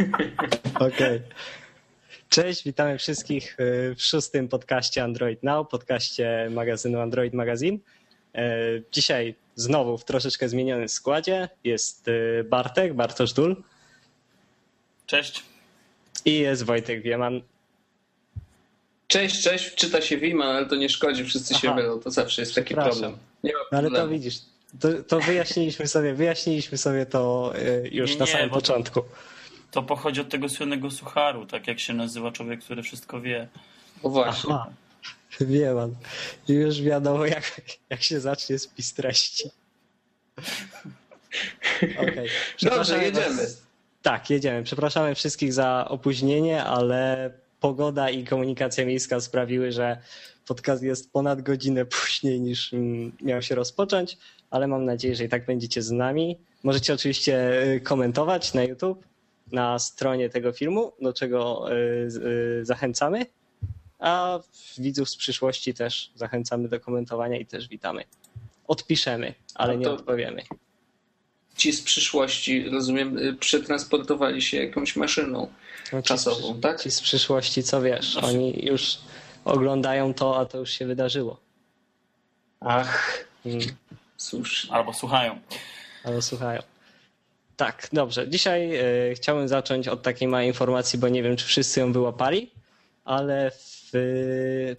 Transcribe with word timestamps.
Okej. 0.74 1.16
Okay. 1.16 1.22
Cześć, 2.28 2.64
witamy 2.64 2.98
wszystkich 2.98 3.56
w 3.96 4.02
szóstym 4.02 4.48
podcaście 4.48 5.04
Android 5.04 5.42
Now, 5.42 5.68
podcaście 5.68 6.48
magazynu 6.50 7.00
Android 7.00 7.34
Magazine. 7.34 7.78
E, 8.34 8.58
dzisiaj 8.92 9.34
znowu 9.54 9.98
w 9.98 10.04
troszeczkę 10.04 10.48
zmienionym 10.48 10.88
składzie 10.88 11.48
jest 11.64 12.08
e, 12.08 12.44
Bartek, 12.44 12.94
Bartosz 12.94 13.32
Dul. 13.32 13.56
Cześć. 15.06 15.42
I 16.24 16.38
jest 16.38 16.62
Wojtek 16.62 17.02
Wieman. 17.02 17.42
Cześć, 19.06 19.42
cześć, 19.42 19.74
czyta 19.74 20.00
się 20.00 20.18
Wiman, 20.18 20.56
ale 20.56 20.66
to 20.66 20.76
nie 20.76 20.88
szkodzi, 20.88 21.24
wszyscy 21.24 21.54
Aha. 21.54 21.60
się 21.60 21.74
mylą, 21.74 22.00
to 22.00 22.10
zawsze 22.10 22.42
jest 22.42 22.54
taki 22.54 22.74
problem. 22.74 23.18
Nie 23.44 23.52
ma 23.52 23.78
ale 23.78 23.90
to 23.90 24.08
widzisz, 24.08 24.38
to, 24.80 24.88
to, 25.02 25.20
wyjaśniliśmy 25.20 25.86
sobie, 25.86 26.14
wyjaśniliśmy 26.14 26.78
sobie 26.78 27.06
to 27.06 27.52
już 27.92 28.12
nie, 28.12 28.18
na 28.18 28.26
samym 28.26 28.50
początku. 28.50 29.02
To 29.70 29.82
pochodzi 29.82 30.20
od 30.20 30.28
tego 30.28 30.48
słynnego 30.48 30.90
sucharu, 30.90 31.46
tak 31.46 31.66
jak 31.66 31.80
się 31.80 31.94
nazywa 31.94 32.32
człowiek, 32.32 32.60
który 32.60 32.82
wszystko 32.82 33.20
wie. 33.20 33.48
O 34.02 34.08
właśnie. 34.10 34.54
Aha. 34.54 34.70
Wie 35.40 35.74
pan. 35.74 35.94
Już 36.48 36.82
wiadomo, 36.82 37.26
jak, 37.26 37.60
jak 37.90 38.02
się 38.02 38.20
zacznie 38.20 38.58
spis 38.58 38.94
treści. 38.94 39.50
Okay. 41.98 42.26
Dobrze, 42.62 43.04
jedziemy. 43.04 43.36
Was... 43.36 43.62
Tak, 44.02 44.30
jedziemy. 44.30 44.62
Przepraszamy 44.62 45.14
wszystkich 45.14 45.52
za 45.52 45.86
opóźnienie, 45.88 46.64
ale 46.64 47.30
pogoda 47.60 48.10
i 48.10 48.24
komunikacja 48.24 48.86
miejska 48.86 49.20
sprawiły, 49.20 49.72
że 49.72 49.98
podcast 50.46 50.82
jest 50.82 51.12
ponad 51.12 51.42
godzinę 51.42 51.84
później 51.84 52.40
niż 52.40 52.72
mm, 52.72 53.12
miał 53.22 53.42
się 53.42 53.54
rozpocząć, 53.54 54.18
ale 54.50 54.66
mam 54.66 54.84
nadzieję, 54.84 55.16
że 55.16 55.24
i 55.24 55.28
tak 55.28 55.46
będziecie 55.46 55.82
z 55.82 55.90
nami. 55.90 56.38
Możecie 56.62 56.94
oczywiście 56.94 57.62
y, 57.62 57.80
komentować 57.80 58.54
na 58.54 58.62
YouTube, 58.62 59.04
na 59.52 59.78
stronie 59.78 60.30
tego 60.30 60.52
filmu, 60.52 60.92
do 61.00 61.12
czego 61.12 61.72
y, 61.72 61.76
y, 62.60 62.64
zachęcamy. 62.64 63.26
A 63.98 64.40
widzów 64.78 65.10
z 65.10 65.16
przyszłości 65.16 65.74
też 65.74 66.12
zachęcamy 66.14 66.68
do 66.68 66.80
komentowania 66.80 67.38
i 67.38 67.46
też 67.46 67.68
witamy. 67.68 68.04
Odpiszemy, 68.66 69.34
ale 69.54 69.74
no 69.74 69.80
nie 69.80 69.90
odpowiemy. 69.90 70.42
Ci 71.56 71.72
z 71.72 71.82
przyszłości, 71.82 72.70
rozumiem, 72.70 73.18
przetransportowali 73.40 74.42
się 74.42 74.56
jakąś 74.56 74.96
maszyną 74.96 75.48
no, 75.92 76.02
czasową, 76.02 76.54
ci, 76.54 76.60
tak? 76.60 76.82
Ci 76.82 76.90
z 76.90 77.00
przyszłości, 77.00 77.62
co 77.62 77.82
wiesz, 77.82 78.16
oni 78.16 78.64
już 78.64 78.98
oglądają 79.44 80.14
to, 80.14 80.38
a 80.38 80.46
to 80.46 80.58
już 80.58 80.70
się 80.70 80.86
wydarzyło. 80.86 81.40
Ach, 82.60 83.24
hmm. 83.44 83.60
cóż. 84.16 84.68
Albo 84.70 84.94
słuchają. 84.94 85.40
Albo 86.04 86.22
słuchają. 86.22 86.62
Tak, 87.60 87.88
dobrze. 87.92 88.28
Dzisiaj 88.28 88.80
y, 89.10 89.14
chciałbym 89.14 89.48
zacząć 89.48 89.88
od 89.88 90.02
takiej 90.02 90.28
małej 90.28 90.46
informacji, 90.46 90.98
bo 90.98 91.08
nie 91.08 91.22
wiem, 91.22 91.36
czy 91.36 91.46
wszyscy 91.46 91.80
ją 91.80 91.92
wyłapali, 91.92 92.50
ale 93.04 93.50
w 93.50 93.90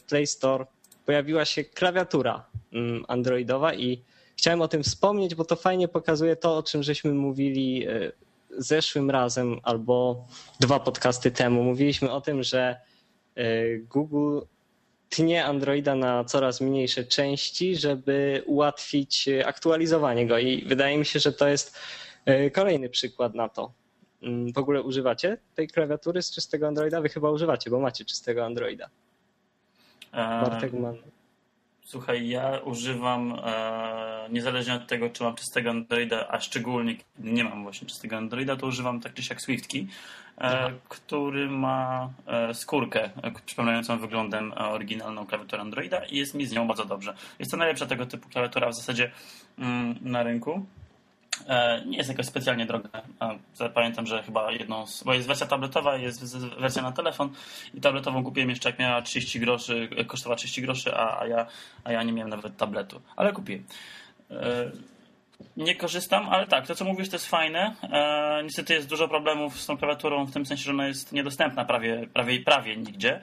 Play 0.08 0.28
Store 0.28 0.66
pojawiła 1.06 1.46
się 1.46 1.64
klawiatura 1.64 2.46
mm, 2.74 3.06
androidowa 3.08 3.74
i 3.74 4.02
chciałem 4.38 4.62
o 4.62 4.68
tym 4.68 4.84
wspomnieć, 4.84 5.36
bo 5.36 5.46
to 5.46 5.56
fajnie 5.56 5.88
pokazuje 5.88 6.36
to, 6.36 6.58
o 6.58 6.64
czym 6.64 6.84
żeśmy 6.84 7.14
mówili 7.14 7.88
y, 7.90 8.12
zeszłym 8.58 9.12
razem 9.12 9.60
albo 9.64 10.26
dwa 10.60 10.80
podcasty 10.80 11.32
temu. 11.32 11.64
Mówiliśmy 11.64 12.12
o 12.12 12.22
tym, 12.22 12.44
że 12.44 12.80
y, 13.38 13.86
Google 13.90 14.40
tnie 15.10 15.46
Androida 15.46 15.96
na 15.96 16.24
coraz 16.24 16.62
mniejsze 16.62 17.04
części, 17.04 17.76
żeby 17.76 18.44
ułatwić 18.46 19.30
aktualizowanie 19.46 20.28
go 20.28 20.38
i 20.38 20.66
wydaje 20.66 20.98
mi 20.98 21.06
się, 21.06 21.20
że 21.20 21.34
to 21.34 21.48
jest 21.48 21.78
kolejny 22.54 22.90
przykład 22.90 23.36
na 23.36 23.50
to. 23.50 23.72
Mm, 24.24 24.54
w 24.54 24.58
ogóle 24.58 24.82
używacie 24.82 25.38
tej 25.56 25.68
klawiatury 25.68 26.22
z 26.22 26.32
czystego 26.32 26.68
Androida? 26.68 27.02
Wy 27.02 27.10
chyba 27.10 27.32
używacie, 27.32 27.70
bo 27.70 27.80
macie 27.80 28.06
czystego 28.06 28.46
Androida. 28.46 28.90
E, 30.12 30.42
Bartek 30.42 30.74
man. 30.74 30.98
Słuchaj, 31.86 32.28
ja 32.28 32.60
używam 32.66 33.40
e, 33.44 34.28
niezależnie 34.30 34.74
od 34.74 34.88
tego, 34.88 35.10
czy 35.10 35.24
mam 35.24 35.36
czystego 35.36 35.70
Androida, 35.70 36.28
a 36.30 36.40
szczególnie 36.40 36.96
kiedy 36.96 37.32
nie 37.32 37.44
mam 37.44 37.64
właśnie 37.64 37.88
czystego 37.88 38.18
Androida, 38.18 38.56
to 38.56 38.68
używam 38.68 39.00
tak 39.00 39.14
czy 39.14 39.24
siak 39.24 39.42
Swiftki, 39.42 39.88
e, 40.38 40.72
który 40.90 41.50
ma 41.50 42.10
e, 42.28 42.54
skórkę 42.54 43.04
e, 43.04 43.32
przypominającą 43.46 44.00
wyglądem 44.00 44.54
oryginalną 44.58 45.26
klawiaturę 45.26 45.62
Androida 45.62 46.06
i 46.06 46.18
jest 46.18 46.34
mi 46.34 46.46
z 46.46 46.52
nią 46.52 46.68
bardzo 46.68 46.86
dobrze. 46.86 47.14
Jest 47.40 47.52
to 47.52 47.58
najlepsza 47.58 47.86
tego 47.86 48.06
typu 48.06 48.30
klawiatura 48.30 48.70
w 48.70 48.76
zasadzie 48.76 49.12
mm, 49.58 49.96
na 50.02 50.24
rynku. 50.24 50.66
E, 51.48 51.82
nie 51.86 51.98
jest 51.98 52.10
jakoś 52.10 52.26
specjalnie 52.26 52.66
droga. 52.66 52.90
Pamiętam, 53.74 54.08
że 54.08 54.24
chyba 54.24 54.52
jedną, 54.52 54.88
z, 54.88 55.04
bo 55.04 55.14
jest 55.14 55.28
wersja 55.28 55.48
tabletowa, 55.48 55.98
jest 55.98 56.38
wersja 56.38 56.82
na 56.82 56.92
telefon 56.92 57.30
i 57.74 57.82
tabletową 57.82 58.24
kupiłem 58.24 58.50
jeszcze 58.50 58.70
jak 58.70 58.80
miała 58.80 59.02
30 59.02 59.40
groszy, 59.40 59.90
e, 59.98 60.06
kosztowała 60.06 60.36
30 60.36 60.62
groszy, 60.62 60.96
a, 60.96 61.20
a, 61.20 61.28
ja, 61.28 61.46
a 61.84 61.92
ja 61.92 62.04
nie 62.04 62.14
miałem 62.14 62.30
nawet 62.30 62.58
tabletu, 62.58 63.02
ale 63.16 63.34
kupiłem. 63.34 63.64
E, 64.32 64.72
nie 65.58 65.76
korzystam, 65.76 66.30
ale 66.30 66.48
tak, 66.48 66.68
to 66.68 66.76
co 66.76 66.86
mówisz 66.86 67.10
to 67.10 67.16
jest 67.16 67.28
fajne. 67.28 67.76
Niestety 68.44 68.74
jest 68.74 68.90
dużo 68.90 69.08
problemów 69.08 69.62
z 69.62 69.66
tą 69.66 69.78
klawiaturą, 69.78 70.26
w 70.26 70.32
tym 70.32 70.46
sensie, 70.46 70.64
że 70.64 70.72
ona 70.72 70.88
jest 70.88 71.12
niedostępna 71.12 71.66
prawie, 71.66 72.08
prawie, 72.14 72.40
prawie 72.40 72.78
nigdzie. 72.78 73.22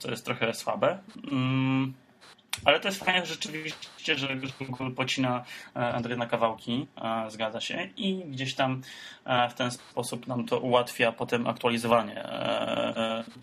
To 0.00 0.10
jest 0.10 0.24
trochę 0.24 0.54
słabe. 0.54 0.98
Mm, 1.32 1.94
ale 2.64 2.80
to 2.80 2.88
jest 2.88 3.04
fajne 3.04 3.26
rzeczywiście, 3.26 4.18
że 4.18 4.36
Google 4.60 4.90
pocina 4.90 5.44
e, 5.76 5.94
Android 5.94 6.18
na 6.18 6.26
kawałki, 6.26 6.86
e, 6.96 7.30
zgadza 7.30 7.60
się, 7.60 7.88
i 7.96 8.24
gdzieś 8.24 8.54
tam 8.54 8.82
e, 9.24 9.48
w 9.48 9.54
ten 9.54 9.70
sposób 9.70 10.26
nam 10.26 10.46
to 10.46 10.58
ułatwia 10.58 11.12
potem 11.12 11.46
aktualizowanie 11.46 12.24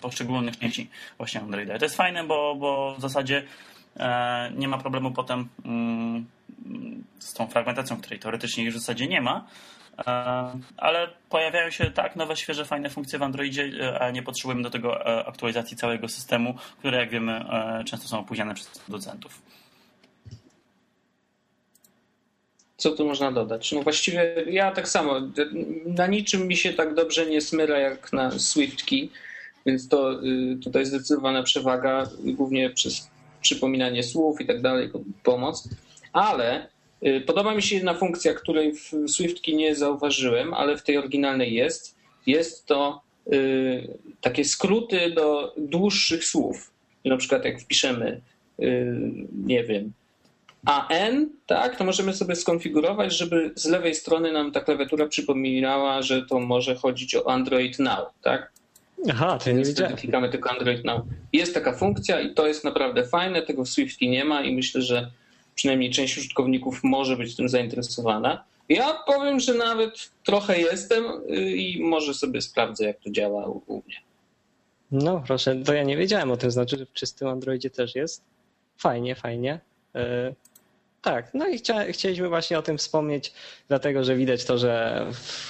poszczególnych 0.02 0.60
części 0.60 0.90
właśnie 1.18 1.42
Androida. 1.42 1.80
To 1.80 1.86
jest 1.86 1.98
fajne, 1.98 2.24
bo, 2.24 2.56
bo 2.56 2.96
w 2.98 3.02
zasadzie 3.02 3.44
nie 4.56 4.68
ma 4.68 4.78
problemu 4.78 5.12
potem 5.12 5.50
mm, 5.66 6.26
z 7.20 7.34
tą 7.34 7.48
fragmentacją, 7.48 7.98
której 7.98 8.20
teoretycznie 8.20 8.64
już 8.64 8.76
w 8.76 8.80
zasadzie 8.80 9.08
nie 9.08 9.22
ma, 9.22 9.46
ale 10.78 11.08
pojawiają 11.30 11.70
się 11.72 11.92
tak 11.92 12.16
nowe, 12.16 12.36
świeże, 12.36 12.66
fajne 12.66 12.90
funkcje 12.90 13.20
w 13.20 13.24
Androidzie, 13.24 13.72
e, 13.82 14.00
a 14.00 14.12
nie 14.12 14.24
potrzebujemy 14.24 14.64
do 14.64 14.70
tego 14.70 15.06
e, 15.06 15.26
aktualizacji 15.26 15.78
całego 15.78 16.08
systemu, 16.08 16.56
które 16.80 16.98
jak 16.98 17.10
wiemy 17.10 17.46
często 17.86 18.08
są 18.08 18.20
opóźniane 18.20 18.56
przez 18.56 18.68
producentów. 18.68 19.42
Co 22.78 22.92
tu 22.92 23.06
można 23.06 23.32
dodać? 23.32 23.72
No 23.72 23.82
właściwie 23.82 24.36
ja 24.48 24.72
tak 24.72 24.88
samo. 24.88 25.22
Na 25.86 26.08
niczym 26.08 26.48
mi 26.48 26.58
się 26.58 26.74
tak 26.74 26.94
dobrze 26.94 27.26
nie 27.26 27.42
smyra 27.42 27.80
jak 27.80 28.14
na 28.14 28.40
SwiftKey, 28.40 29.10
więc 29.66 29.88
to 29.88 30.24
y, 30.24 30.58
tutaj 30.64 30.86
zdecydowana 30.86 31.44
przewaga, 31.44 32.10
głównie 32.24 32.70
przez 32.70 33.10
przypominanie 33.42 34.04
słów 34.04 34.42
i 34.42 34.46
tak 34.46 34.62
dalej, 34.62 34.92
pomoc. 35.24 35.70
Ale 36.14 36.68
podoba 37.26 37.56
mi 37.56 37.62
się 37.64 37.76
jedna 37.76 37.94
funkcja, 37.94 38.34
której 38.34 38.74
w 38.74 38.92
SwiftKey 39.08 39.56
nie 39.56 39.76
zauważyłem, 39.76 40.54
ale 40.54 40.78
w 40.78 40.84
tej 40.84 40.98
oryginalnej 40.98 41.54
jest. 41.54 41.96
Jest 42.26 42.66
to 42.66 43.02
y, 43.34 43.98
takie 44.22 44.46
skróty 44.46 45.12
do 45.12 45.54
dłuższych 45.58 46.26
słów. 46.26 46.72
Na 47.06 47.18
przykład 47.18 47.46
jak 47.46 47.62
wpiszemy, 47.62 48.22
y, 48.60 48.96
nie 49.46 49.64
wiem, 49.64 49.94
AN, 50.66 51.30
tak, 51.46 51.78
to 51.78 51.84
możemy 51.84 52.14
sobie 52.14 52.36
skonfigurować, 52.36 53.18
żeby 53.18 53.52
z 53.56 53.66
lewej 53.66 53.96
strony 53.96 54.32
nam 54.32 54.52
ta 54.52 54.62
klawiatura 54.62 55.08
przypominała, 55.08 56.02
że 56.02 56.26
to 56.26 56.40
może 56.40 56.76
chodzić 56.76 57.16
o 57.16 57.30
Android 57.30 57.80
Now, 57.80 58.08
tak? 58.22 58.52
Aha, 59.10 59.40
to 59.44 59.52
nie 59.52 59.64
wiedziałem. 59.64 59.96
Klikamy 59.96 60.30
tylko 60.30 60.52
Android 60.52 60.86
Now. 60.86 61.02
Jest 61.34 61.54
taka 61.54 61.74
funkcja 61.74 62.22
i 62.22 62.34
to 62.34 62.48
jest 62.48 62.64
naprawdę 62.64 63.08
fajne, 63.08 63.42
tego 63.42 63.64
w 63.64 63.70
SwiftKey 63.70 64.10
nie 64.10 64.26
ma 64.26 64.44
i 64.44 64.56
myślę, 64.56 64.82
że 64.82 65.12
przynajmniej 65.56 65.92
część 65.92 66.18
użytkowników 66.18 66.80
może 66.84 67.18
być 67.18 67.36
tym 67.36 67.50
zainteresowana. 67.50 68.44
Ja 68.70 68.94
powiem, 69.08 69.40
że 69.40 69.54
nawet 69.54 70.12
trochę 70.24 70.60
jestem 70.60 71.06
y, 71.30 71.52
i 71.56 71.84
może 71.84 72.14
sobie 72.14 72.42
sprawdzę, 72.42 72.86
jak 72.86 73.00
to 73.00 73.10
działa 73.10 73.48
u 73.48 73.76
mnie. 73.76 73.96
No 74.92 75.24
proszę, 75.28 75.56
to 75.56 75.74
ja 75.74 75.84
nie 75.84 75.98
wiedziałem 75.98 76.32
o 76.32 76.38
tym, 76.38 76.52
znaczy, 76.52 76.78
że 76.78 76.86
w 76.86 76.94
czystym 76.94 77.28
Androidzie 77.28 77.70
też 77.70 77.96
jest. 77.96 78.24
Fajnie, 78.78 79.16
fajnie. 79.16 79.60
Yy, 79.94 80.02
tak, 81.02 81.34
no 81.34 81.48
i 81.48 81.58
chcia, 81.58 81.92
chcieliśmy 81.92 82.30
właśnie 82.30 82.60
o 82.60 82.62
tym 82.62 82.78
wspomnieć, 82.78 83.34
dlatego 83.68 84.04
że 84.04 84.16
widać 84.16 84.46
to, 84.46 84.58
że 84.58 85.06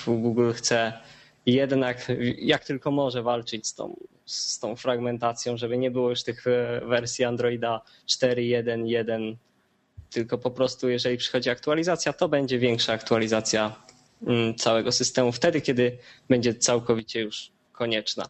Google 0.07 0.51
chce 0.51 0.93
jednak 1.45 2.11
jak 2.37 2.65
tylko 2.65 2.91
może 2.91 3.23
walczyć 3.23 3.67
z 3.67 3.75
tą, 3.75 3.95
z 4.25 4.59
tą 4.59 4.75
fragmentacją, 4.75 5.57
żeby 5.57 5.77
nie 5.77 5.91
było 5.91 6.09
już 6.09 6.23
tych 6.23 6.47
e, 6.47 6.81
wersji 6.85 7.25
Androida 7.25 7.81
4.1.1 8.07 9.35
tylko 10.13 10.37
po 10.37 10.51
prostu 10.51 10.89
jeżeli 10.89 11.17
przychodzi 11.17 11.49
aktualizacja, 11.49 12.13
to 12.13 12.29
będzie 12.29 12.59
większa 12.59 12.93
aktualizacja 12.93 13.75
mm, 14.27 14.55
całego 14.55 14.91
systemu 14.91 15.31
wtedy, 15.31 15.61
kiedy 15.61 15.97
będzie 16.29 16.55
całkowicie 16.55 17.21
już 17.21 17.51
konieczna. 17.71 18.29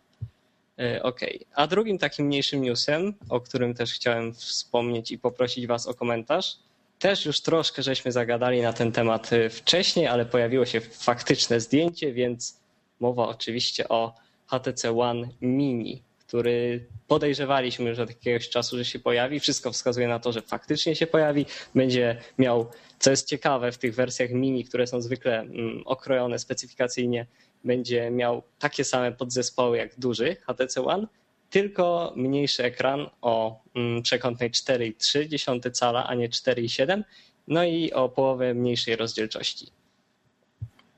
E, 0.79 1.03
ok. 1.03 1.19
A 1.55 1.67
drugim 1.67 1.97
takim 1.97 2.25
mniejszym 2.25 2.61
newsem, 2.61 3.13
o 3.29 3.41
którym 3.41 3.73
też 3.73 3.93
chciałem 3.93 4.33
wspomnieć 4.33 5.11
i 5.11 5.19
poprosić 5.19 5.67
Was 5.67 5.87
o 5.87 5.93
komentarz, 5.93 6.57
też 6.99 7.25
już 7.25 7.41
troszkę 7.41 7.83
żeśmy 7.83 8.11
zagadali 8.11 8.61
na 8.61 8.73
ten 8.73 8.91
temat 8.91 9.33
e, 9.33 9.49
wcześniej, 9.49 10.07
ale 10.07 10.25
pojawiło 10.25 10.65
się 10.65 10.81
faktyczne 10.81 11.59
zdjęcie, 11.59 12.13
więc 12.13 12.63
Mowa 12.99 13.27
oczywiście 13.27 13.89
o 13.89 14.13
HTC 14.47 14.99
One 14.99 15.27
Mini, 15.41 16.03
który 16.33 16.87
podejrzewaliśmy 17.07 17.89
już 17.89 17.99
od 17.99 18.09
jakiegoś 18.09 18.49
czasu, 18.49 18.77
że 18.77 18.85
się 18.85 18.99
pojawi. 18.99 19.39
Wszystko 19.39 19.71
wskazuje 19.71 20.07
na 20.07 20.19
to, 20.19 20.31
że 20.31 20.41
faktycznie 20.41 20.95
się 20.95 21.07
pojawi. 21.07 21.45
Będzie 21.75 22.21
miał, 22.37 22.71
co 22.99 23.11
jest 23.11 23.27
ciekawe, 23.27 23.71
w 23.71 23.77
tych 23.77 23.95
wersjach 23.95 24.29
mini, 24.29 24.63
które 24.65 24.87
są 24.87 25.01
zwykle 25.01 25.39
mm, 25.39 25.83
okrojone 25.85 26.39
specyfikacyjnie, 26.39 27.25
będzie 27.63 28.11
miał 28.11 28.43
takie 28.59 28.83
same 28.83 29.11
podzespoły 29.11 29.77
jak 29.77 29.99
duży 29.99 30.35
HTC 30.35 30.85
One, 30.85 31.07
tylko 31.49 32.13
mniejszy 32.15 32.63
ekran 32.63 33.09
o 33.21 33.61
mm, 33.75 34.01
przekątnej 34.01 34.51
4,3 34.51 35.71
cala, 35.71 36.07
a 36.07 36.15
nie 36.15 36.29
4,7, 36.29 37.03
no 37.47 37.63
i 37.63 37.91
o 37.91 38.09
połowę 38.09 38.53
mniejszej 38.53 38.95
rozdzielczości. 38.95 39.67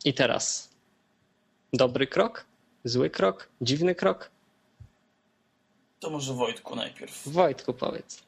I 0.05 0.13
teraz 0.13 0.69
dobry 1.73 2.07
krok, 2.07 2.45
zły 2.83 3.09
krok, 3.09 3.49
dziwny 3.61 3.95
krok? 3.95 4.34
To 5.99 6.09
może 6.09 6.33
Wojtku 6.33 6.75
najpierw. 6.75 7.27
Wojtku 7.27 7.73
powiedz. 7.73 8.23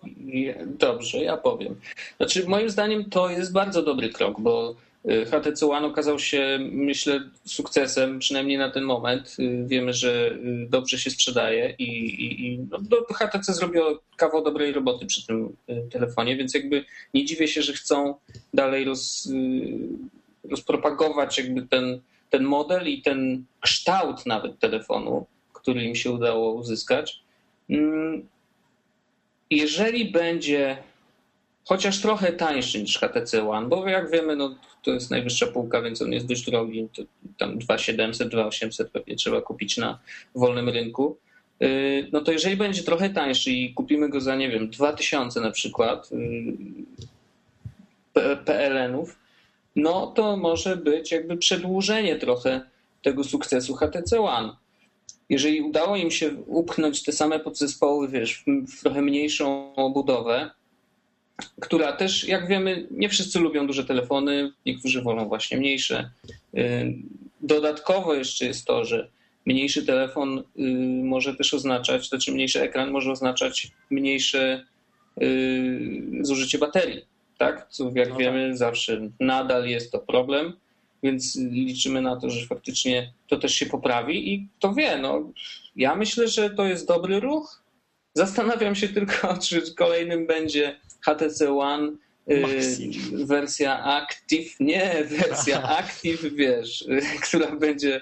Dobrze, 0.65 1.17
ja 1.17 1.37
powiem. 1.37 1.75
Znaczy, 2.17 2.47
moim 2.47 2.69
zdaniem 2.69 3.09
to 3.09 3.29
jest 3.29 3.53
bardzo 3.53 3.83
dobry 3.83 4.09
krok, 4.09 4.41
bo 4.41 4.75
y, 5.09 5.25
HTC 5.25 5.69
One 5.69 5.87
okazał 5.87 6.19
się, 6.19 6.59
myślę, 6.61 7.29
sukcesem, 7.45 8.19
przynajmniej 8.19 8.57
na 8.57 8.71
ten 8.71 8.83
moment. 8.83 9.35
Y, 9.39 9.63
wiemy, 9.67 9.93
że 9.93 10.31
y, 10.31 10.67
dobrze 10.69 10.99
się 10.99 11.09
sprzedaje 11.09 11.75
i, 11.79 11.83
i, 11.83 12.45
i 12.45 12.59
no, 12.59 12.79
HTC 13.13 13.53
zrobiło 13.53 13.99
kawał 14.17 14.43
dobrej 14.43 14.73
roboty 14.73 15.05
przy 15.05 15.27
tym 15.27 15.55
telefonie, 15.91 16.37
więc 16.37 16.53
jakby 16.53 16.85
nie 17.13 17.25
dziwię 17.25 17.47
się, 17.47 17.61
że 17.61 17.73
chcą 17.73 18.15
dalej 18.53 18.85
roz, 18.85 19.29
rozpropagować 20.49 21.37
jakby 21.37 21.61
ten, 21.61 22.01
ten 22.29 22.43
model 22.43 22.87
i 22.87 23.01
ten 23.01 23.43
kształt 23.61 24.25
nawet 24.25 24.59
telefonu, 24.59 25.25
który 25.53 25.83
im 25.83 25.95
się 25.95 26.11
udało 26.11 26.53
uzyskać. 26.53 27.26
Mm, 27.69 28.27
jeżeli 29.49 30.11
będzie 30.11 30.77
chociaż 31.67 32.01
trochę 32.01 32.33
tańszy 32.33 32.81
niż 32.81 32.97
HTC 32.97 33.49
One, 33.49 33.67
bo 33.67 33.87
jak 33.87 34.11
wiemy, 34.11 34.35
no, 34.35 34.55
to 34.83 34.91
jest 34.91 35.11
najwyższa 35.11 35.47
półka, 35.47 35.81
więc 35.81 36.01
on 36.01 36.13
jest 36.13 36.25
dość 36.25 36.45
drogi, 36.45 36.87
to 36.95 37.03
tam 37.37 37.59
2700, 37.59 38.27
2800 38.27 38.91
pewnie 38.91 39.15
trzeba 39.15 39.41
kupić 39.41 39.77
na 39.77 39.99
wolnym 40.35 40.69
rynku. 40.69 41.17
Y, 41.63 42.07
no 42.11 42.21
to 42.21 42.31
jeżeli 42.31 42.57
będzie 42.57 42.83
trochę 42.83 43.09
tańszy 43.09 43.51
i 43.51 43.73
kupimy 43.73 44.09
go 44.09 44.21
za, 44.21 44.35
nie 44.35 44.49
wiem, 44.49 44.69
2000 44.69 45.41
na 45.41 45.51
przykład 45.51 46.09
y, 46.11 46.17
PLN-ów, 48.45 49.19
no 49.75 50.07
to 50.07 50.37
może 50.37 50.77
być 50.77 51.11
jakby 51.11 51.37
przedłużenie 51.37 52.15
trochę 52.15 52.61
tego 53.03 53.23
sukcesu 53.23 53.75
HTC 53.75 54.19
One 54.19 54.53
jeżeli 55.29 55.61
udało 55.61 55.95
im 55.95 56.11
się 56.11 56.33
upchnąć 56.47 57.03
te 57.03 57.11
same 57.11 57.39
podzespoły, 57.39 58.07
wiesz, 58.07 58.43
w 58.47 58.81
trochę 58.81 59.01
mniejszą 59.01 59.75
obudowę, 59.75 60.51
która 61.59 61.91
też, 61.91 62.27
jak 62.27 62.47
wiemy, 62.47 62.87
nie 62.91 63.09
wszyscy 63.09 63.39
lubią 63.39 63.67
duże 63.67 63.85
telefony, 63.85 64.51
niektórzy 64.65 65.01
wolą 65.01 65.27
właśnie 65.27 65.57
mniejsze. 65.57 66.11
Y, 66.57 66.93
dodatkowo 67.41 68.13
jeszcze 68.13 68.45
jest 68.45 68.65
to, 68.65 68.85
że 68.85 69.09
mniejszy 69.45 69.85
telefon 69.85 70.39
y, 70.39 70.43
może 71.03 71.35
też 71.35 71.53
oznaczać, 71.53 72.09
znaczy 72.09 72.31
mniejszy 72.31 72.61
ekran 72.61 72.91
może 72.91 73.11
oznaczać 73.11 73.71
mniejsze 73.89 74.65
y, 75.21 75.99
zużycie 76.21 76.57
baterii, 76.57 77.05
tak? 77.37 77.67
Co 77.69 77.91
jak 77.95 78.09
no 78.09 78.15
wiemy 78.15 78.47
tak. 78.49 78.57
zawsze 78.57 79.09
nadal 79.19 79.67
jest 79.67 79.91
to 79.91 79.99
problem 79.99 80.53
więc 81.03 81.35
liczymy 81.35 82.01
na 82.01 82.15
to, 82.15 82.29
że 82.29 82.45
faktycznie 82.45 83.13
to 83.27 83.37
też 83.37 83.53
się 83.53 83.65
poprawi 83.65 84.33
i 84.33 84.47
kto 84.59 84.73
wie, 84.73 84.97
no 84.97 85.31
ja 85.75 85.95
myślę, 85.95 86.27
że 86.27 86.49
to 86.49 86.65
jest 86.65 86.87
dobry 86.87 87.19
ruch. 87.19 87.63
Zastanawiam 88.13 88.75
się 88.75 88.87
tylko, 88.87 89.37
czy 89.47 89.75
kolejnym 89.75 90.27
będzie 90.27 90.79
HTC 91.01 91.57
One 91.57 91.91
y, 92.31 93.25
wersja 93.25 93.83
Active, 93.83 94.59
nie, 94.59 95.03
wersja 95.19 95.63
Active, 95.79 96.35
wiesz, 96.35 96.85
która 97.23 97.55
będzie 97.55 98.01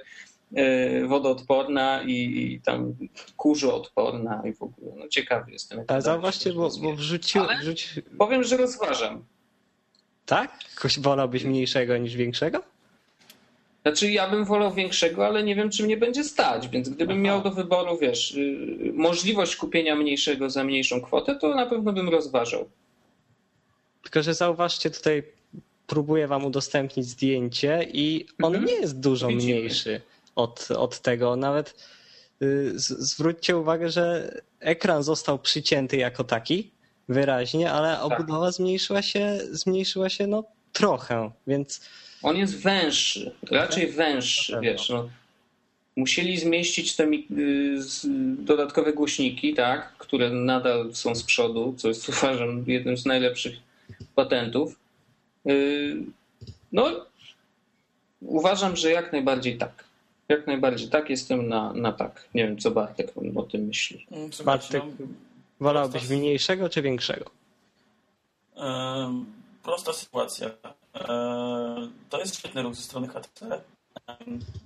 y, 0.57 1.07
wodoodporna 1.07 2.03
i, 2.03 2.13
i 2.13 2.61
tam 2.61 2.95
kurzoodporna 3.37 4.43
i 4.45 4.53
w 4.53 4.63
ogóle. 4.63 4.91
No 4.95 5.07
ciekawy 5.07 5.51
jestem. 5.51 5.83
Ale 5.87 6.01
zauważcie, 6.01 6.53
bo, 6.53 6.69
bo 6.81 6.95
wrzucił, 6.95 7.41
Ale 7.41 7.59
wrzuci... 7.59 8.01
Powiem, 8.17 8.43
że 8.43 8.57
rozważam. 8.57 9.25
Tak? 10.25 10.59
Koś 10.75 10.99
wolałbyś 10.99 11.43
mniejszego 11.43 11.97
niż 11.97 12.15
większego? 12.15 12.74
Znaczy, 13.85 14.11
ja 14.11 14.29
bym 14.29 14.45
wolał 14.45 14.73
większego, 14.73 15.25
ale 15.25 15.43
nie 15.43 15.55
wiem, 15.55 15.69
czy 15.69 15.83
mnie 15.83 15.97
będzie 15.97 16.23
stać, 16.23 16.67
więc 16.67 16.89
gdybym 16.89 17.15
Aha. 17.15 17.23
miał 17.23 17.41
do 17.41 17.51
wyboru, 17.51 17.97
wiesz, 17.97 18.31
y, 18.31 18.91
możliwość 18.93 19.55
kupienia 19.55 19.95
mniejszego 19.95 20.49
za 20.49 20.63
mniejszą 20.63 21.01
kwotę, 21.01 21.35
to 21.35 21.55
na 21.55 21.65
pewno 21.65 21.93
bym 21.93 22.09
rozważał. 22.09 22.69
Tylko, 24.03 24.23
że 24.23 24.33
zauważcie, 24.33 24.89
tutaj 24.89 25.23
próbuję 25.87 26.27
wam 26.27 26.45
udostępnić 26.45 27.05
zdjęcie 27.05 27.87
i 27.93 28.25
on 28.43 28.55
mhm. 28.55 28.65
nie 28.65 28.81
jest 28.81 28.99
dużo 28.99 29.27
Widzimy. 29.27 29.53
mniejszy 29.53 30.01
od, 30.35 30.71
od 30.71 30.99
tego. 30.99 31.35
Nawet 31.35 31.75
y, 32.41 32.71
zwróćcie 32.75 33.57
uwagę, 33.57 33.89
że 33.89 34.33
ekran 34.59 35.03
został 35.03 35.39
przycięty 35.39 35.97
jako 35.97 36.23
taki 36.23 36.71
wyraźnie, 37.09 37.71
ale 37.71 37.95
tak. 37.95 38.03
obudowa 38.03 38.45
tak. 38.45 38.53
zmniejszyła 38.53 39.01
się, 39.01 39.39
zmniejszyła 39.51 40.09
się 40.09 40.27
no 40.27 40.43
trochę, 40.73 41.31
więc 41.47 41.81
on 42.25 42.37
jest 42.37 42.61
węższy, 42.61 43.31
raczej 43.51 43.91
węższy, 43.91 44.57
wiesz. 44.61 44.89
No. 44.89 45.09
Musieli 45.95 46.37
zmieścić 46.37 46.95
te 46.95 47.03
y, 47.03 47.17
dodatkowe 48.39 48.93
głośniki, 48.93 49.53
tak, 49.53 49.93
które 49.97 50.29
nadal 50.29 50.93
są 50.93 51.15
z 51.15 51.23
przodu, 51.23 51.75
co 51.77 51.87
jest 51.87 52.09
uważam 52.13 52.63
jednym 52.67 52.97
z 52.97 53.05
najlepszych 53.05 53.55
patentów. 54.15 54.79
Y, 55.49 55.97
no, 56.71 57.05
uważam, 58.21 58.75
że 58.75 58.91
jak 58.91 59.11
najbardziej 59.11 59.57
tak. 59.57 59.83
Jak 60.29 60.47
najbardziej 60.47 60.89
tak, 60.89 61.09
jestem 61.09 61.47
na, 61.47 61.73
na 61.73 61.91
tak. 61.91 62.27
Nie 62.33 62.47
wiem, 62.47 62.57
co 62.57 62.71
Bartek 62.71 63.11
o 63.35 63.43
tym 63.43 63.61
myśli. 63.61 64.05
Mm, 64.11 64.29
Bartek, 64.45 64.83
no, 64.99 65.05
wolałbyś 65.59 66.09
mniejszego 66.09 66.69
czy 66.69 66.81
większego? 66.81 67.31
prosta 69.63 69.93
sytuacja. 69.93 70.49
E, 70.95 71.87
to 72.09 72.19
jest 72.19 72.39
świetny 72.39 72.61
ruch 72.61 72.75
ze 72.75 72.81
strony 72.81 73.07
HTC. 73.07 73.61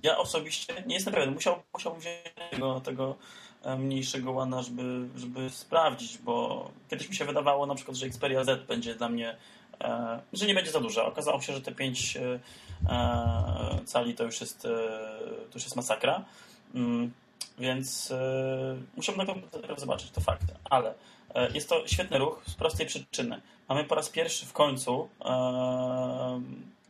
Ja 0.02 0.18
osobiście 0.18 0.82
nie 0.86 0.94
jestem 0.94 1.14
pewien, 1.14 1.34
musiał, 1.34 1.62
musiałbym 1.74 2.00
wziąć 2.00 2.16
tego, 2.50 2.80
tego 2.80 3.16
e, 3.62 3.76
mniejszego 3.76 4.32
łana, 4.32 4.62
żeby, 4.62 5.08
żeby 5.16 5.50
sprawdzić, 5.50 6.18
bo 6.18 6.70
kiedyś 6.90 7.08
mi 7.08 7.14
się 7.14 7.24
wydawało 7.24 7.66
na 7.66 7.74
przykład, 7.74 7.96
że 7.96 8.06
Xperia 8.06 8.44
Z 8.44 8.66
będzie 8.66 8.94
dla 8.94 9.08
mnie, 9.08 9.36
e, 9.80 10.20
że 10.32 10.46
nie 10.46 10.54
będzie 10.54 10.70
za 10.70 10.80
duża. 10.80 11.04
Okazało 11.04 11.40
się, 11.40 11.52
że 11.52 11.60
te 11.60 11.72
5 11.72 12.18
cali 13.84 14.14
to 14.14 14.24
już 14.24 14.40
jest, 14.40 14.62
to 15.50 15.54
już 15.54 15.64
jest 15.64 15.76
masakra. 15.76 16.24
Mm, 16.74 17.12
więc 17.58 18.12
musiałbym 18.96 19.26
na 19.26 19.34
to 19.34 19.80
zobaczyć, 19.80 20.10
to 20.10 20.20
fakt. 20.20 20.44
Ale 20.70 20.94
jest 21.54 21.68
to 21.68 21.88
świetny 21.88 22.18
ruch 22.18 22.42
z 22.46 22.54
prostej 22.54 22.86
przyczyny 22.86 23.40
mamy 23.70 23.84
po 23.84 23.94
raz 23.94 24.08
pierwszy 24.08 24.46
w 24.46 24.52
końcu 24.52 25.08
e, 25.24 26.40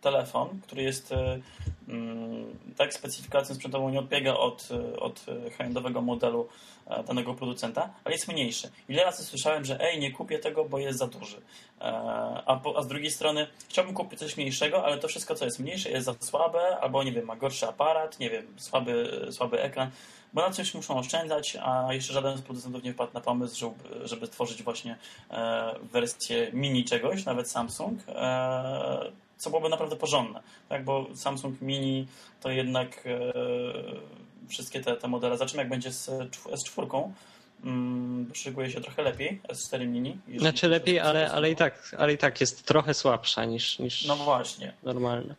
telefon, 0.00 0.61
który 0.62 0.82
jest 0.82 1.12
e, 1.12 1.40
mm, 1.88 2.59
tak 2.76 2.94
specyfikacją 2.94 3.54
sprzętową 3.54 3.90
nie 3.90 3.99
odbiega 3.99 4.35
od, 4.35 4.68
od 4.99 5.26
high-endowego 5.56 6.02
modelu 6.02 6.49
e, 6.87 7.04
danego 7.04 7.35
producenta, 7.35 7.90
ale 8.04 8.14
jest 8.14 8.28
mniejszy. 8.28 8.70
Ile 8.88 9.04
razy 9.04 9.25
słyszałem, 9.25 9.64
że 9.64 9.80
ej, 9.80 10.00
nie 10.00 10.12
kupię 10.12 10.38
tego, 10.38 10.64
bo 10.64 10.78
jest 10.78 10.99
za 10.99 11.06
duży. 11.06 11.40
A, 12.47 12.61
po, 12.62 12.78
a 12.78 12.82
z 12.82 12.88
drugiej 12.88 13.11
strony 13.11 13.47
chciałbym 13.68 13.94
kupić 13.94 14.18
coś 14.18 14.37
mniejszego, 14.37 14.85
ale 14.85 14.99
to 14.99 15.09
wszystko, 15.09 15.35
co 15.35 15.44
jest 15.44 15.59
mniejsze, 15.59 15.90
jest 15.90 16.06
za 16.06 16.14
słabe, 16.20 16.78
albo 16.80 17.02
nie 17.02 17.12
wiem, 17.12 17.25
ma 17.25 17.37
gorszy 17.37 17.66
aparat, 17.68 18.18
nie 18.18 18.30
wiem, 18.30 18.47
słaby, 18.56 19.26
słaby 19.30 19.62
ekran 19.62 19.90
bo 20.32 20.40
na 20.40 20.50
coś 20.50 20.75
muszą 20.75 20.99
oszczędzać, 20.99 21.56
a 21.62 21.94
jeszcze 21.94 22.12
żaden 22.12 22.38
z 22.38 22.42
producentów 22.42 22.82
nie 22.82 22.92
wpadł 22.92 23.14
na 23.14 23.20
pomysł, 23.20 23.56
żeby, 23.56 24.08
żeby 24.08 24.28
tworzyć 24.28 24.62
właśnie 24.62 24.96
e, 25.30 25.75
wersję 25.92 26.50
mini 26.52 26.84
czegoś, 26.84 27.25
nawet 27.25 27.50
Samsung, 27.50 28.00
e, 28.08 29.10
co 29.38 29.50
byłoby 29.50 29.68
naprawdę 29.68 29.96
porządne, 29.96 30.40
tak? 30.68 30.84
bo 30.84 31.06
Samsung 31.14 31.60
Mini 31.60 32.06
to 32.40 32.50
jednak 32.50 33.06
e, 33.06 33.32
wszystkie 34.49 34.80
te, 34.80 34.96
te 34.96 35.08
modele, 35.08 35.38
zobaczymy 35.38 35.62
jak 35.62 35.70
będzie 35.70 35.92
z 35.92 36.08
S4, 36.44 37.10
mm, 37.64 38.30
szykuje 38.34 38.70
się 38.70 38.80
trochę 38.80 39.02
lepiej 39.02 39.40
S4 39.49 39.87
Mini. 39.87 40.18
Znaczy 40.37 40.68
lepiej, 40.68 41.00
ale, 41.00 41.30
ale, 41.30 41.50
i 41.50 41.56
tak, 41.56 41.96
ale 41.99 42.12
i 42.12 42.18
tak 42.18 42.40
jest 42.40 42.64
trochę 42.64 42.94
słabsza 42.94 43.44
niż, 43.44 43.78
niż 43.78 44.04
no 44.06 44.16
właśnie. 44.16 44.72
normalne. 44.82 45.34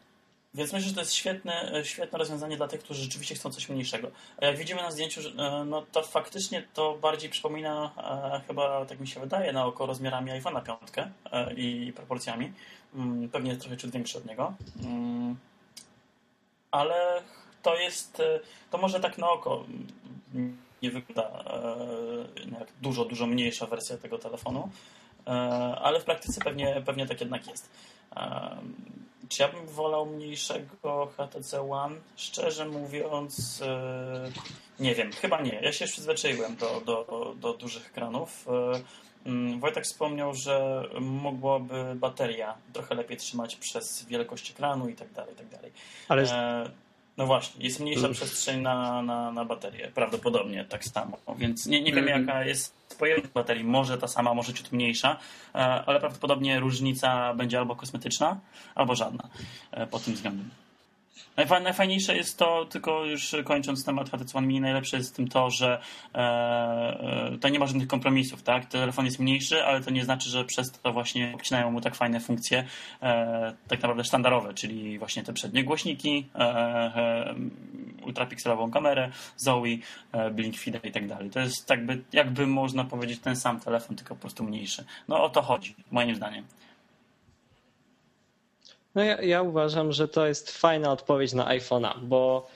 Więc 0.53 0.73
myślę, 0.73 0.89
że 0.89 0.95
to 0.95 1.01
jest 1.01 1.13
świetne, 1.13 1.73
e, 1.73 1.85
świetne 1.85 2.19
rozwiązanie 2.19 2.57
dla 2.57 2.67
tych, 2.67 2.83
którzy 2.83 3.03
rzeczywiście 3.03 3.35
chcą 3.35 3.51
coś 3.51 3.69
mniejszego. 3.69 4.11
Jak 4.41 4.57
widzimy 4.57 4.81
na 4.81 4.91
zdjęciu, 4.91 5.21
e, 5.21 5.65
no 5.65 5.85
to 5.91 6.03
faktycznie 6.03 6.67
to 6.73 6.97
bardziej 7.01 7.29
przypomina, 7.29 7.91
e, 7.97 8.41
chyba 8.47 8.85
tak 8.85 8.99
mi 8.99 9.07
się 9.07 9.19
wydaje, 9.19 9.53
na 9.53 9.65
oko 9.65 9.85
rozmiarami 9.85 10.31
iPhone'a 10.31 10.63
5 10.63 11.09
i 11.57 11.93
proporcjami. 11.95 12.51
Mm, 12.95 13.29
pewnie 13.29 13.55
trochę 13.55 13.77
ciut 13.77 13.91
większy 13.91 14.17
od 14.17 14.25
niego. 14.25 14.53
Mm, 14.83 15.35
ale 16.71 17.21
to 17.61 17.75
jest, 17.75 18.21
to 18.71 18.77
może 18.77 18.99
tak 18.99 19.17
na 19.17 19.29
oko 19.29 19.65
nie 20.81 20.91
wygląda 20.91 21.43
jak 22.59 22.67
dużo, 22.81 23.05
dużo 23.05 23.27
mniejsza 23.27 23.65
wersja 23.65 23.97
tego 23.97 24.17
telefonu, 24.17 24.69
ale 25.81 25.99
w 25.99 26.03
praktyce 26.03 26.41
pewnie, 26.41 26.81
pewnie 26.85 27.07
tak 27.07 27.21
jednak 27.21 27.47
jest. 27.47 27.69
Czy 29.31 29.41
ja 29.41 29.47
bym 29.47 29.67
wolał 29.67 30.05
mniejszego 30.05 31.11
HTC 31.17 31.71
One? 31.71 31.95
Szczerze 32.15 32.65
mówiąc, 32.65 33.63
nie 34.79 34.95
wiem, 34.95 35.11
chyba 35.11 35.41
nie. 35.41 35.59
Ja 35.61 35.71
się 35.71 35.85
już 35.85 35.91
przyzwyczaiłem 35.91 36.55
do, 36.55 36.81
do, 36.85 37.35
do 37.39 37.53
dużych 37.53 37.87
ekranów. 37.87 38.45
Mm, 39.25 39.59
Wojtek 39.59 39.83
wspomniał, 39.83 40.33
że 40.33 40.83
mogłaby 41.01 41.95
bateria 41.95 42.57
trochę 42.73 42.95
lepiej 42.95 43.17
trzymać 43.17 43.55
przez 43.55 44.05
wielkość 44.05 44.51
ekranu 44.51 44.89
i 44.89 44.95
tak 44.95 45.11
dalej, 45.11 45.33
i 45.33 45.37
tak 45.37 45.47
dalej. 45.47 45.71
Ale... 46.07 46.71
No 47.17 47.25
właśnie, 47.25 47.63
jest 47.63 47.79
mniejsza 47.79 48.09
przestrzeń 48.09 48.61
na, 48.61 49.01
na, 49.01 49.31
na 49.31 49.45
baterię, 49.45 49.91
prawdopodobnie 49.95 50.65
tak 50.65 50.85
samo. 50.85 51.17
Więc 51.37 51.65
nie, 51.65 51.81
nie 51.81 51.93
wiem, 51.93 52.07
mm. 52.07 52.27
jaka 52.27 52.45
jest 52.45 52.95
pojemność 52.99 53.33
baterii. 53.33 53.63
Może 53.63 53.97
ta 53.97 54.07
sama, 54.07 54.33
może 54.33 54.53
ciut 54.53 54.71
mniejsza, 54.71 55.17
e, 55.55 55.57
ale 55.57 55.99
prawdopodobnie 55.99 56.59
różnica 56.59 57.33
będzie 57.33 57.59
albo 57.59 57.75
kosmetyczna, 57.75 58.39
albo 58.75 58.95
żadna 58.95 59.29
e, 59.71 59.87
pod 59.87 60.03
tym 60.03 60.13
względem. 60.13 60.49
Najfajniejsze 61.37 62.15
jest 62.15 62.37
to, 62.37 62.65
tylko 62.65 63.05
już 63.05 63.35
kończąc 63.45 63.85
temat 63.85 64.09
HTC 64.09 64.37
One 64.37 64.47
Mini, 64.47 64.61
najlepsze 64.61 64.97
jest 64.97 65.13
w 65.13 65.15
tym 65.15 65.27
to, 65.27 65.49
że 65.49 65.81
e, 66.15 66.17
e, 66.17 67.37
to 67.41 67.49
nie 67.49 67.59
ma 67.59 67.67
żadnych 67.67 67.87
kompromisów, 67.87 68.43
tak? 68.43 68.65
Telefon 68.65 69.05
jest 69.05 69.19
mniejszy, 69.19 69.63
ale 69.63 69.81
to 69.81 69.91
nie 69.91 70.05
znaczy, 70.05 70.29
że 70.29 70.45
przez 70.45 70.71
to 70.71 70.93
właśnie 70.93 71.31
obcinają 71.35 71.71
mu 71.71 71.81
tak 71.81 71.95
fajne 71.95 72.19
funkcje, 72.19 72.63
e, 73.01 73.53
tak 73.67 73.81
naprawdę 73.81 74.03
sztandarowe, 74.03 74.53
czyli 74.53 74.99
właśnie 74.99 75.23
te 75.23 75.33
przednie 75.33 75.63
głośniki, 75.63 76.29
e, 76.35 76.39
e, 76.39 77.35
ultrapikselową 78.05 78.71
kamerę, 78.71 79.11
Zoe, 79.37 79.63
e, 80.11 80.31
Blink 80.31 80.57
Feed 80.57 80.85
i 80.85 80.91
tak 80.91 81.07
dalej. 81.07 81.29
To 81.29 81.39
jest 81.39 81.69
jakby, 81.69 82.03
jakby 82.13 82.47
można 82.47 82.83
powiedzieć 82.83 83.19
ten 83.19 83.35
sam 83.35 83.59
telefon, 83.59 83.95
tylko 83.95 84.15
po 84.15 84.21
prostu 84.21 84.43
mniejszy. 84.43 84.85
No 85.07 85.23
o 85.23 85.29
to 85.29 85.41
chodzi, 85.41 85.75
moim 85.91 86.15
zdaniem. 86.15 86.45
No 88.95 89.03
ja, 89.03 89.21
ja 89.21 89.41
uważam, 89.41 89.91
że 89.91 90.07
to 90.07 90.27
jest 90.27 90.51
fajna 90.51 90.91
odpowiedź 90.91 91.33
na 91.33 91.45
iPhone'a, 91.45 91.99
bo 92.01 92.47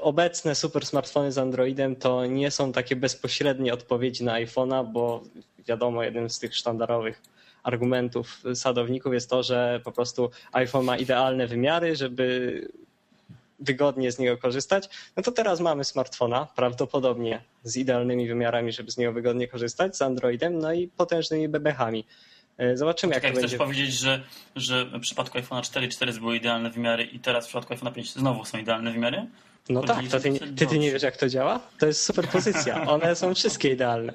obecne 0.00 0.54
super 0.54 0.86
smartfony 0.86 1.32
z 1.32 1.38
Androidem 1.38 1.96
to 1.96 2.26
nie 2.26 2.50
są 2.50 2.72
takie 2.72 2.96
bezpośrednie 2.96 3.74
odpowiedzi 3.74 4.24
na 4.24 4.32
iPhone'a, 4.32 4.92
bo 4.92 5.22
wiadomo, 5.68 6.02
jednym 6.02 6.30
z 6.30 6.38
tych 6.38 6.56
sztandarowych 6.56 7.22
argumentów 7.62 8.42
sadowników 8.54 9.14
jest 9.14 9.30
to, 9.30 9.42
że 9.42 9.80
po 9.84 9.92
prostu 9.92 10.30
iPhone 10.52 10.84
ma 10.84 10.96
idealne 10.96 11.46
wymiary, 11.46 11.96
żeby 11.96 12.68
wygodnie 13.60 14.12
z 14.12 14.18
niego 14.18 14.38
korzystać. 14.38 14.88
No 15.16 15.22
to 15.22 15.32
teraz 15.32 15.60
mamy 15.60 15.84
smartfona, 15.84 16.46
prawdopodobnie 16.56 17.42
z 17.62 17.76
idealnymi 17.76 18.28
wymiarami, 18.28 18.72
żeby 18.72 18.90
z 18.90 18.96
niego 18.96 19.12
wygodnie 19.12 19.48
korzystać, 19.48 19.96
z 19.96 20.02
Androidem, 20.02 20.58
no 20.58 20.72
i 20.72 20.88
potężnymi 20.88 21.48
bebechami. 21.48 22.04
E, 22.58 22.76
zobaczymy, 22.76 23.14
jak 23.14 23.22
to 23.22 23.28
Chcesz 23.28 23.42
będzie. 23.42 23.58
powiedzieć, 23.58 23.92
że, 23.92 24.22
że 24.56 24.84
w 24.84 25.00
przypadku 25.00 25.38
iPhone 25.38 25.62
4 25.62 25.88
4 25.88 26.12
były 26.12 26.36
idealne 26.36 26.70
wymiary 26.70 27.04
i 27.04 27.18
teraz 27.18 27.44
w 27.44 27.48
przypadku 27.48 27.72
iPhone 27.72 27.92
5 27.92 28.12
znowu 28.12 28.44
są 28.44 28.58
idealne 28.58 28.92
wymiary? 28.92 29.26
No 29.68 29.82
tak, 29.82 30.08
to 30.08 30.20
ty, 30.20 30.32
ty, 30.56 30.66
ty 30.66 30.78
nie 30.78 30.92
wiesz, 30.92 31.02
jak 31.02 31.16
to 31.16 31.28
działa? 31.28 31.60
To 31.78 31.86
jest 31.86 32.04
superpozycja. 32.04 32.86
One 32.86 33.16
są 33.16 33.34
wszystkie 33.34 33.72
idealne. 33.72 34.12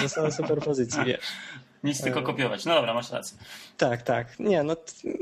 Zostały 0.00 0.32
superpozycji, 0.32 1.04
wiesz. 1.04 1.24
Nic 1.84 2.02
tylko 2.02 2.20
e, 2.20 2.22
kopiować. 2.22 2.64
No 2.64 2.74
dobra, 2.74 2.94
masz 2.94 3.10
rację. 3.10 3.38
Tak, 3.76 4.02
tak. 4.02 4.38
Nie, 4.38 4.62
no 4.62 4.76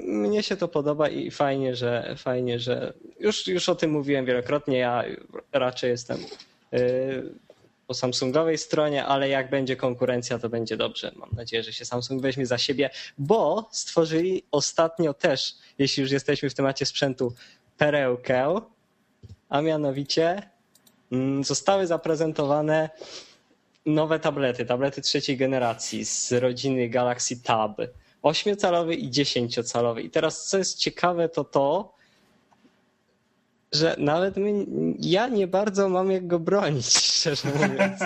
mnie 0.06 0.42
się 0.42 0.56
to 0.56 0.68
podoba 0.68 1.08
i 1.08 1.30
fajnie, 1.30 1.76
że 1.76 2.14
fajnie, 2.18 2.58
że 2.58 2.92
już, 3.20 3.46
już 3.46 3.68
o 3.68 3.74
tym 3.74 3.90
mówiłem 3.90 4.24
wielokrotnie. 4.24 4.78
Ja 4.78 5.04
raczej 5.52 5.90
jestem 5.90 6.18
yy, 6.72 7.34
po 7.86 7.94
Samsungowej 7.94 8.58
stronie, 8.58 9.04
ale 9.04 9.28
jak 9.28 9.50
będzie 9.50 9.76
konkurencja, 9.76 10.38
to 10.38 10.48
będzie 10.48 10.76
dobrze. 10.76 11.12
Mam 11.16 11.30
nadzieję, 11.32 11.62
że 11.62 11.72
się 11.72 11.84
Samsung 11.84 12.22
weźmie 12.22 12.46
za 12.46 12.58
siebie, 12.58 12.90
bo 13.18 13.68
stworzyli 13.72 14.42
ostatnio 14.50 15.14
też, 15.14 15.54
jeśli 15.78 16.00
już 16.00 16.10
jesteśmy 16.10 16.50
w 16.50 16.54
temacie 16.54 16.86
sprzętu, 16.86 17.32
perełkę, 17.76 18.60
a 19.48 19.62
mianowicie 19.62 20.50
mm, 21.12 21.44
zostały 21.44 21.86
zaprezentowane 21.86 22.90
nowe 23.86 24.18
tablety, 24.18 24.66
tablety 24.66 25.02
trzeciej 25.02 25.36
generacji 25.36 26.04
z 26.04 26.32
rodziny 26.32 26.88
Galaxy 26.88 27.42
Tab. 27.42 27.80
8-calowy 28.22 28.94
i 28.94 29.10
10-calowy. 29.10 30.00
I 30.04 30.10
teraz 30.10 30.48
co 30.48 30.58
jest 30.58 30.78
ciekawe, 30.78 31.28
to 31.28 31.44
to, 31.44 31.95
że 33.76 33.96
nawet 33.98 34.36
my, 34.36 34.66
ja 34.98 35.28
nie 35.28 35.46
bardzo 35.46 35.88
mam 35.88 36.12
jak 36.12 36.26
go 36.26 36.38
bronić, 36.38 36.86
szczerze 37.16 37.48
mówiąc. 37.48 38.00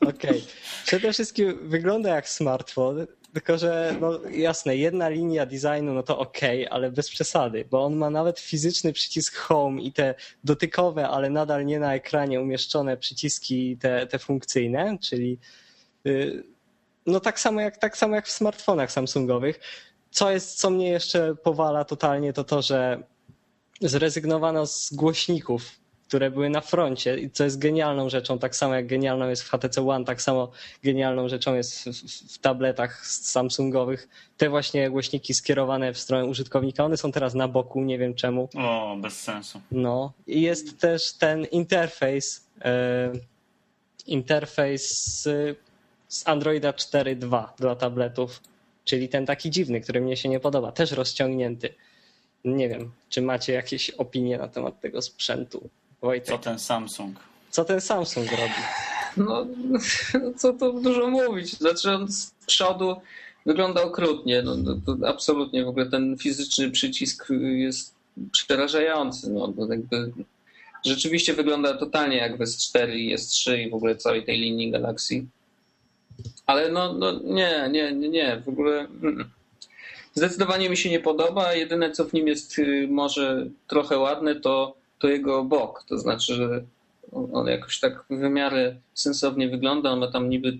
Okej. 0.00 0.30
Okay. 0.30 0.40
Przede 0.86 1.12
wszystkim 1.12 1.68
wygląda 1.68 2.14
jak 2.14 2.28
smartfon, 2.28 3.06
tylko 3.32 3.58
że 3.58 3.96
no 4.00 4.20
jasne, 4.30 4.76
jedna 4.76 5.08
linia 5.08 5.46
designu 5.46 5.94
no 5.94 6.02
to 6.02 6.18
okej, 6.18 6.66
okay, 6.66 6.72
ale 6.72 6.90
bez 6.90 7.10
przesady, 7.10 7.64
bo 7.70 7.84
on 7.84 7.96
ma 7.96 8.10
nawet 8.10 8.40
fizyczny 8.40 8.92
przycisk 8.92 9.36
home 9.36 9.82
i 9.82 9.92
te 9.92 10.14
dotykowe, 10.44 11.08
ale 11.08 11.30
nadal 11.30 11.66
nie 11.66 11.78
na 11.78 11.94
ekranie 11.94 12.40
umieszczone 12.40 12.96
przyciski 12.96 13.76
te, 13.76 14.06
te 14.06 14.18
funkcyjne, 14.18 14.98
czyli 15.00 15.38
yy, 16.04 16.44
no 17.06 17.20
tak 17.20 17.40
samo 17.40 17.60
jak 17.60 17.76
tak 17.76 17.96
samo 17.96 18.14
jak 18.14 18.26
w 18.26 18.32
smartfonach 18.32 18.92
Samsungowych. 18.92 19.60
Co 20.10 20.30
jest, 20.30 20.58
co 20.58 20.70
mnie 20.70 20.88
jeszcze 20.88 21.34
powala 21.34 21.84
totalnie, 21.84 22.32
to 22.32 22.44
to, 22.44 22.62
że 22.62 23.02
zrezygnowano 23.80 24.66
z 24.66 24.92
głośników, 24.92 25.80
które 26.10 26.30
były 26.30 26.50
na 26.50 26.60
froncie 26.60 27.18
i 27.18 27.30
co 27.30 27.44
jest 27.44 27.58
genialną 27.58 28.08
rzeczą, 28.08 28.38
tak 28.38 28.56
samo 28.56 28.74
jak 28.74 28.86
genialną 28.86 29.28
jest 29.28 29.42
w 29.42 29.50
HTC 29.50 29.88
One, 29.88 30.04
tak 30.04 30.22
samo 30.22 30.50
genialną 30.84 31.28
rzeczą 31.28 31.54
jest 31.54 31.84
w, 31.84 32.34
w, 32.34 32.38
tabletach 32.38 33.06
Samsungowych. 33.06 34.08
Te 34.36 34.48
właśnie 34.48 34.90
głośniki 34.90 35.34
skierowane 35.34 35.92
w 35.92 35.98
stronę 35.98 36.24
użytkownika, 36.24 36.84
one 36.84 36.96
są 36.96 37.12
teraz 37.12 37.34
na 37.34 37.48
boku, 37.48 37.80
nie 37.80 37.98
wiem 37.98 38.14
czemu. 38.14 38.48
O, 38.56 38.96
bez 39.00 39.20
sensu. 39.20 39.60
No 39.72 40.12
i 40.26 40.40
jest 40.40 40.80
też 40.80 41.12
ten 41.12 41.44
interfejs, 41.44 42.46
e, 42.64 43.12
interfejs 44.06 45.04
z, 45.04 45.58
z 46.08 46.28
Androida 46.28 46.72
4.2 46.72 47.44
dla 47.58 47.76
tabletów, 47.76 48.40
czyli 48.84 49.08
ten 49.08 49.26
taki 49.26 49.50
dziwny, 49.50 49.80
który 49.80 50.00
mnie 50.00 50.16
się 50.16 50.28
nie 50.28 50.40
podoba, 50.40 50.72
też 50.72 50.92
rozciągnięty. 50.92 51.74
Nie 52.44 52.68
wiem, 52.68 52.90
czy 53.08 53.22
macie 53.22 53.52
jakieś 53.52 53.90
opinie 53.90 54.38
na 54.38 54.48
temat 54.48 54.80
tego 54.80 55.02
sprzętu? 55.02 55.68
Wojtek. 56.00 56.26
Co 56.26 56.38
ten 56.38 56.58
Samsung? 56.58 57.20
Co 57.50 57.64
ten 57.64 57.80
Samsung 57.80 58.30
robi? 58.30 58.62
No, 59.16 59.46
co 60.36 60.52
tu 60.52 60.80
dużo 60.80 61.10
mówić. 61.10 61.58
Znaczy 61.58 61.90
on 61.90 62.12
z 62.12 62.30
przodu 62.46 62.96
wygląda 63.46 63.82
okrutnie. 63.82 64.42
No, 64.42 64.56
to 64.86 65.08
absolutnie 65.08 65.64
w 65.64 65.68
ogóle 65.68 65.86
ten 65.86 66.18
fizyczny 66.18 66.70
przycisk 66.70 67.28
jest 67.52 67.94
przerażający. 68.32 69.30
No, 69.30 69.48
to 69.48 69.72
jakby 69.72 70.12
rzeczywiście 70.86 71.34
wygląda 71.34 71.76
totalnie 71.76 72.16
jak 72.16 72.38
w 72.38 72.40
S4 72.40 72.94
i 72.94 73.16
S3 73.16 73.58
i 73.58 73.70
w 73.70 73.74
ogóle 73.74 73.96
całej 73.96 74.24
tej 74.24 74.40
linii 74.40 74.70
Galaxy. 74.70 75.24
Ale 76.46 76.70
no, 76.70 76.92
no 76.92 77.20
nie, 77.24 77.68
nie, 77.72 77.92
nie, 77.92 78.08
nie, 78.08 78.42
w 78.44 78.48
ogóle... 78.48 78.80
Mm. 78.80 79.30
Zdecydowanie 80.14 80.70
mi 80.70 80.76
się 80.76 80.90
nie 80.90 81.00
podoba. 81.00 81.54
Jedyne, 81.54 81.90
co 81.90 82.04
w 82.04 82.12
nim 82.12 82.28
jest 82.28 82.58
y, 82.58 82.88
może 82.90 83.46
trochę 83.66 83.98
ładne, 83.98 84.40
to, 84.40 84.76
to 84.98 85.08
jego 85.08 85.44
bok. 85.44 85.84
To 85.88 85.98
znaczy, 85.98 86.34
że 86.34 86.64
on 87.12 87.46
jakoś 87.46 87.80
tak 87.80 88.04
w 88.10 88.30
miarę 88.30 88.76
sensownie 88.94 89.48
wygląda. 89.48 89.90
On 89.90 90.00
ma 90.00 90.10
tam 90.10 90.28
niby 90.28 90.58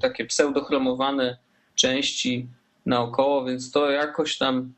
takie 0.00 0.24
pseudochromowane 0.24 1.36
części 1.74 2.46
naokoło, 2.86 3.44
więc 3.44 3.70
to 3.70 3.90
jakoś 3.90 4.38
tam 4.38 4.72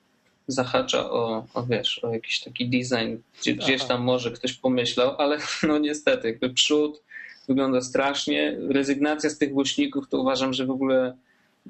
zahacza 0.46 1.10
o, 1.10 1.46
o 1.54 1.62
wiesz, 1.62 1.98
o 2.04 2.12
jakiś 2.12 2.40
taki 2.40 2.68
design, 2.68 3.16
gdzie, 3.40 3.54
gdzieś 3.54 3.84
tam 3.84 4.02
może 4.02 4.30
ktoś 4.30 4.52
pomyślał, 4.52 5.14
ale 5.18 5.38
no 5.68 5.78
niestety, 5.78 6.28
jakby 6.28 6.50
przód 6.50 7.02
wygląda 7.48 7.80
strasznie. 7.80 8.56
Rezygnacja 8.68 9.30
z 9.30 9.38
tych 9.38 9.52
głośników 9.52 10.08
to 10.08 10.20
uważam, 10.20 10.52
że 10.52 10.66
w 10.66 10.70
ogóle 10.70 11.16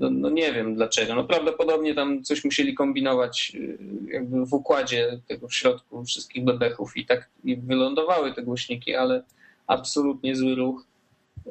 no, 0.01 0.11
no, 0.11 0.31
nie 0.31 0.53
wiem 0.53 0.75
dlaczego. 0.75 1.15
No 1.15 1.25
prawdopodobnie 1.25 1.95
tam 1.95 2.23
coś 2.23 2.45
musieli 2.45 2.75
kombinować 2.75 3.53
y, 3.55 3.79
jakby 4.07 4.47
w 4.47 4.55
układzie 4.55 5.21
tego 5.29 5.49
w 5.49 5.55
środku 5.55 6.05
wszystkich 6.05 6.45
bebechów 6.45 6.97
i 6.97 7.07
tak 7.07 7.29
i 7.45 7.57
wylądowały 7.57 8.35
te 8.35 8.43
głośniki, 8.43 8.95
ale 8.95 9.23
absolutnie 9.67 10.37
zły 10.37 10.55
ruch. 10.55 10.87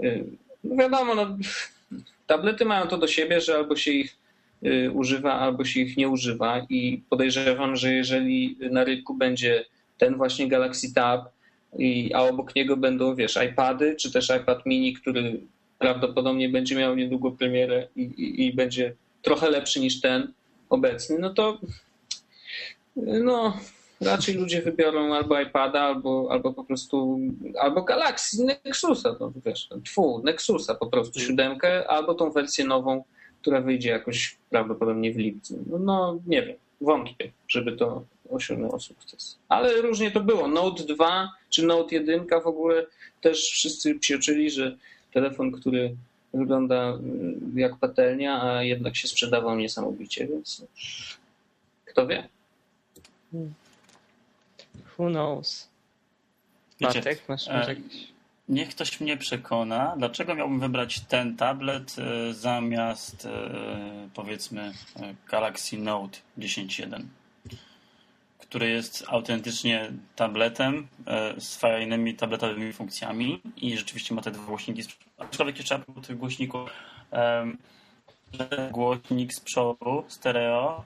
Y, 0.04 0.26
no 0.64 0.76
wiadomo, 0.76 1.16
no, 1.16 1.38
tablety 2.28 2.66
mają 2.66 2.88
to 2.88 2.98
do 2.98 3.08
siebie, 3.08 3.42
że 3.42 3.56
albo 3.56 3.76
się 3.76 3.92
ich 3.92 4.18
y, 4.66 4.92
używa, 4.92 5.34
albo 5.34 5.66
się 5.66 5.80
ich 5.80 5.98
nie 5.98 6.10
używa 6.10 6.66
i 6.70 7.04
podejrzewam, 7.10 7.76
że 7.76 7.94
jeżeli 7.94 8.58
na 8.72 8.84
rynku 8.84 9.14
będzie 9.14 9.66
ten 9.98 10.16
właśnie 10.16 10.48
Galaxy 10.48 10.94
Tab, 10.94 11.30
i, 11.78 12.14
a 12.14 12.22
obok 12.22 12.56
niego 12.56 12.78
będą, 12.78 13.16
wiesz, 13.16 13.40
iPady, 13.52 13.96
czy 13.96 14.12
też 14.12 14.32
iPad 14.42 14.66
mini, 14.66 14.94
który 14.94 15.40
prawdopodobnie 15.80 16.50
będzie 16.50 16.76
miał 16.76 16.96
niedługo 16.96 17.32
premierę 17.32 17.88
i, 17.96 18.02
i, 18.02 18.48
i 18.48 18.54
będzie 18.54 18.96
trochę 19.22 19.50
lepszy 19.50 19.80
niż 19.80 20.02
ten 20.02 20.34
obecny, 20.70 21.20
no 21.20 21.34
to 21.34 21.60
no 22.96 23.58
raczej 24.02 24.36
ludzie 24.36 24.62
wybiorą 24.62 25.14
albo 25.14 25.42
iPada, 25.42 25.82
albo, 25.82 26.28
albo 26.32 26.54
po 26.54 26.64
prostu, 26.64 27.20
albo 27.60 27.82
Galaxy 27.82 28.46
Nexusa, 28.66 29.16
no 29.20 29.32
wiesz, 29.46 29.70
tfu, 29.86 30.22
Nexusa 30.24 30.76
po 30.76 30.88
prostu, 30.88 31.20
siódemkę, 31.20 31.88
albo 31.88 32.14
tą 32.14 32.32
wersję 32.32 32.66
nową, 32.66 33.04
która 33.42 33.62
wyjdzie 33.62 33.90
jakoś 33.90 34.38
prawdopodobnie 34.50 35.14
w 35.14 35.18
lipcu. 35.18 35.64
No, 35.70 35.80
no 35.80 36.20
nie 36.28 36.42
wiem, 36.42 36.56
wątpię, 36.82 37.32
żeby 37.48 37.72
to 37.72 38.04
osiągnęło 38.30 38.80
sukces. 38.80 39.40
Ale 39.50 39.82
różnie 39.82 40.12
to 40.12 40.20
było. 40.20 40.48
Note 40.48 40.84
2 40.84 41.30
czy 41.50 41.66
Note 41.66 41.96
1 41.96 42.28
w 42.44 42.48
ogóle 42.48 42.86
też 43.22 43.40
wszyscy 43.42 43.96
psioczyli, 43.96 44.52
że 44.52 44.78
telefon, 45.14 45.52
który 45.52 45.96
wygląda 46.34 46.94
y, 47.56 47.60
jak 47.60 47.78
patelnia, 47.78 48.44
a 48.44 48.64
jednak 48.64 48.96
się 48.96 49.08
sprzedawał 49.08 49.56
niesamowicie, 49.56 50.28
więc 50.28 50.66
kto 51.86 52.08
wie? 52.08 52.28
Who 54.98 55.10
knows? 55.10 55.70
Bartek, 56.82 57.30
masz 57.30 57.48
może 57.48 57.66
e, 57.66 57.70
jakiś... 57.70 58.08
Niech 58.50 58.70
ktoś 58.70 59.02
mnie 59.02 59.18
przekona, 59.18 59.96
dlaczego 59.98 60.36
miałbym 60.36 60.60
wybrać 60.60 61.00
ten 61.00 61.38
tablet 61.38 61.96
e, 62.00 62.34
zamiast 62.34 63.26
e, 63.26 64.10
powiedzmy 64.14 64.74
Galaxy 65.32 65.78
Note 65.78 66.18
10.1, 66.38 67.04
który 68.50 68.70
jest 68.70 69.06
autentycznie 69.08 69.92
tabletem 70.16 70.88
z 71.38 71.56
fajnymi 71.56 72.16
tabletowymi 72.16 72.74
funkcjami 72.74 73.42
i 73.58 73.78
rzeczywiście 73.78 74.16
ma 74.16 74.22
te 74.22 74.32
dwa 74.32 74.46
głośniki. 74.46 74.84
Aczkolwiek 75.18 75.58
jeszcze 75.58 75.76
a 75.76 76.02
tych 76.02 76.18
głośników 76.18 76.70
głośnik 78.72 79.34
z 79.34 79.40
przodu, 79.40 80.04
stereo, 80.08 80.84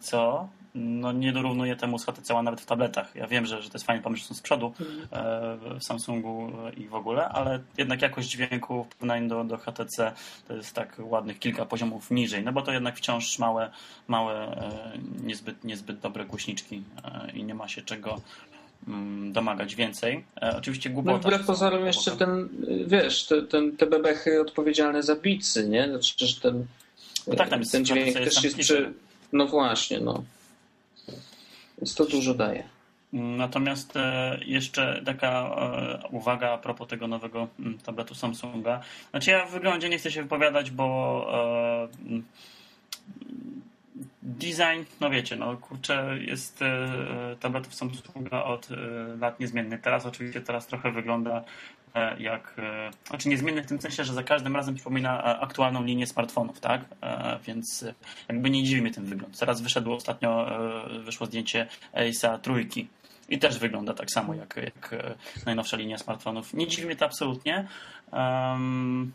co 0.00 0.48
no 0.74 1.12
nie 1.12 1.32
dorównuje 1.32 1.76
temu 1.76 1.98
z 1.98 2.04
HTC 2.04 2.42
nawet 2.42 2.60
w 2.60 2.66
tabletach. 2.66 3.14
Ja 3.14 3.26
wiem, 3.26 3.46
że, 3.46 3.62
że 3.62 3.70
to 3.70 3.74
jest 3.74 3.86
fajny 3.86 4.02
pomysł 4.02 4.34
z 4.34 4.40
przodu 4.40 4.72
e, 5.12 5.56
w 5.80 5.84
Samsungu 5.84 6.52
i 6.76 6.88
w 6.88 6.94
ogóle, 6.94 7.28
ale 7.28 7.60
jednak 7.78 8.02
jakość 8.02 8.28
dźwięku 8.28 8.84
w 8.84 8.88
porównaniu 8.88 9.28
do, 9.28 9.44
do 9.44 9.58
HTC 9.58 10.12
to 10.48 10.54
jest 10.54 10.74
tak 10.74 10.96
ładnych 10.98 11.38
kilka 11.38 11.66
poziomów 11.66 12.10
niżej, 12.10 12.44
no 12.44 12.52
bo 12.52 12.62
to 12.62 12.72
jednak 12.72 12.96
wciąż 12.96 13.38
małe, 13.38 13.70
małe 14.08 14.34
e, 14.34 14.98
niezbyt, 15.22 15.64
niezbyt 15.64 15.98
dobre 15.98 16.24
głośniczki 16.24 16.82
e, 17.04 17.30
i 17.32 17.44
nie 17.44 17.54
ma 17.54 17.68
się 17.68 17.82
czego 17.82 18.20
mm, 18.88 19.32
domagać 19.32 19.74
więcej. 19.74 20.24
Oczywiście 20.58 20.90
głupota. 20.90 21.16
No 21.16 21.22
wbrew 21.22 21.46
pozorom 21.46 21.86
jeszcze 21.86 22.10
ten, 22.10 22.48
wiesz, 22.86 23.26
te, 23.26 23.42
ten, 23.42 23.76
te 23.76 23.86
bebechy 23.86 24.40
odpowiedzialne 24.40 25.02
za 25.02 25.16
bicy, 25.16 25.68
nie? 25.68 25.88
Znaczy, 25.88 26.26
że 26.26 26.40
ten, 26.40 26.66
no 27.26 27.36
tak, 27.36 27.48
tam 27.48 27.60
jest, 27.60 27.72
ten 27.72 27.84
dźwięk 27.84 28.14
też 28.14 28.44
jest 28.44 28.58
przy... 28.58 28.92
No 29.32 29.46
właśnie, 29.46 30.00
no. 30.00 30.24
Więc 31.78 31.94
to 31.94 32.04
dużo 32.04 32.34
daje. 32.34 32.64
Natomiast 33.12 33.96
e, 33.96 34.38
jeszcze 34.46 35.02
taka 35.04 35.28
e, 35.28 36.08
uwaga 36.10 36.52
a 36.52 36.58
propos 36.58 36.88
tego 36.88 37.08
nowego 37.08 37.48
mm, 37.60 37.78
tabletu 37.78 38.14
Samsunga. 38.14 38.80
Znaczy 39.10 39.30
ja 39.30 39.46
w 39.46 39.50
wyglądzie 39.50 39.88
nie 39.88 39.98
chcę 39.98 40.10
się 40.10 40.22
wypowiadać, 40.22 40.70
bo 40.70 41.26
e, 41.32 42.08
mm, 42.08 42.24
design, 44.22 44.84
no 45.00 45.10
wiecie, 45.10 45.36
no 45.36 45.56
kurczę, 45.56 46.18
jest 46.20 46.60
tabletów 47.40 47.74
Samsunga 47.74 48.44
od 48.44 48.68
lat 49.20 49.40
niezmiennych. 49.40 49.80
Teraz 49.80 50.06
oczywiście 50.06 50.40
teraz 50.40 50.66
trochę 50.66 50.92
wygląda 50.92 51.44
jak, 52.18 52.54
e, 52.58 52.90
znaczy 53.08 53.28
niezmienny 53.28 53.62
w 53.62 53.66
tym 53.66 53.80
sensie, 53.80 54.04
że 54.04 54.12
za 54.14 54.22
każdym 54.22 54.56
razem 54.56 54.74
przypomina 54.74 55.22
e, 55.22 55.40
aktualną 55.40 55.84
linię 55.84 56.06
smartfonów, 56.06 56.60
tak? 56.60 56.80
Więc 57.46 57.84
jakby 58.28 58.50
nie 58.50 58.64
dziwi 58.64 58.82
mnie 58.82 58.90
ten 58.90 59.04
wygląd. 59.04 59.38
Teraz 59.38 59.60
wyszedło 59.60 59.96
ostatnio, 59.96 60.46
wyszło 61.04 61.26
zdjęcie 61.26 61.66
Ace'a 61.94 62.38
trójki 62.38 62.88
i 63.28 63.38
też 63.38 63.58
wygląda 63.58 63.94
tak 63.94 64.10
samo 64.10 64.34
jak, 64.34 64.56
jak 64.56 64.94
najnowsza 65.46 65.76
linia 65.76 65.98
smartfonów. 65.98 66.54
Nie 66.54 66.66
dziwi 66.66 66.86
mnie 66.86 66.96
to 66.96 67.04
absolutnie. 67.04 67.68
Um, 68.12 69.12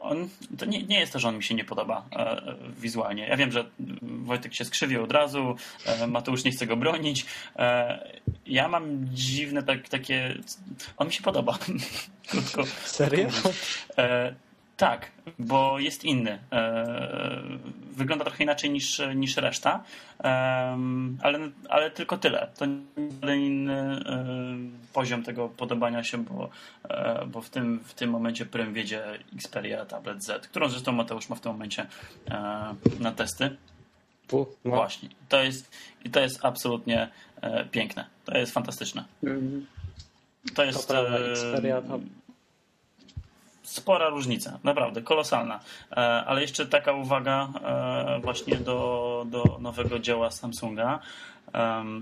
on, 0.00 0.28
to 0.58 0.66
nie, 0.66 0.82
nie 0.82 1.00
jest 1.00 1.12
to, 1.12 1.18
że 1.18 1.28
on 1.28 1.36
mi 1.36 1.42
się 1.42 1.54
nie 1.54 1.64
podoba 1.64 2.04
e, 2.12 2.54
wizualnie. 2.78 3.26
Ja 3.26 3.36
wiem, 3.36 3.52
że 3.52 3.64
Wojtek 4.02 4.54
się 4.54 4.64
skrzywił 4.64 5.04
od 5.04 5.12
razu, 5.12 5.56
e, 5.86 6.06
Mateusz 6.06 6.44
nie 6.44 6.50
chce 6.50 6.66
go 6.66 6.76
bronić. 6.76 7.26
E, 7.56 8.19
ja 8.50 8.68
mam 8.68 9.06
dziwne 9.12 9.62
tak, 9.62 9.88
takie... 9.88 10.34
On 10.96 11.06
mi 11.06 11.12
się 11.12 11.22
podoba. 11.22 11.58
Krótko. 12.30 12.66
Serio? 12.84 13.28
E, 13.98 14.34
tak, 14.76 15.10
bo 15.38 15.78
jest 15.78 16.04
inny. 16.04 16.38
E, 16.52 17.42
wygląda 17.92 18.24
trochę 18.24 18.44
inaczej 18.44 18.70
niż, 18.70 19.02
niż 19.14 19.36
reszta, 19.36 19.84
ale, 21.22 21.38
ale 21.68 21.90
tylko 21.90 22.18
tyle. 22.18 22.48
To 22.58 22.66
nie 23.26 23.46
inny 23.46 24.00
e, 24.06 24.24
poziom 24.92 25.22
tego 25.22 25.48
podobania 25.48 26.04
się, 26.04 26.18
bo, 26.18 26.48
e, 26.88 27.26
bo 27.26 27.40
w, 27.40 27.50
tym, 27.50 27.80
w 27.84 27.94
tym 27.94 28.10
momencie 28.10 28.46
prym 28.46 28.74
wiedzie 28.74 29.02
Xperia 29.34 29.86
Tablet 29.86 30.24
Z, 30.24 30.46
którą 30.46 30.68
zresztą 30.68 30.92
Mateusz 30.92 31.28
ma 31.28 31.36
w 31.36 31.40
tym 31.40 31.52
momencie 31.52 31.86
na 33.00 33.12
testy. 33.12 33.56
no. 34.64 34.76
Właśnie. 34.76 35.08
To 35.28 35.42
jest, 35.42 35.70
I 36.04 36.10
to 36.10 36.20
jest 36.20 36.44
absolutnie 36.44 37.08
piękne. 37.70 38.06
To 38.24 38.38
jest 38.38 38.52
fantastyczne. 38.52 39.04
Mhm. 39.22 39.66
To 40.54 40.64
jest. 40.64 40.88
To 40.88 40.94
prawda, 40.94 41.18
Xperia 41.18 41.82
spora 43.70 44.08
różnica, 44.08 44.58
naprawdę 44.64 45.02
kolosalna. 45.02 45.60
E, 45.92 45.96
ale 46.26 46.40
jeszcze 46.40 46.66
taka 46.66 46.92
uwaga 46.92 47.48
e, 47.64 48.20
właśnie 48.22 48.56
do, 48.56 49.26
do 49.30 49.58
nowego 49.60 49.98
dzieła 49.98 50.30
Samsunga. 50.30 50.98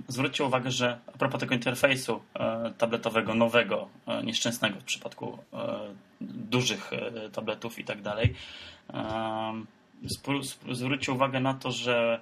Zwróćcie 0.09 0.45
uwagę, 0.45 0.71
że 0.71 0.99
a 1.07 1.19
propos 1.19 1.41
tego 1.41 1.55
interfejsu 1.55 2.21
e, 2.35 2.73
tabletowego, 2.79 3.35
nowego, 3.35 3.89
nieszczęsnego 4.25 4.81
w 4.81 4.85
przypadku 4.85 5.39
dużych 6.21 6.91
tabletów 7.33 7.79
i 7.79 7.85
tak 7.85 8.03
dalej, 8.03 8.35
zwróćcie 10.73 11.13
uwagę 11.13 11.41
na 11.41 11.55
to, 11.55 11.73
że 11.73 12.21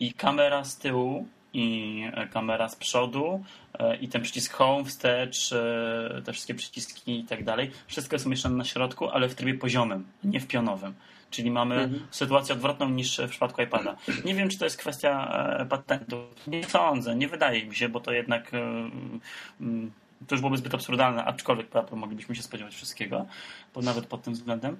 i 0.00 0.12
kamera 0.12 0.64
z 0.64 0.76
tyłu, 0.78 1.28
i 1.54 2.02
kamera 2.30 2.68
z 2.68 2.76
przodu, 2.76 3.44
E, 3.78 3.96
i 3.96 4.08
ten 4.08 4.22
przycisk 4.22 4.52
home, 4.52 4.84
wstecz, 4.84 5.52
e, 5.52 6.22
te 6.24 6.32
wszystkie 6.32 6.54
przyciski 6.54 7.20
i 7.20 7.24
tak 7.24 7.44
dalej, 7.44 7.70
wszystko 7.86 8.14
jest 8.14 8.26
umieszczone 8.26 8.56
na 8.56 8.64
środku, 8.64 9.08
ale 9.10 9.28
w 9.28 9.34
trybie 9.34 9.54
poziomym, 9.54 10.04
nie 10.24 10.40
w 10.40 10.46
pionowym. 10.46 10.94
Czyli 11.30 11.50
mamy 11.50 11.74
mhm. 11.74 12.06
sytuację 12.10 12.54
odwrotną 12.54 12.88
niż 12.88 13.18
w 13.18 13.28
przypadku 13.28 13.62
iPada. 13.62 13.96
Nie 14.24 14.34
wiem, 14.34 14.48
czy 14.48 14.58
to 14.58 14.64
jest 14.64 14.76
kwestia 14.76 15.28
e, 15.60 15.66
patentu. 15.66 16.16
Nie 16.46 16.64
sądzę, 16.64 17.16
nie 17.16 17.28
wydaje 17.28 17.66
mi 17.66 17.76
się, 17.76 17.88
bo 17.88 18.00
to 18.00 18.12
jednak 18.12 18.54
mm, 18.54 19.90
to 20.26 20.34
już 20.34 20.40
byłoby 20.40 20.56
zbyt 20.56 20.74
absurdalne, 20.74 21.24
aczkolwiek 21.24 21.68
prawda, 21.68 21.96
moglibyśmy 21.96 22.34
się 22.34 22.42
spodziewać 22.42 22.74
wszystkiego, 22.74 23.26
bo 23.74 23.82
nawet 23.82 24.06
pod 24.06 24.22
tym 24.22 24.34
względem. 24.34 24.76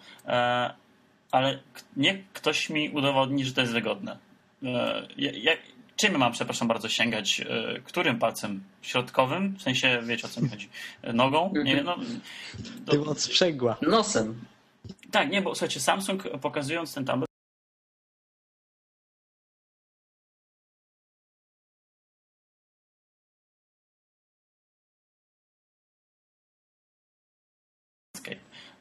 Ale 1.31 1.59
niech 1.97 2.33
ktoś 2.33 2.71
mi 2.71 2.91
udowodni, 2.91 3.45
że 3.45 3.53
to 3.53 3.61
jest 3.61 3.73
wygodne. 3.73 4.19
Ja, 5.17 5.53
czym 5.97 6.19
mam, 6.19 6.33
przepraszam 6.33 6.69
bardzo, 6.69 6.89
sięgać? 6.89 7.41
E, 7.41 7.81
którym 7.85 8.19
palcem? 8.19 8.65
Środkowym? 8.83 9.57
W 9.59 9.63
sensie, 9.63 10.01
wiecie 10.03 10.27
o 10.27 10.31
co 10.31 10.41
mi 10.41 10.49
chodzi? 10.49 10.69
E, 11.03 11.13
nogą? 11.13 11.53
Nie 11.65 11.77
wiem, 11.77 11.85
no, 11.85 11.97
do... 12.81 12.93
Tym 12.93 13.09
od 13.09 13.21
sprzęgła. 13.21 13.77
Nosem. 13.83 14.45
Tak, 15.11 15.31
nie, 15.31 15.43
bo 15.43 15.55
słuchajcie, 15.55 15.81
Samsung 15.81 16.23
pokazując 16.41 16.95
ten 16.95 17.05
tablet 17.05 17.29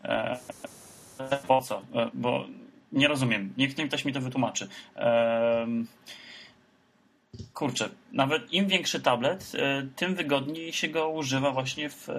e, 0.04 0.40
po 1.48 1.62
co? 1.62 1.82
Bo 2.14 2.46
nie 2.92 3.08
rozumiem. 3.08 3.54
Niech 3.58 3.76
ktoś 3.76 4.06
mi 4.06 4.14
to 4.14 4.22
wytłumaczy 4.22 4.68
kurczę, 7.54 7.90
nawet 8.12 8.54
im 8.54 8.68
większy 8.68 9.02
tablet, 9.02 9.52
e, 9.56 9.88
tym 9.96 10.16
wygodniej 10.16 10.74
się 10.74 10.88
go 10.88 11.10
używa 11.10 11.52
właśnie 11.52 11.90
w, 11.90 12.10
e, 12.10 12.14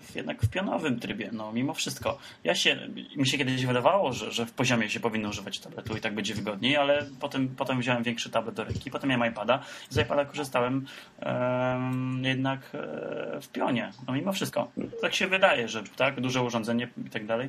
w, 0.00 0.12
jednak 0.14 0.42
w 0.42 0.48
pionowym 0.48 1.00
trybie, 1.00 1.30
no 1.32 1.52
mimo 1.52 1.74
wszystko. 1.74 2.18
Ja 2.44 2.54
się, 2.54 2.88
mi 3.16 3.28
się 3.28 3.38
kiedyś 3.38 3.66
wydawało, 3.66 4.12
że, 4.12 4.32
że 4.32 4.46
w 4.46 4.52
poziomie 4.52 4.90
się 4.90 5.00
powinno 5.00 5.28
używać 5.28 5.58
tabletu 5.58 5.96
i 5.96 6.00
tak 6.00 6.14
będzie 6.14 6.34
wygodniej, 6.34 6.76
ale 6.76 7.06
potem, 7.20 7.48
potem 7.48 7.80
wziąłem 7.80 8.02
większy 8.02 8.30
tablet 8.30 8.54
do 8.54 8.64
ręki, 8.64 8.90
potem 8.90 9.10
miałem 9.10 9.32
iPada 9.32 9.62
i 9.90 9.94
z 9.94 9.98
iPada 9.98 10.24
korzystałem 10.24 10.86
um, 11.22 12.22
jednak 12.24 12.60
e, 12.74 13.40
w 13.40 13.48
pionie, 13.48 13.92
no 14.06 14.14
mimo 14.14 14.32
wszystko. 14.32 14.70
Tak 15.00 15.14
się 15.14 15.26
wydaje, 15.26 15.68
że 15.68 15.82
tak, 15.96 16.20
duże 16.20 16.42
urządzenie 16.42 16.88
i 17.06 17.10
tak 17.10 17.26
dalej, 17.26 17.48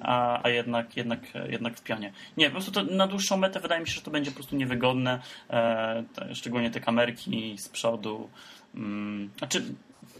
a, 0.00 0.40
a 0.42 0.48
jednak, 0.48 0.96
jednak, 0.96 1.20
jednak 1.48 1.76
w 1.76 1.82
pionie. 1.82 2.12
Nie, 2.36 2.46
po 2.46 2.52
prostu 2.52 2.72
to 2.72 2.84
na 2.84 3.06
dłuższą 3.06 3.36
metę 3.36 3.60
wydaje 3.60 3.80
mi 3.80 3.88
się, 3.88 3.94
że 3.94 4.02
to 4.02 4.10
będzie 4.10 4.30
po 4.30 4.34
prostu 4.34 4.56
niewygodne, 4.56 5.20
e, 5.50 6.04
szczególnie 6.34 6.70
te 6.70 6.80
kamerki 6.80 7.58
z 7.58 7.68
przodu. 7.68 8.28
Mm, 8.74 9.30
znaczy, 9.38 9.62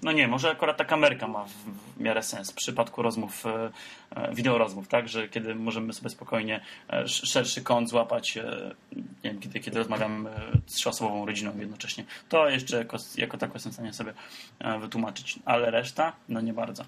no 0.02 0.12
nie, 0.12 0.28
może 0.28 0.50
akurat 0.50 0.76
ta 0.76 0.84
kamerka 0.84 1.28
ma 1.28 1.44
w, 1.44 2.00
miarę 2.00 2.22
sens 2.22 2.52
w 2.52 2.54
przypadku 2.54 3.02
rozmów, 3.02 3.46
e, 3.46 3.70
e, 4.10 4.34
wideo 4.34 4.58
rozmów, 4.58 4.88
tak, 4.88 5.08
że 5.08 5.28
kiedy 5.28 5.54
możemy 5.54 5.92
sobie 5.92 6.10
spokojnie 6.10 6.60
e, 6.90 7.08
szerszy 7.08 7.62
kąt 7.62 7.88
złapać, 7.88 8.38
nie 8.96 9.30
wiem, 9.30 9.40
kiedy, 9.40 9.60
kiedy 9.60 9.78
rozmawiamy 9.78 10.30
z 10.66 10.74
trzyosobową 10.74 11.26
rodziną 11.26 11.58
jednocześnie. 11.58 12.04
To 12.28 12.48
jeszcze 12.48 12.76
jako, 12.76 12.96
jako 13.16 13.38
tako 13.38 13.54
jestem 13.54 13.72
w 13.72 13.74
stanie 13.74 13.92
sobie 13.92 14.14
wytłumaczyć, 14.80 15.38
ale 15.44 15.70
reszta, 15.70 16.12
no 16.28 16.40
nie 16.40 16.52
bardzo. 16.52 16.84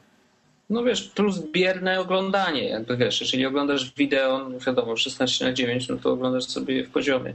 No 0.71 0.85
wiesz, 0.85 1.03
plus 1.09 1.39
bierne 1.39 2.01
oglądanie, 2.01 2.69
jakby 2.69 2.97
wiesz, 2.97 3.21
jeżeli 3.21 3.47
oglądasz 3.47 3.95
wideo, 3.95 4.49
no 4.49 4.59
wiadomo, 4.59 4.97
16 4.97 5.45
na 5.45 5.53
9, 5.53 5.89
no 5.89 5.97
to 5.97 6.13
oglądasz 6.13 6.45
sobie 6.45 6.85
w 6.85 6.91
poziomie. 6.91 7.35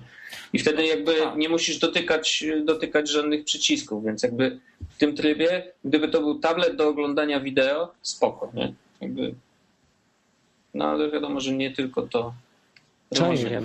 I 0.53 0.59
wtedy 0.59 0.85
jakby 0.85 1.13
tak. 1.13 1.35
nie 1.35 1.49
musisz 1.49 1.79
dotykać, 1.79 2.43
dotykać 2.65 3.09
żadnych 3.09 3.45
przycisków, 3.45 4.05
więc 4.05 4.23
jakby 4.23 4.59
w 4.89 4.97
tym 4.97 5.15
trybie, 5.15 5.63
gdyby 5.85 6.07
to 6.07 6.19
był 6.19 6.39
tablet 6.39 6.75
do 6.75 6.87
oglądania 6.87 7.39
wideo, 7.39 7.91
spoko, 8.01 8.51
nie? 8.53 8.73
Jakby, 9.01 9.33
no 10.73 10.85
ale 10.85 11.11
wiadomo, 11.11 11.39
że 11.39 11.51
nie 11.51 11.71
tylko 11.71 12.01
to. 12.01 12.33
Czemu 13.13 13.33
nie? 13.33 13.61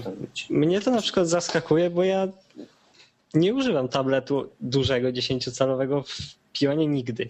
Mnie 0.50 0.81
to 0.81 0.90
na 0.90 1.02
przykład 1.02 1.29
zaskakuje, 1.29 1.90
bo 1.90 2.05
ja 2.05 2.29
nie 3.35 3.55
używam 3.55 3.88
tabletu 3.88 4.50
dużego, 4.61 5.09
10-calowego 5.09 6.02
w 6.02 6.35
pionie 6.52 6.87
nigdy. 6.87 7.29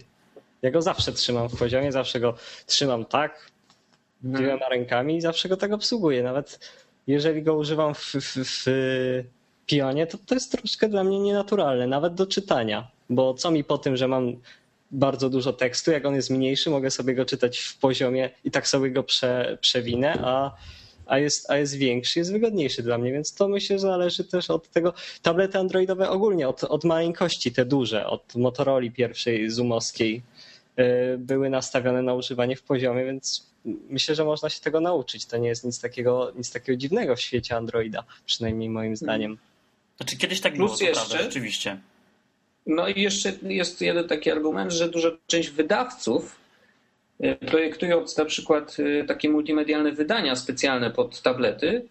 Ja 0.61 0.71
go 0.71 0.81
zawsze 0.81 1.11
trzymam 1.11 1.49
w 1.49 1.57
poziomie, 1.57 1.91
zawsze 1.91 2.19
go 2.19 2.33
trzymam 2.65 3.05
tak, 3.05 3.51
dwiema 4.21 4.69
rękami 4.69 5.17
i 5.17 5.21
zawsze 5.21 5.49
go 5.49 5.57
tak 5.57 5.73
obsługuję. 5.73 6.23
Nawet 6.23 6.59
jeżeli 7.07 7.43
go 7.43 7.55
używam 7.55 7.93
w, 7.93 8.13
w, 8.13 8.35
w 8.35 8.65
pionie, 9.65 10.07
to 10.07 10.17
to 10.25 10.35
jest 10.35 10.51
troszkę 10.51 10.89
dla 10.89 11.03
mnie 11.03 11.19
nienaturalne, 11.19 11.87
nawet 11.87 12.13
do 12.13 12.27
czytania. 12.27 12.91
Bo 13.09 13.33
co 13.33 13.51
mi 13.51 13.63
po 13.63 13.77
tym, 13.77 13.97
że 13.97 14.07
mam 14.07 14.35
bardzo 14.91 15.29
dużo 15.29 15.53
tekstu, 15.53 15.91
jak 15.91 16.05
on 16.05 16.15
jest 16.15 16.29
mniejszy, 16.29 16.69
mogę 16.69 16.91
sobie 16.91 17.15
go 17.15 17.25
czytać 17.25 17.59
w 17.59 17.77
poziomie 17.77 18.29
i 18.43 18.51
tak 18.51 18.67
sobie 18.67 18.91
go 18.91 19.03
prze, 19.03 19.57
przewinę, 19.61 20.19
a, 20.23 20.55
a, 21.05 21.19
jest, 21.19 21.51
a 21.51 21.57
jest 21.57 21.75
większy, 21.75 22.19
jest 22.19 22.31
wygodniejszy 22.31 22.83
dla 22.83 22.97
mnie, 22.97 23.11
więc 23.11 23.33
to 23.33 23.47
myślę, 23.47 23.75
że 23.75 23.81
zależy 23.81 24.23
też 24.23 24.49
od 24.49 24.69
tego. 24.69 24.93
Tablety 25.21 25.57
androidowe 25.57 26.09
ogólnie, 26.09 26.47
od, 26.47 26.63
od 26.63 26.83
maleńkości, 26.83 27.51
te 27.51 27.65
duże, 27.65 28.07
od 28.07 28.35
Motorola 28.35 28.91
pierwszej 28.95 29.49
zoomowskiej, 29.49 30.21
były 31.17 31.49
nastawione 31.49 32.01
na 32.01 32.13
używanie 32.13 32.55
w 32.55 32.63
poziomie, 32.63 33.05
więc 33.05 33.47
myślę, 33.89 34.15
że 34.15 34.23
można 34.23 34.49
się 34.49 34.61
tego 34.61 34.79
nauczyć. 34.79 35.25
To 35.25 35.37
nie 35.37 35.49
jest 35.49 35.63
nic 35.63 35.81
takiego, 35.81 36.31
nic 36.35 36.51
takiego 36.51 36.77
dziwnego 36.77 37.15
w 37.15 37.21
świecie 37.21 37.55
Androida, 37.55 38.03
przynajmniej 38.25 38.69
moim 38.69 38.83
hmm. 38.83 38.95
zdaniem. 38.95 39.37
Znaczy 39.97 40.17
kiedyś 40.17 40.41
tak 40.41 40.57
było, 40.57 40.67
Plus 40.67 40.81
jeszcze, 40.81 41.05
prawda, 41.05 41.23
rzeczywiście. 41.23 41.79
No 42.65 42.87
i 42.87 43.01
jeszcze 43.01 43.33
jest 43.41 43.81
jeden 43.81 44.07
taki 44.07 44.31
argument, 44.31 44.71
że 44.71 44.89
duża 44.89 45.11
część 45.27 45.49
wydawców 45.49 46.35
y, 47.23 47.35
projektując 47.35 48.17
na 48.17 48.25
przykład 48.25 48.79
y, 48.79 49.05
takie 49.07 49.29
multimedialne 49.29 49.91
wydania 49.91 50.35
specjalne 50.35 50.91
pod 50.91 51.21
tablety, 51.21 51.85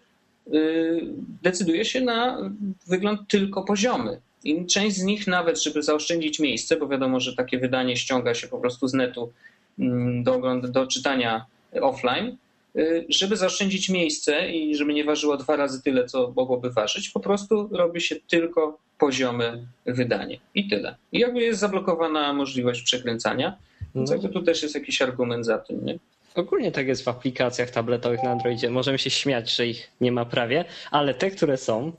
decyduje 1.43 1.85
się 1.85 2.01
na 2.01 2.51
wygląd 2.87 3.27
tylko 3.27 3.63
poziomy. 3.63 4.21
I 4.47 4.65
część 4.65 4.95
z 4.95 5.03
nich 5.03 5.27
nawet, 5.27 5.63
żeby 5.63 5.83
zaoszczędzić 5.83 6.39
miejsce, 6.39 6.75
bo 6.77 6.87
wiadomo, 6.87 7.19
że 7.19 7.35
takie 7.35 7.59
wydanie 7.59 7.97
ściąga 7.97 8.33
się 8.33 8.47
po 8.47 8.57
prostu 8.57 8.87
z 8.87 8.93
netu 8.93 9.31
mm, 9.79 10.23
do, 10.23 10.61
do 10.61 10.87
czytania 10.87 11.45
offline, 11.81 12.37
y, 12.75 13.05
żeby 13.09 13.37
zaoszczędzić 13.37 13.89
miejsce 13.89 14.51
i 14.51 14.75
żeby 14.75 14.93
nie 14.93 15.03
ważyło 15.03 15.37
dwa 15.37 15.55
razy 15.55 15.83
tyle, 15.83 16.05
co 16.05 16.33
mogłoby 16.35 16.71
ważyć, 16.71 17.09
po 17.09 17.19
prostu 17.19 17.69
robi 17.71 18.01
się 18.01 18.15
tylko 18.27 18.77
poziome 18.97 19.65
wydanie 19.85 20.39
i 20.55 20.67
tyle. 20.67 20.95
I 21.11 21.19
jakby 21.19 21.41
jest 21.41 21.59
zablokowana 21.59 22.33
możliwość 22.33 22.81
przekręcania, 22.81 23.57
więc 23.95 24.09
no. 24.09 24.15
jakby 24.15 24.29
tu 24.29 24.41
też 24.41 24.63
jest 24.63 24.75
jakiś 24.75 25.01
argument 25.01 25.45
za 25.45 25.57
tym, 25.57 25.85
nie? 25.85 25.99
Ogólnie 26.35 26.71
tak 26.71 26.87
jest 26.87 27.03
w 27.03 27.07
aplikacjach 27.07 27.69
tabletowych 27.69 28.23
na 28.23 28.31
Androidzie. 28.31 28.69
Możemy 28.69 28.99
się 28.99 29.09
śmiać, 29.09 29.55
że 29.55 29.67
ich 29.67 29.91
nie 30.01 30.11
ma 30.11 30.25
prawie, 30.25 30.65
ale 30.91 31.13
te, 31.13 31.31
które 31.31 31.57
są, 31.57 31.91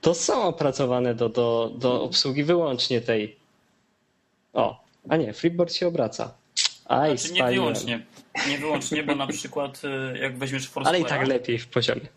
to 0.00 0.14
są 0.14 0.42
opracowane 0.42 1.14
do, 1.14 1.28
do, 1.28 1.72
do 1.74 2.02
obsługi 2.02 2.44
wyłącznie 2.44 3.00
tej. 3.00 3.36
O, 4.52 4.84
a 5.08 5.16
nie, 5.16 5.32
Freeboard 5.32 5.72
się 5.72 5.86
obraca. 5.86 6.34
Aj, 6.84 7.18
znaczy, 7.18 7.34
nie 7.34 7.50
wyłącznie. 7.50 8.06
Nie 8.48 8.58
wyłącznie, 8.58 9.02
bo 9.02 9.14
na 9.14 9.26
przykład 9.26 9.82
y, 10.14 10.18
jak 10.18 10.38
weźmiesz 10.38 10.68
Foursquare... 10.68 10.96
Ale 10.96 11.04
i 11.04 11.08
tak 11.08 11.28
lepiej 11.28 11.58
w 11.58 11.68
poziomie. 11.68 12.08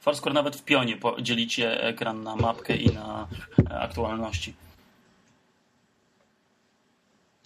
Foursquare 0.00 0.34
nawet 0.34 0.56
w 0.56 0.64
pionie 0.64 0.98
dzielicie 1.22 1.82
ekran 1.82 2.22
na 2.22 2.36
mapkę 2.36 2.76
i 2.76 2.86
na 2.86 3.28
e, 3.70 3.78
aktualności. 3.78 4.54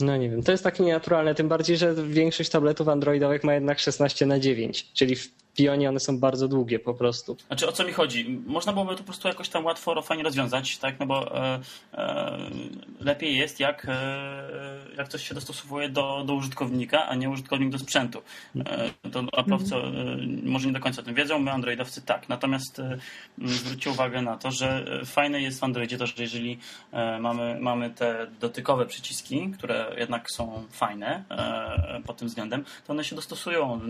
No 0.01 0.17
nie 0.17 0.31
wiem, 0.31 0.43
to 0.43 0.53
jest 0.53 0.65
takie 0.65 0.83
nienaturalne, 0.83 1.35
tym 1.35 1.49
bardziej, 1.49 1.77
że 1.77 1.95
większość 1.95 2.51
tabletów 2.51 2.89
androidowych 2.89 3.45
ma 3.45 3.55
jednak 3.55 3.79
16 3.79 4.27
na 4.27 4.39
9, 4.39 4.87
czyli 4.95 5.17
w 5.17 5.29
pionie 5.57 5.89
one 5.89 6.01
są 6.01 6.19
bardzo 6.19 6.49
długie 6.49 6.79
po 6.79 6.95
prostu. 6.95 7.37
Znaczy 7.47 7.69
o 7.69 7.73
co 7.73 7.85
mi 7.85 7.93
chodzi? 7.93 8.41
Można 8.47 8.73
byłoby 8.73 8.93
to 8.93 8.99
po 8.99 9.05
prostu 9.05 9.29
jakoś 9.29 9.49
tam 9.49 9.65
łatwo, 9.65 10.03
fajnie 10.03 10.25
rozwiązać, 10.25 10.79
tak? 10.79 11.01
No 11.01 11.07
bo 11.07 11.37
e, 11.37 11.61
e, 11.95 12.39
lepiej 13.01 13.37
jest 13.37 13.61
jak, 13.61 13.87
e, 13.89 14.79
jak 14.97 15.09
coś 15.09 15.29
się 15.29 15.35
dostosowuje 15.35 15.89
do, 15.89 16.25
do 16.27 16.35
użytkownika, 16.35 17.07
a 17.07 17.15
nie 17.15 17.31
użytkownik 17.31 17.71
do 17.71 17.79
sprzętu. 17.79 18.23
E, 18.57 19.11
to 19.11 19.23
Apple'owcy 19.23 19.77
mhm. 19.77 20.47
e, 20.47 20.51
może 20.51 20.67
nie 20.67 20.73
do 20.73 20.81
końca 20.81 21.03
o 21.03 21.05
tym 21.05 21.15
wiedzą, 21.15 21.39
my 21.39 21.53
Androidowcy 21.53 22.03
tak. 22.03 22.29
Natomiast 22.29 22.79
e, 22.79 22.99
zwróćcie 23.45 23.91
uwagę 23.91 24.23
na 24.23 24.37
to, 24.37 24.51
że 24.51 24.87
fajne 25.05 25.41
jest 25.41 25.61
w 25.61 25.65
Androidzie 25.65 25.99
to, 25.99 26.07
że 26.07 26.15
jeżeli 26.19 26.59
mamy, 27.21 27.59
mamy 27.61 27.91
te 27.91 28.27
dotykowe 28.41 28.87
przyciski, 28.87 29.51
które 29.59 29.95
jednak 29.99 30.31
są 30.31 30.65
fajne 30.71 31.25
pod 32.07 32.17
tym 32.17 32.29
względem, 32.29 32.65
to 32.87 32.93
one 32.93 33.05
się 33.05 33.17
dostosują 33.17 33.81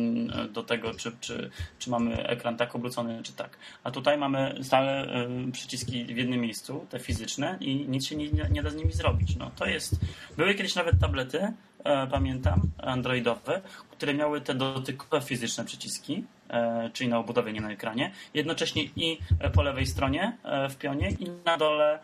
do 0.53 0.63
tego, 0.63 0.95
czy, 0.95 1.13
czy 1.21 1.51
czy 1.79 1.91
mamy 1.91 2.27
ekran 2.29 2.57
tak 2.57 2.75
obrócony, 2.75 3.23
czy 3.23 3.33
tak. 3.33 3.59
A 3.85 3.91
tutaj 3.91 4.19
mamy 4.19 4.55
stale 4.63 5.05
y, 5.49 5.53
przyciski 5.53 6.05
w 6.05 6.17
jednym 6.17 6.41
miejscu, 6.41 6.87
te 6.91 6.99
fizyczne 6.99 7.57
i 7.61 7.89
nic 7.89 8.07
się 8.07 8.17
nie, 8.17 8.29
nie 8.51 8.63
da 8.63 8.71
z 8.71 8.77
nimi 8.77 8.93
zrobić. 8.93 9.37
No, 9.37 9.51
to 9.57 9.67
jest... 9.67 9.97
Były 10.37 10.55
kiedyś 10.55 10.75
nawet 10.75 11.01
tablety, 11.01 11.53
e, 11.85 12.07
pamiętam, 12.07 12.61
androidowe, 12.79 13.61
które 13.91 14.15
miały 14.15 14.41
te 14.41 14.55
dotykowe 14.55 15.21
fizyczne 15.21 15.65
przyciski, 15.65 16.25
e, 16.51 16.91
czyli 16.93 17.11
na 17.11 17.19
obudowie, 17.19 17.53
nie 17.53 17.61
na 17.61 17.71
ekranie, 17.71 18.13
jednocześnie 18.35 18.83
i 18.97 19.19
po 19.55 19.63
lewej 19.63 19.87
stronie 19.87 20.37
e, 20.45 20.69
w 20.69 20.77
pionie 20.77 21.11
i 21.11 21.31
na 21.45 21.57
dole 21.57 21.99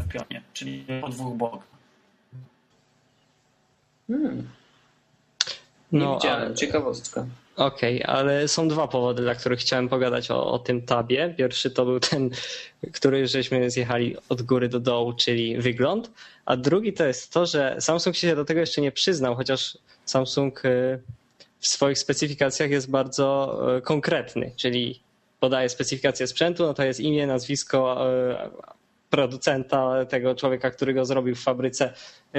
w 0.00 0.08
pionie, 0.08 0.42
czyli 0.52 0.84
po 1.00 1.08
dwóch 1.08 1.36
bokach. 1.36 1.68
Hmm. 4.06 4.48
Nie 5.92 6.00
no, 6.00 6.14
widziałem, 6.14 6.46
ale... 6.46 6.54
ciekawostka. 6.54 7.26
Okej, 7.56 8.02
okay, 8.02 8.14
ale 8.16 8.48
są 8.48 8.68
dwa 8.68 8.88
powody, 8.88 9.22
dla 9.22 9.34
których 9.34 9.60
chciałem 9.60 9.88
pogadać 9.88 10.30
o, 10.30 10.52
o, 10.52 10.58
tym 10.58 10.82
tabie. 10.82 11.34
Pierwszy 11.38 11.70
to 11.70 11.84
był 11.84 12.00
ten, 12.00 12.30
który 12.92 13.26
żeśmy 13.26 13.70
zjechali 13.70 14.16
od 14.28 14.42
góry 14.42 14.68
do 14.68 14.80
dołu, 14.80 15.12
czyli 15.12 15.58
wygląd. 15.58 16.10
A 16.44 16.56
drugi 16.56 16.92
to 16.92 17.06
jest 17.06 17.32
to, 17.32 17.46
że 17.46 17.76
Samsung 17.80 18.16
się 18.16 18.36
do 18.36 18.44
tego 18.44 18.60
jeszcze 18.60 18.80
nie 18.80 18.92
przyznał, 18.92 19.36
chociaż 19.36 19.78
Samsung 20.04 20.64
y, 20.64 21.00
w 21.60 21.66
swoich 21.66 21.98
specyfikacjach 21.98 22.70
jest 22.70 22.90
bardzo 22.90 23.58
y, 23.78 23.82
konkretny, 23.82 24.52
czyli 24.56 25.00
podaje 25.40 25.68
specyfikację 25.68 26.26
sprzętu, 26.26 26.62
no 26.62 26.74
to 26.74 26.84
jest 26.84 27.00
imię, 27.00 27.26
nazwisko 27.26 28.06
y, 28.30 28.79
producenta, 29.10 30.04
tego 30.04 30.34
człowieka, 30.34 30.70
który 30.70 30.94
go 30.94 31.04
zrobił 31.04 31.34
w 31.34 31.42
fabryce. 31.42 31.94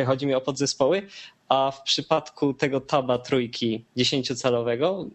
Chodzi 0.06 0.28
mi 0.28 0.34
o 0.34 0.42
podzespoły, 0.42 1.08
a 1.50 1.72
w 1.72 1.84
przypadku 1.84 2.54
tego 2.54 2.82
taba 2.82 3.18
trójki 3.18 3.86
10-calowego 3.98 5.10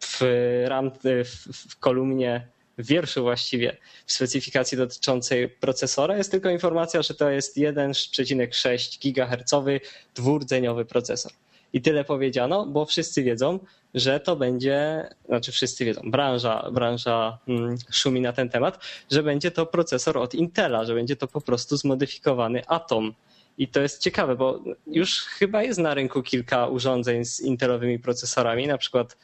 w, 0.00 0.20
ram, 0.66 0.90
w, 0.90 1.24
w 1.68 1.78
kolumnie 1.78 2.48
w 2.78 2.86
wierszu 2.86 3.22
właściwie 3.22 3.76
w 4.06 4.12
specyfikacji 4.12 4.78
dotyczącej 4.78 5.48
procesora 5.48 6.16
jest 6.16 6.30
tylko 6.30 6.50
informacja, 6.50 7.02
że 7.02 7.14
to 7.14 7.30
jest 7.30 7.56
1,6 7.56 9.12
GHz 9.12 9.82
dwurdzeniowy 10.14 10.84
procesor. 10.84 11.32
I 11.72 11.82
tyle 11.82 12.04
powiedziano, 12.04 12.66
bo 12.66 12.86
wszyscy 12.86 13.22
wiedzą, 13.22 13.58
że 13.94 14.20
to 14.20 14.36
będzie, 14.36 15.08
znaczy 15.26 15.52
wszyscy 15.52 15.84
wiedzą, 15.84 16.00
branża, 16.04 16.70
branża 16.70 17.38
mm, 17.48 17.76
szumi 17.92 18.20
na 18.20 18.32
ten 18.32 18.48
temat, 18.48 18.78
że 19.10 19.22
będzie 19.22 19.50
to 19.50 19.66
procesor 19.66 20.18
od 20.18 20.34
Intela, 20.34 20.84
że 20.84 20.94
będzie 20.94 21.16
to 21.16 21.28
po 21.28 21.40
prostu 21.40 21.76
zmodyfikowany 21.76 22.66
Atom 22.66 23.14
i 23.58 23.68
to 23.68 23.80
jest 23.80 24.02
ciekawe, 24.02 24.36
bo 24.36 24.60
już 24.86 25.20
chyba 25.20 25.62
jest 25.62 25.78
na 25.78 25.94
rynku 25.94 26.22
kilka 26.22 26.66
urządzeń 26.66 27.24
z 27.24 27.40
intelowymi 27.40 27.98
procesorami, 27.98 28.66
na 28.66 28.78
przykład 28.78 29.16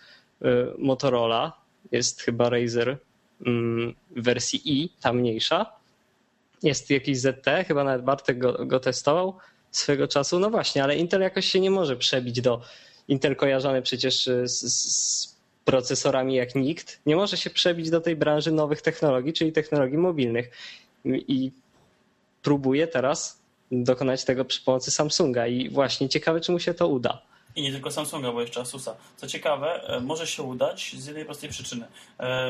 y, 0.42 0.46
Motorola, 0.78 1.52
jest 1.92 2.22
chyba 2.22 2.50
Razer 2.50 2.98
mm, 3.46 3.94
w 4.16 4.22
wersji 4.22 4.60
i, 4.64 4.88
ta 5.00 5.12
mniejsza. 5.12 5.72
Jest 6.62 6.90
jakiś 6.90 7.18
ZT, 7.18 7.46
chyba 7.66 7.84
nawet 7.84 8.04
Bartek 8.04 8.38
go, 8.38 8.66
go 8.66 8.80
testował 8.80 9.38
swego 9.70 10.08
czasu. 10.08 10.38
No 10.38 10.50
właśnie, 10.50 10.84
ale 10.84 10.96
Intel 10.96 11.20
jakoś 11.20 11.46
się 11.46 11.60
nie 11.60 11.70
może 11.70 11.96
przebić 11.96 12.40
do. 12.40 12.62
Intel 13.10 13.36
kojarzony 13.36 13.82
przecież 13.82 14.30
z, 14.44 14.60
z 14.72 15.36
procesorami 15.64 16.34
jak 16.34 16.54
nikt, 16.54 17.00
nie 17.06 17.16
może 17.16 17.36
się 17.36 17.50
przebić 17.50 17.90
do 17.90 18.00
tej 18.00 18.16
branży 18.16 18.52
nowych 18.52 18.82
technologii, 18.82 19.32
czyli 19.32 19.52
technologii 19.52 19.98
mobilnych. 19.98 20.50
I 21.04 21.52
próbuje 22.42 22.86
teraz 22.86 23.40
dokonać 23.72 24.24
tego 24.24 24.44
przy 24.44 24.64
pomocy 24.64 24.90
Samsunga 24.90 25.46
i 25.46 25.70
właśnie 25.70 26.08
ciekawe, 26.08 26.40
czy 26.40 26.52
mu 26.52 26.58
się 26.58 26.74
to 26.74 26.88
uda. 26.88 27.22
I 27.56 27.62
nie 27.62 27.72
tylko 27.72 27.90
Samsunga, 27.90 28.32
bo 28.32 28.40
jeszcze 28.40 28.60
Asusa. 28.60 28.94
Co 29.16 29.26
ciekawe, 29.26 29.82
e, 29.88 30.00
może 30.00 30.26
się 30.26 30.42
udać 30.42 30.96
z 30.98 31.06
jednej 31.06 31.24
prostej 31.24 31.50
przyczyny. 31.50 31.86
E, 32.20 32.46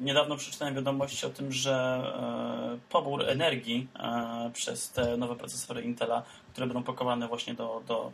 niedawno 0.00 0.36
przeczytałem 0.36 0.74
wiadomość 0.74 1.24
o 1.24 1.30
tym, 1.30 1.52
że 1.52 1.74
e, 1.74 2.78
pobór 2.88 3.28
energii 3.28 3.88
przez 4.52 4.90
te 4.90 5.16
nowe 5.16 5.36
procesory 5.36 5.82
Intela, 5.82 6.22
które 6.52 6.66
będą 6.66 6.82
pakowane 6.82 7.28
właśnie 7.28 7.54
do, 7.54 7.82
do, 7.88 8.12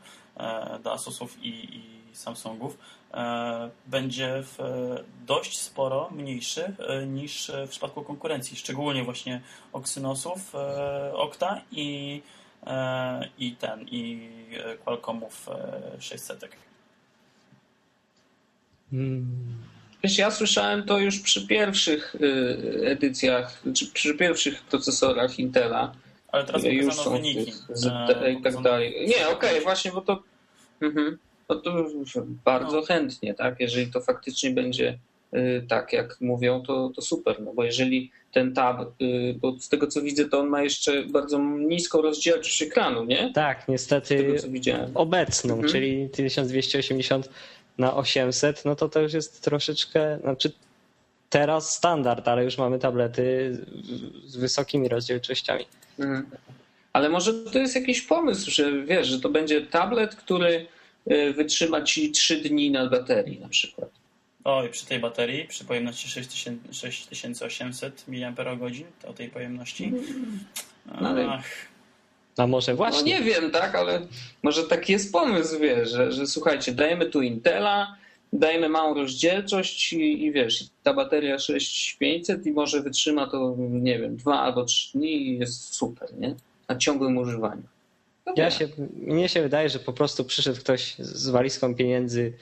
do 0.85 0.93
Asusów 0.93 1.45
i, 1.45 1.77
i 1.77 2.01
Samsungów, 2.17 2.79
będzie 3.87 4.43
dość 5.27 5.59
sporo 5.59 6.09
mniejszy 6.11 6.75
niż 7.07 7.53
w 7.67 7.71
przypadku 7.71 8.03
konkurencji, 8.03 8.57
szczególnie 8.57 9.05
właśnie 9.05 9.41
Oxynosów, 9.73 10.53
Okta 11.15 11.61
i 11.73 12.23
i 13.39 13.57
ten, 13.57 13.87
i 13.91 14.29
e, 14.65 14.77
Qualcommów 14.77 15.49
600. 15.99 16.45
E, 16.45 16.49
hmm. 18.91 19.27
Wiesz, 20.03 20.19
ja 20.19 20.31
słyszałem 20.31 20.83
to 20.83 20.99
już 20.99 21.21
przy 21.21 21.47
pierwszych 21.47 22.17
edycjach, 22.85 23.63
czy 23.75 23.87
przy 23.87 24.15
pierwszych 24.15 24.63
procesorach 24.63 25.39
Intela. 25.39 25.93
Ale 26.29 26.45
teraz 26.45 26.65
już 26.65 26.95
są 26.95 27.11
wyniki. 27.11 27.53
Z, 27.69 27.87
i 28.39 28.43
tak 28.43 28.63
dalej. 28.63 29.07
Nie, 29.09 29.29
okej, 29.29 29.51
okay, 29.51 29.61
właśnie, 29.61 29.93
bo 29.93 30.01
to, 30.01 30.23
mhm, 30.81 31.19
no 31.49 31.57
to 31.57 31.87
bardzo 32.45 32.77
no. 32.77 32.83
chętnie, 32.83 33.35
tak? 33.35 33.61
Jeżeli 33.61 33.93
to 33.93 34.01
faktycznie 34.01 34.51
będzie 34.51 34.99
tak, 35.69 35.93
jak 35.93 36.21
mówią, 36.21 36.63
to, 36.63 36.91
to 36.97 37.03
super, 37.03 37.43
no 37.43 37.55
bo 37.55 37.65
jeżeli 37.65 38.11
ten 38.33 38.55
tab, 38.55 38.81
y, 39.03 39.35
bo 39.41 39.57
z 39.61 39.69
tego 39.69 39.87
co 39.87 40.03
widzę, 40.03 40.29
to 40.29 40.41
on 40.41 40.49
ma 40.49 40.63
jeszcze 40.63 41.05
bardzo 41.05 41.39
niską 41.39 42.03
rozdzielczość 42.03 42.63
ekranu, 42.63 43.05
nie? 43.05 43.33
Tak, 43.33 43.69
niestety 43.69 44.41
tego, 44.63 44.87
obecną, 44.95 45.55
mhm. 45.55 45.73
czyli 45.73 46.09
1280 46.09 47.29
na 47.79 47.97
800, 47.97 48.65
no 48.65 48.77
to 48.77 48.89
to 48.89 49.01
już 49.01 49.13
jest 49.13 49.43
troszeczkę, 49.43 50.19
znaczy 50.21 50.53
teraz 51.31 51.77
standard, 51.77 52.29
ale 52.29 52.45
już 52.45 52.59
mamy 52.59 52.79
tablety 52.79 53.59
z 54.25 54.37
wysokimi 54.37 54.89
rozdzielczościami. 54.89 55.65
Mhm. 55.99 56.27
Ale 56.93 57.09
może 57.09 57.35
to 57.35 57.59
jest 57.59 57.75
jakiś 57.75 58.03
pomysł, 58.03 58.51
że 58.51 58.83
wiesz, 58.83 59.07
że 59.07 59.21
to 59.21 59.29
będzie 59.29 59.63
tablet, 59.63 60.17
który 60.17 60.67
y, 61.11 61.33
wytrzyma 61.33 61.83
ci 61.83 62.11
3 62.11 62.37
dni 62.37 62.71
na 62.71 62.87
baterii 62.87 63.41
na 63.41 63.49
przykład. 63.49 63.91
O, 64.45 64.65
i 64.65 64.69
przy 64.69 64.87
tej 64.87 64.99
baterii, 64.99 65.45
przy 65.45 65.65
pojemności 65.65 66.09
6800 66.09 68.05
mAh, 68.09 68.35
o 69.07 69.13
tej 69.13 69.29
pojemności. 69.29 69.93
Ach. 71.29 71.45
A 72.37 72.47
może 72.47 72.75
właśnie? 72.75 73.13
No 73.13 73.19
nie 73.19 73.25
wiem, 73.25 73.51
tak, 73.51 73.75
ale 73.75 74.07
może 74.43 74.65
taki 74.65 74.93
jest 74.93 75.13
pomysł, 75.13 75.59
wiesz, 75.59 75.91
że, 75.91 76.13
że 76.13 76.27
słuchajcie, 76.27 76.73
dajemy 76.73 77.07
tu 77.07 77.23
Intela, 77.23 77.97
dajemy 78.33 78.69
małą 78.69 78.95
rozdzielczość 78.95 79.93
i, 79.93 80.25
i 80.25 80.33
wiesz, 80.33 80.65
ta 80.83 80.95
bateria 80.95 81.39
6500 81.39 82.47
i 82.47 82.53
może 82.53 82.83
wytrzyma 82.83 83.27
to, 83.27 83.57
nie 83.59 83.99
wiem, 83.99 84.17
dwa 84.17 84.41
albo 84.41 84.65
trzy 84.65 84.99
dni 84.99 85.29
i 85.29 85.39
jest 85.39 85.75
super, 85.75 86.09
nie? 86.19 86.35
Na 86.69 86.77
ciągłym 86.77 87.19
używaniu. 87.19 87.63
No 88.27 88.33
ja 88.37 88.51
się, 88.51 88.69
mnie 88.97 89.29
się 89.29 89.43
wydaje, 89.43 89.69
że 89.69 89.79
po 89.79 89.93
prostu 89.93 90.25
przyszedł 90.25 90.61
ktoś 90.61 90.95
z 90.99 91.29
walizką 91.29 91.75
pieniędzy 91.75 92.33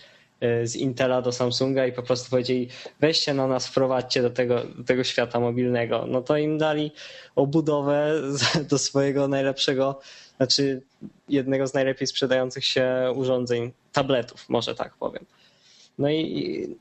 z 0.40 0.76
Intela 0.76 1.22
do 1.22 1.32
Samsunga 1.32 1.86
i 1.86 1.92
po 1.92 2.02
prostu 2.02 2.30
powiedzieli 2.30 2.68
weźcie 3.00 3.34
na 3.34 3.46
nas, 3.46 3.66
wprowadźcie 3.66 4.22
do 4.22 4.30
tego, 4.30 4.62
do 4.76 4.84
tego 4.84 5.04
świata 5.04 5.40
mobilnego. 5.40 6.04
No 6.08 6.22
to 6.22 6.36
im 6.36 6.58
dali 6.58 6.92
obudowę 7.36 8.12
do 8.70 8.78
swojego 8.78 9.28
najlepszego, 9.28 10.00
znaczy 10.36 10.82
jednego 11.28 11.66
z 11.66 11.74
najlepiej 11.74 12.06
sprzedających 12.06 12.64
się 12.64 13.12
urządzeń, 13.14 13.72
tabletów, 13.92 14.48
może 14.48 14.74
tak 14.74 14.94
powiem. 14.94 15.24
No 15.98 16.10
i 16.10 16.76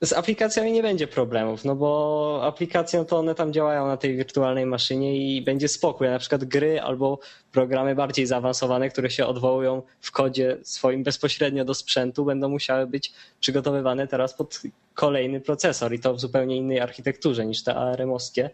z 0.00 0.12
aplikacjami 0.12 0.72
nie 0.72 0.82
będzie 0.82 1.06
problemów, 1.06 1.64
no 1.64 1.76
bo 1.76 2.40
aplikacje 2.42 3.04
to 3.04 3.18
one 3.18 3.34
tam 3.34 3.52
działają 3.52 3.86
na 3.86 3.96
tej 3.96 4.16
wirtualnej 4.16 4.66
maszynie 4.66 5.16
i 5.16 5.42
będzie 5.42 5.68
spokój. 5.68 6.08
Na 6.08 6.18
przykład 6.18 6.44
gry 6.44 6.80
albo 6.80 7.18
programy 7.52 7.94
bardziej 7.94 8.26
zaawansowane, 8.26 8.88
które 8.88 9.10
się 9.10 9.26
odwołują 9.26 9.82
w 10.00 10.12
kodzie 10.12 10.56
swoim 10.62 11.02
bezpośrednio 11.02 11.64
do 11.64 11.74
sprzętu, 11.74 12.24
będą 12.24 12.48
musiały 12.48 12.86
być 12.86 13.12
przygotowywane 13.40 14.06
teraz 14.06 14.34
pod 14.34 14.62
kolejny 14.94 15.40
procesor 15.40 15.94
i 15.94 16.00
to 16.00 16.14
w 16.14 16.20
zupełnie 16.20 16.56
innej 16.56 16.80
architekturze 16.80 17.46
niż 17.46 17.62
te 17.62 17.74
ARM-owskie. 17.74 18.50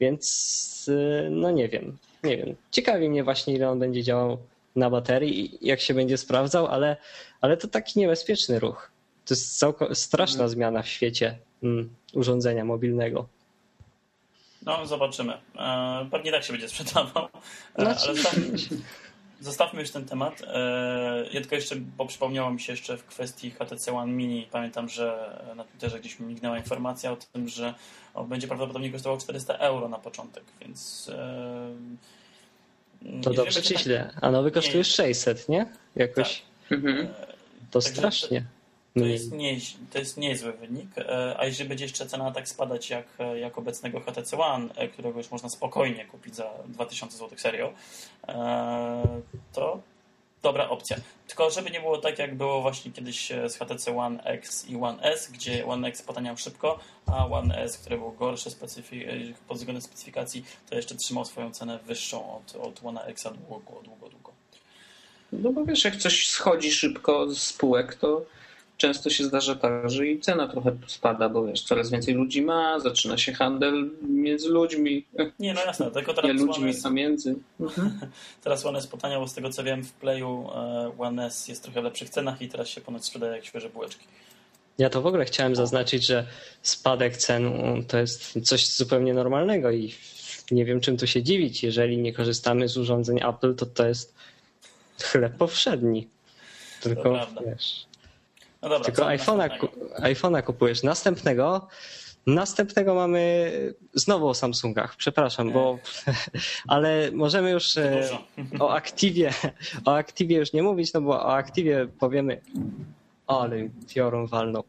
Więc 0.00 0.88
y, 0.88 1.28
no 1.30 1.50
nie 1.50 1.68
wiem, 1.68 1.96
nie 2.24 2.36
wiem. 2.36 2.54
Ciekawi 2.70 3.08
mnie 3.08 3.24
właśnie, 3.24 3.54
ile 3.54 3.70
on 3.70 3.78
będzie 3.78 4.02
działał 4.02 4.38
na 4.76 4.90
baterii 4.90 5.64
i 5.64 5.66
jak 5.66 5.80
się 5.80 5.94
będzie 5.94 6.18
sprawdzał, 6.18 6.66
ale, 6.66 6.96
ale 7.40 7.56
to 7.56 7.68
taki 7.68 7.98
niebezpieczny 7.98 8.58
ruch. 8.58 8.95
To 9.26 9.34
jest 9.34 9.58
całko- 9.58 9.94
straszna 9.94 10.44
mhm. 10.44 10.50
zmiana 10.50 10.82
w 10.82 10.88
świecie 10.88 11.38
mm, 11.62 11.94
urządzenia 12.12 12.64
mobilnego. 12.64 13.28
No, 14.62 14.86
zobaczymy. 14.86 15.32
E, 15.58 16.06
pewnie 16.10 16.32
tak 16.32 16.44
się 16.44 16.52
będzie 16.52 16.68
sprzedawał. 16.68 17.24
E, 17.24 17.84
no, 17.84 17.90
ale 17.90 17.94
zostawmy, 17.94 18.46
zostawmy 19.40 19.80
już 19.80 19.90
ten 19.90 20.04
temat. 20.04 20.42
E, 20.46 21.24
ja 21.32 21.40
tylko 21.40 21.54
jeszcze, 21.54 21.76
bo 21.76 22.06
przypomniało 22.06 22.50
mi 22.50 22.60
się 22.60 22.72
jeszcze 22.72 22.96
w 22.96 23.04
kwestii 23.04 23.50
HTC 23.50 23.92
One 23.92 24.12
Mini. 24.12 24.48
Pamiętam, 24.52 24.88
że 24.88 25.38
na 25.56 25.64
Twitterze 25.64 26.00
gdzieś 26.00 26.20
mi 26.20 26.26
mignęła 26.26 26.58
informacja 26.58 27.12
o 27.12 27.16
tym, 27.16 27.48
że 27.48 27.74
będzie 28.28 28.46
prawdopodobnie 28.48 28.92
kosztował 28.92 29.18
400 29.18 29.54
euro 29.54 29.88
na 29.88 29.98
początek, 29.98 30.44
więc. 30.60 31.10
To 33.22 33.30
dobrze 33.30 33.62
czy 33.62 33.78
źle? 33.78 34.10
A 34.20 34.30
nowy 34.30 34.50
kosztuje 34.50 34.84
600, 34.84 35.48
nie? 35.48 35.66
Jakoś. 35.96 36.42
Tak. 36.68 36.78
Mhm. 36.78 37.08
To 37.70 37.80
Także 37.80 37.94
strasznie. 37.94 38.44
To 38.98 39.06
jest, 39.06 39.32
nie, 39.32 39.56
to 39.92 39.98
jest 39.98 40.16
niezły 40.16 40.52
wynik, 40.52 40.98
e, 40.98 41.34
a 41.38 41.44
jeżeli 41.44 41.68
będzie 41.68 41.84
jeszcze 41.84 42.06
cena 42.06 42.30
tak 42.32 42.48
spadać 42.48 42.90
jak, 42.90 43.06
jak 43.34 43.58
obecnego 43.58 44.00
HTC 44.00 44.38
One, 44.38 44.74
e, 44.74 44.88
którego 44.88 45.18
już 45.18 45.30
można 45.30 45.48
spokojnie 45.48 46.04
kupić 46.04 46.36
za 46.36 46.50
2000 46.66 47.18
zł 47.18 47.38
serio, 47.38 47.72
e, 48.28 49.20
to 49.52 49.80
dobra 50.42 50.68
opcja. 50.68 50.96
Tylko 51.26 51.50
żeby 51.50 51.70
nie 51.70 51.80
było 51.80 51.98
tak, 51.98 52.18
jak 52.18 52.34
było 52.34 52.62
właśnie 52.62 52.92
kiedyś 52.92 53.28
z 53.28 53.56
HTC 53.56 53.96
One 53.96 54.24
X 54.24 54.68
i 54.68 54.76
One 54.76 55.02
S, 55.02 55.30
gdzie 55.30 55.66
One 55.66 55.88
X 55.88 56.02
potaniał 56.02 56.36
szybko, 56.36 56.78
a 57.06 57.26
One 57.26 57.58
S, 57.58 57.78
który 57.78 57.98
był 57.98 58.12
gorszy 58.12 58.50
pod 59.48 59.58
względem 59.58 59.82
specyfikacji, 59.82 60.44
to 60.70 60.76
jeszcze 60.76 60.94
trzymał 60.94 61.24
swoją 61.24 61.50
cenę 61.50 61.78
wyższą 61.78 62.36
od, 62.36 62.56
od 62.56 62.80
One 62.84 63.04
Xa 63.04 63.30
długo, 63.30 63.82
długo, 63.84 64.08
długo. 64.08 64.32
No 65.32 65.52
bo 65.52 65.64
wiesz, 65.64 65.84
jak 65.84 65.96
coś 65.96 66.28
schodzi 66.28 66.72
szybko 66.72 67.34
z 67.34 67.42
spółek, 67.42 67.94
to 67.94 68.22
często 68.76 69.10
się 69.10 69.24
zdarza 69.24 69.54
tak, 69.54 69.90
że 69.90 70.06
i 70.06 70.20
cena 70.20 70.48
trochę 70.48 70.76
spada, 70.86 71.28
bo 71.28 71.46
wiesz, 71.46 71.62
coraz 71.62 71.90
więcej 71.90 72.14
ludzi 72.14 72.42
ma, 72.42 72.80
zaczyna 72.80 73.18
się 73.18 73.32
handel 73.32 73.90
między 74.02 74.48
ludźmi. 74.48 75.04
Nie, 75.38 75.54
no 75.54 75.60
jasne, 75.60 75.90
tylko 75.90 76.14
teraz 76.14 76.36
Nie 76.36 76.46
ludźmi, 76.46 76.72
a 76.84 76.90
między. 76.90 77.34
Mhm. 77.60 78.00
Teraz 78.44 78.66
One 78.66 78.78
S 78.78 78.86
potaniał, 78.86 79.28
z 79.28 79.34
tego 79.34 79.50
co 79.50 79.64
wiem 79.64 79.84
w 79.84 79.92
Playu 79.92 80.48
e, 80.54 80.92
One 80.98 81.26
S 81.26 81.48
jest 81.48 81.62
trochę 81.62 81.80
w 81.80 81.84
lepszych 81.84 82.10
cenach 82.10 82.42
i 82.42 82.48
teraz 82.48 82.68
się 82.68 82.80
ponoć 82.80 83.04
sprzedaje 83.04 83.36
jak 83.36 83.44
świeże 83.44 83.68
bułeczki. 83.68 84.04
Ja 84.78 84.90
to 84.90 85.02
w 85.02 85.06
ogóle 85.06 85.24
chciałem 85.24 85.56
zaznaczyć, 85.56 86.06
że 86.06 86.26
spadek 86.62 87.16
cen 87.16 87.52
to 87.88 87.98
jest 87.98 88.40
coś 88.42 88.68
zupełnie 88.68 89.14
normalnego 89.14 89.70
i 89.70 89.94
nie 90.50 90.64
wiem 90.64 90.80
czym 90.80 90.96
tu 90.96 91.06
się 91.06 91.22
dziwić. 91.22 91.62
Jeżeli 91.62 91.98
nie 91.98 92.12
korzystamy 92.12 92.68
z 92.68 92.76
urządzeń 92.76 93.20
Apple, 93.28 93.54
to 93.54 93.66
to 93.66 93.88
jest 93.88 94.14
chleb 95.02 95.36
powszedni. 95.36 96.08
Tylko 96.80 97.26
wiesz, 97.46 97.86
no 98.68 98.70
dobra, 98.70 98.84
Tylko 98.84 99.02
iPhone'a, 99.02 99.48
iPhone'a 100.00 100.42
kupujesz. 100.42 100.82
Następnego 100.82 101.68
Następnego 102.26 102.94
mamy 102.94 103.50
znowu 103.94 104.28
o 104.28 104.34
Samsungach, 104.34 104.96
przepraszam, 104.96 105.52
bo 105.52 105.78
ale 106.68 107.10
możemy 107.12 107.50
już 107.50 107.76
e, 107.76 108.08
o 108.58 108.74
aktywie, 108.74 109.32
o 109.84 109.94
aktywie 109.94 110.36
już 110.36 110.52
nie 110.52 110.62
mówić, 110.62 110.92
no 110.92 111.00
bo 111.00 111.10
o 111.12 111.34
aktywie 111.34 111.88
powiemy. 111.98 112.40
Ale 113.26 113.68
piorun 113.94 114.26
walną. 114.26 114.62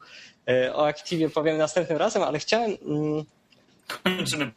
E, 0.50 0.76
o 0.76 0.88
aktywie 0.88 1.30
powiemy 1.30 1.58
następnym 1.58 1.98
razem, 1.98 2.24
ale 2.24 2.40
chciałem. 2.40 2.78
Mm, 2.86 3.24
Kończymy. 4.04 4.52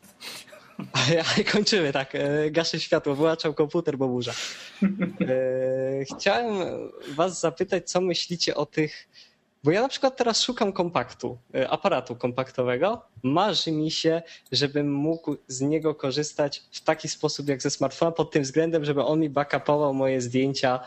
Kończymy, 1.53 1.93
tak. 1.93 2.15
E, 2.15 2.51
gaszę 2.51 2.81
światło, 2.81 3.15
wyłaczał 3.15 3.55
komputer, 3.55 3.99
bo 3.99 4.09
burza. 4.09 4.33
Chciałem 6.17 6.47
Was 7.15 7.41
zapytać, 7.41 7.91
co 7.91 8.01
myślicie 8.01 8.55
o 8.55 8.67
tych 8.67 9.09
bo 9.65 9.71
ja 9.71 9.83
na 9.83 9.89
przykład 9.89 10.17
teraz 10.17 10.43
szukam 10.43 10.73
kompaktu, 10.73 11.39
e, 11.55 11.71
aparatu 11.71 12.17
kompaktowego. 12.17 13.03
Marzy 13.23 13.73
mi 13.73 13.91
się, 13.91 14.23
żebym 14.53 14.93
mógł 14.93 15.37
z 15.49 15.61
niego 15.61 15.95
korzystać 15.95 16.63
w 16.73 16.81
taki 16.81 17.09
sposób 17.09 17.49
jak 17.49 17.63
ze 17.63 17.71
smartfona, 17.71 18.13
pod 18.13 18.31
tym 18.31 18.43
względem, 18.43 18.85
żeby 18.85 19.05
on 19.05 19.21
mi 19.21 19.31
backupował 19.31 19.95
moje 19.95 20.21
zdjęcia 20.21 20.81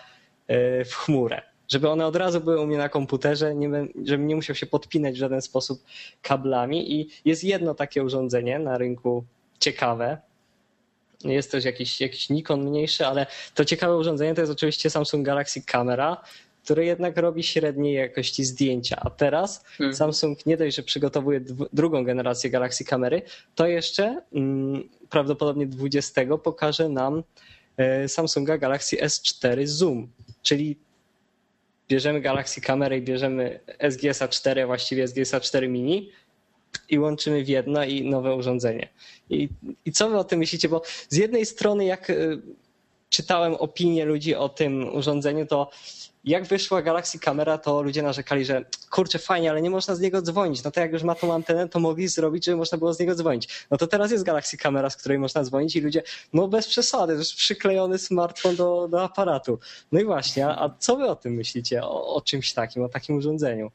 e, 0.48 0.86
w 0.86 0.94
chmurę. 0.94 1.42
Żeby 1.68 1.90
one 1.90 2.06
od 2.06 2.16
razu 2.16 2.42
były 2.42 2.62
u 2.62 2.68
mnie 2.68 2.78
na 2.78 2.90
komputerze, 2.90 3.54
żebym 4.04 4.28
nie 4.28 4.36
musiał 4.36 4.56
się 4.56 4.66
podpinać 4.66 5.16
w 5.16 5.18
żaden 5.18 5.42
sposób 5.42 5.84
kablami. 6.22 6.94
I 6.94 7.10
jest 7.26 7.44
jedno 7.44 7.76
takie 7.76 8.04
urządzenie 8.04 8.60
na 8.60 8.78
rynku 8.78 9.24
ciekawe, 9.60 10.18
jest 11.32 11.52
też 11.52 11.66
jakiś, 11.66 12.02
jakiś 12.02 12.30
Nikon 12.30 12.64
mniejszy, 12.64 13.08
ale 13.08 13.26
to 13.56 13.66
ciekawe 13.66 13.98
urządzenie 13.98 14.36
to 14.36 14.42
jest 14.42 14.54
oczywiście 14.54 14.90
Samsung 14.90 15.26
Galaxy 15.26 15.62
Camera, 15.62 16.22
który 16.64 16.86
jednak 16.86 17.18
robi 17.18 17.44
średniej 17.44 17.96
jakości 17.96 18.44
zdjęcia. 18.44 18.98
A 19.02 19.10
teraz 19.10 19.64
hmm. 19.64 19.96
Samsung 19.96 20.46
nie 20.46 20.58
dość, 20.58 20.76
że 20.76 20.84
przygotowuje 20.84 21.42
drugą 21.74 22.04
generację 22.04 22.50
Galaxy 22.50 22.86
kamery, 22.86 23.22
to 23.56 23.68
jeszcze 23.68 24.22
mm, 24.34 24.90
prawdopodobnie 25.10 25.68
20 25.68 26.22
pokaże 26.44 26.90
nam 26.90 27.24
e, 27.78 28.08
Samsunga 28.08 28.58
Galaxy 28.58 28.98
S4 28.98 29.66
Zoom, 29.66 30.08
czyli 30.42 30.78
bierzemy 31.90 32.22
Galaxy 32.22 32.62
kamerę 32.62 32.98
i 32.98 33.02
bierzemy 33.02 33.60
SGS-A 33.80 34.28
4, 34.28 34.66
właściwie 34.66 35.08
SGS-A 35.08 35.40
4 35.40 35.68
mini 35.68 36.12
i 36.90 37.00
łączymy 37.00 37.44
w 37.44 37.48
jedno 37.48 37.84
i 37.84 38.10
nowe 38.10 38.36
urządzenie. 38.36 38.90
I, 39.30 39.50
I 39.86 39.92
co 39.92 40.10
wy 40.10 40.18
o 40.18 40.24
tym 40.24 40.40
myślicie? 40.40 40.70
Bo 40.70 40.82
z 41.10 41.18
jednej 41.18 41.46
strony 41.46 41.86
jak 41.86 42.10
e, 42.10 42.16
czytałem 43.10 43.56
opinie 43.56 44.06
ludzi 44.06 44.36
o 44.36 44.50
tym 44.50 44.96
urządzeniu, 44.96 45.46
to 45.46 45.70
jak 46.24 46.46
wyszła 46.46 46.82
Galaxy 46.82 47.20
Camera, 47.20 47.58
to 47.58 47.82
ludzie 47.82 48.04
narzekali, 48.04 48.46
że 48.46 48.66
kurczę, 48.90 49.20
fajnie, 49.20 49.50
ale 49.50 49.62
nie 49.62 49.70
można 49.70 49.96
z 49.96 50.00
niego 50.00 50.22
dzwonić. 50.22 50.64
No 50.64 50.72
to 50.72 50.80
jak 50.80 50.94
już 50.94 51.04
ma 51.04 51.16
tą 51.16 51.34
antenę, 51.34 51.70
to 51.70 51.80
mogli 51.80 52.08
zrobić, 52.08 52.46
żeby 52.46 52.58
można 52.58 52.78
było 52.78 52.94
z 52.94 53.00
niego 53.00 53.16
dzwonić. 53.16 53.66
No 53.72 53.78
to 53.78 53.88
teraz 53.88 54.12
jest 54.12 54.24
Galaxy 54.24 54.58
Camera, 54.58 54.90
z 54.90 54.98
której 54.98 55.20
można 55.20 55.44
dzwonić 55.44 55.76
i 55.76 55.82
ludzie, 55.82 56.04
no 56.34 56.48
bez 56.48 56.68
przesady, 56.68 57.14
jest 57.14 57.36
przyklejony 57.36 57.98
smartfon 57.98 58.56
do, 58.56 58.88
do 58.88 59.04
aparatu. 59.04 59.60
No 59.92 60.00
i 60.00 60.06
właśnie, 60.06 60.48
a 60.48 60.70
co 60.80 60.96
wy 60.96 61.06
o 61.06 61.16
tym 61.16 61.34
myślicie, 61.34 61.84
o, 61.84 62.16
o 62.16 62.22
czymś 62.22 62.54
takim, 62.54 62.84
o 62.84 62.90
takim 62.90 63.16
urządzeniu? 63.16 63.72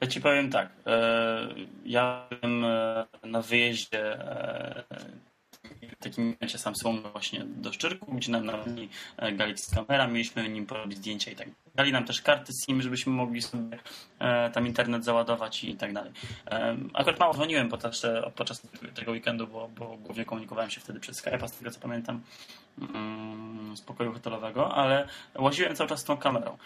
Ja 0.00 0.06
ci 0.06 0.20
powiem 0.20 0.50
tak. 0.50 0.68
E, 0.86 1.48
ja 1.86 2.28
byłem 2.30 2.64
e, 2.64 3.06
na 3.24 3.42
wyjeździe 3.42 4.18
e, 5.82 5.96
takim 5.96 6.24
momencie 6.24 6.58
Samsunga 6.58 7.10
właśnie 7.10 7.44
do 7.44 7.72
Szczyrku, 7.72 8.14
gdzie 8.14 8.32
nam 8.32 8.46
nawali 8.46 8.88
e, 9.16 9.32
Galaxy 9.32 9.74
Camera, 9.74 10.06
mieliśmy 10.06 10.48
nim 10.48 10.66
porobić 10.66 10.98
zdjęcia 10.98 11.30
i 11.30 11.36
tak 11.36 11.48
Dali 11.74 11.92
nam 11.92 12.04
też 12.04 12.22
karty 12.22 12.52
SIM, 12.64 12.82
żebyśmy 12.82 13.12
mogli 13.12 13.42
sobie 13.42 13.78
e, 14.18 14.50
tam 14.50 14.66
internet 14.66 15.04
załadować 15.04 15.64
i 15.64 15.76
tak 15.76 15.92
dalej. 15.92 16.12
E, 16.46 16.76
akurat 16.94 17.20
mało 17.20 17.34
dzwoniłem 17.34 17.68
podczas, 17.68 18.02
podczas 18.34 18.62
tego 18.94 19.12
weekendu, 19.12 19.46
bo, 19.46 19.68
bo 19.68 19.96
głównie 19.96 20.24
komunikowałem 20.24 20.70
się 20.70 20.80
wtedy 20.80 21.00
przez 21.00 21.24
Skype'a, 21.24 21.48
z 21.48 21.52
tego 21.52 21.70
co 21.70 21.80
pamiętam, 21.80 22.20
mm, 22.78 23.76
z 23.76 23.80
pokoju 23.80 24.12
hotelowego, 24.12 24.74
ale 24.74 25.08
łaziłem 25.34 25.76
cały 25.76 25.88
czas 25.90 26.00
z 26.00 26.04
tą 26.04 26.16
kamerą. 26.16 26.58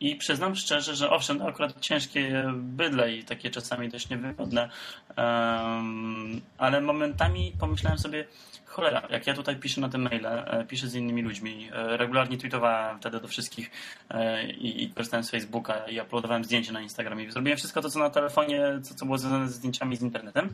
I 0.00 0.16
przyznam 0.16 0.56
szczerze, 0.56 0.96
że 0.96 1.10
owszem, 1.10 1.42
akurat 1.42 1.80
ciężkie 1.80 2.44
bydle 2.54 3.14
i 3.14 3.24
takie 3.24 3.50
czasami 3.50 3.88
dość 3.88 4.08
niewygodne, 4.08 4.70
um, 5.16 6.40
ale 6.58 6.80
momentami 6.80 7.52
pomyślałem 7.60 7.98
sobie, 7.98 8.24
cholera, 8.68 9.02
jak 9.10 9.26
ja 9.26 9.34
tutaj 9.34 9.56
piszę 9.56 9.80
na 9.80 9.88
tym 9.88 10.02
maile, 10.02 10.26
e, 10.26 10.64
piszę 10.68 10.88
z 10.88 10.94
innymi 10.94 11.22
ludźmi, 11.22 11.70
e, 11.72 11.96
regularnie 11.96 12.38
tweetowałem 12.38 12.98
wtedy 12.98 13.20
do 13.20 13.28
wszystkich 13.28 13.70
e, 14.10 14.46
i, 14.50 14.84
i 14.84 14.90
korzystałem 14.90 15.24
z 15.24 15.30
Facebooka 15.30 15.88
i 15.88 16.00
uploadowałem 16.00 16.44
zdjęcia 16.44 16.72
na 16.72 16.80
Instagramie. 16.80 17.32
Zrobiłem 17.32 17.58
wszystko 17.58 17.82
to, 17.82 17.90
co 17.90 17.98
na 17.98 18.10
telefonie, 18.10 18.62
co, 18.82 18.94
co 18.94 19.04
było 19.04 19.18
związane 19.18 19.48
ze 19.48 19.54
zdjęciami 19.54 19.96
z 19.96 20.02
internetem, 20.02 20.52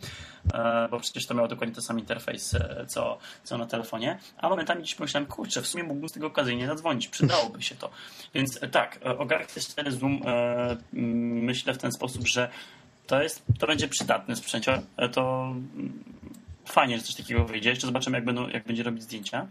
bo 0.91 1.01
przecież 1.01 1.27
to 1.27 1.35
miało 1.35 1.49
dokładnie 1.49 1.75
ten 1.75 1.85
sam 1.85 1.99
interfejs, 1.99 2.57
co, 2.89 3.19
co 3.45 3.59
na 3.59 3.67
telefonie. 3.67 4.19
A 4.39 4.49
momentami 4.49 4.83
dziś 4.83 4.95
pomyślałem, 4.95 5.27
kurczę, 5.27 5.63
w 5.63 5.67
sumie 5.67 5.85
mógłbym 5.85 6.09
z 6.09 6.13
tego 6.13 6.27
okazyjnie 6.27 6.67
zadzwonić, 6.67 7.09
przydałoby 7.09 7.63
się 7.63 7.75
to. 7.75 7.91
Więc 8.35 8.61
tak, 8.73 8.99
o 9.19 9.27
Galaxy 9.27 9.61
4 9.61 9.93
Zoom 9.93 10.21
myślę 11.43 11.75
w 11.75 11.79
ten 11.79 11.93
sposób, 11.93 12.29
że 12.29 12.49
to, 13.07 13.23
jest, 13.23 13.43
to 13.59 13.67
będzie 13.67 13.89
przydatny 13.89 14.37
sprzęcior. 14.37 14.79
To 15.13 15.55
fajnie, 16.65 16.99
że 16.99 17.05
coś 17.05 17.15
takiego 17.15 17.45
wyjdzie. 17.45 17.71
Jeszcze 17.71 17.87
zobaczymy, 17.87 18.17
jak, 18.17 18.25
będą, 18.25 18.49
jak 18.49 18.65
będzie 18.65 18.83
robić 18.83 19.03
zdjęcia. 19.03 19.47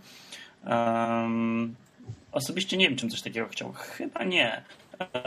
Um, 0.66 1.76
osobiście 2.32 2.78
nie 2.78 2.90
wiem, 2.90 2.98
czym 2.98 3.10
coś 3.10 3.22
takiego 3.22 3.48
chciał. 3.48 3.74
Chyba 3.74 4.24
nie. 4.24 4.64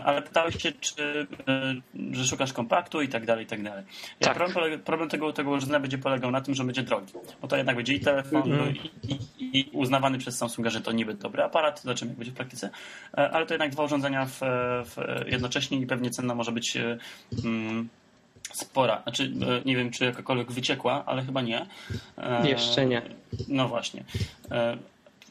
Ale 0.05 0.23
pytałeś 0.23 0.63
się, 0.63 0.73
czy, 0.73 1.27
e, 1.49 1.75
że 2.13 2.25
szukasz 2.25 2.53
kompaktu 2.53 3.03
i 3.03 3.09
tak 3.09 3.27
dalej, 3.27 3.45
i 3.45 3.49
tak 3.49 3.63
dalej. 3.63 3.85
Ja 4.21 4.27
tak. 4.27 4.37
Problem, 4.37 4.81
problem, 4.81 5.09
tego, 5.09 5.33
tego 5.33 5.51
urządzenia 5.51 5.81
będzie 5.81 5.99
polegał 5.99 6.31
na 6.31 6.41
tym, 6.41 6.55
że 6.55 6.65
będzie 6.65 6.83
drogi. 6.83 7.13
Bo 7.43 7.49
to 7.49 7.57
jednak 7.57 7.77
będzie 7.77 7.95
i 7.95 8.01
telefon, 8.01 8.53
mm 8.53 8.59
-hmm. 8.59 8.91
i, 9.03 9.13
i, 9.13 9.61
i, 9.61 9.71
uznawany 9.73 10.19
przez 10.19 10.39
Samsunga, 10.39 10.71
że 10.71 10.81
to 10.81 10.93
niby 10.93 11.15
dobry 11.15 11.43
aparat, 11.43 11.83
zobaczymy 11.83 12.11
jak 12.11 12.19
będzie 12.19 12.33
w 12.33 12.35
praktyce, 12.35 12.71
e, 13.19 13.31
ale 13.31 13.47
to 13.47 13.55
jednak 13.55 13.71
dwa 13.71 13.85
urządzenia 13.85 14.27
w, 14.27 14.41
w 14.85 14.97
jednocześnie 15.27 15.79
i 15.79 15.87
pewnie 15.87 16.11
cena 16.11 16.35
może 16.35 16.53
być 16.53 16.79
mm, 17.45 17.89
spora. 18.53 19.03
Znaczy, 19.03 19.23
e, 19.25 19.63
nie 19.65 19.77
wiem, 19.77 19.91
czy 19.91 20.05
jakakolwiek 20.05 20.53
wyciekła, 20.53 21.03
ale 21.07 21.23
chyba 21.23 21.43
nie. 21.43 21.67
E, 22.19 22.49
Jeszcze 22.49 22.87
nie. 22.87 23.03
No 23.49 23.69
właśnie. 23.69 24.05
E, 24.51 24.77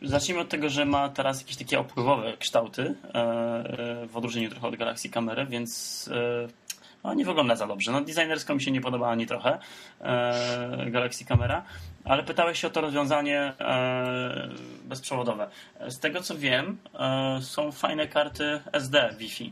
zacznijmy 0.02 0.42
od 0.42 0.50
tego, 0.50 0.70
że 0.70 0.86
ma 0.86 1.10
teraz 1.10 1.42
jakieś 1.42 1.56
takie 1.56 1.80
opływowe 1.80 2.38
kształty, 2.38 2.96
w 4.08 4.12
odróżnieniu 4.14 4.50
trochę 4.50 4.68
od 4.68 4.76
Galaxy 4.76 5.10
kamery, 5.10 5.46
więc 5.46 6.10
no, 7.04 7.14
nie 7.14 7.26
wygląda 7.26 7.56
za 7.56 7.68
dobrze. 7.68 7.92
No, 7.92 8.02
designersko 8.02 8.56
mi 8.56 8.62
się 8.62 8.72
nie 8.72 8.82
podoba 8.82 9.10
ani 9.10 9.26
trochę 9.26 9.60
Galaxy 10.88 11.26
kamera, 11.26 11.64
ale 12.04 12.24
pytałeś 12.24 12.60
się 12.62 12.68
o 12.68 12.70
to 12.70 12.82
rozwiązanie 12.82 13.54
bezprzewodowe. 14.84 15.48
Z 15.88 16.00
tego 16.00 16.22
co 16.22 16.36
wiem, 16.38 16.78
są 17.42 17.72
fajne 17.72 18.08
karty 18.08 18.60
SD 18.72 19.16
Wi-Fi. 19.20 19.52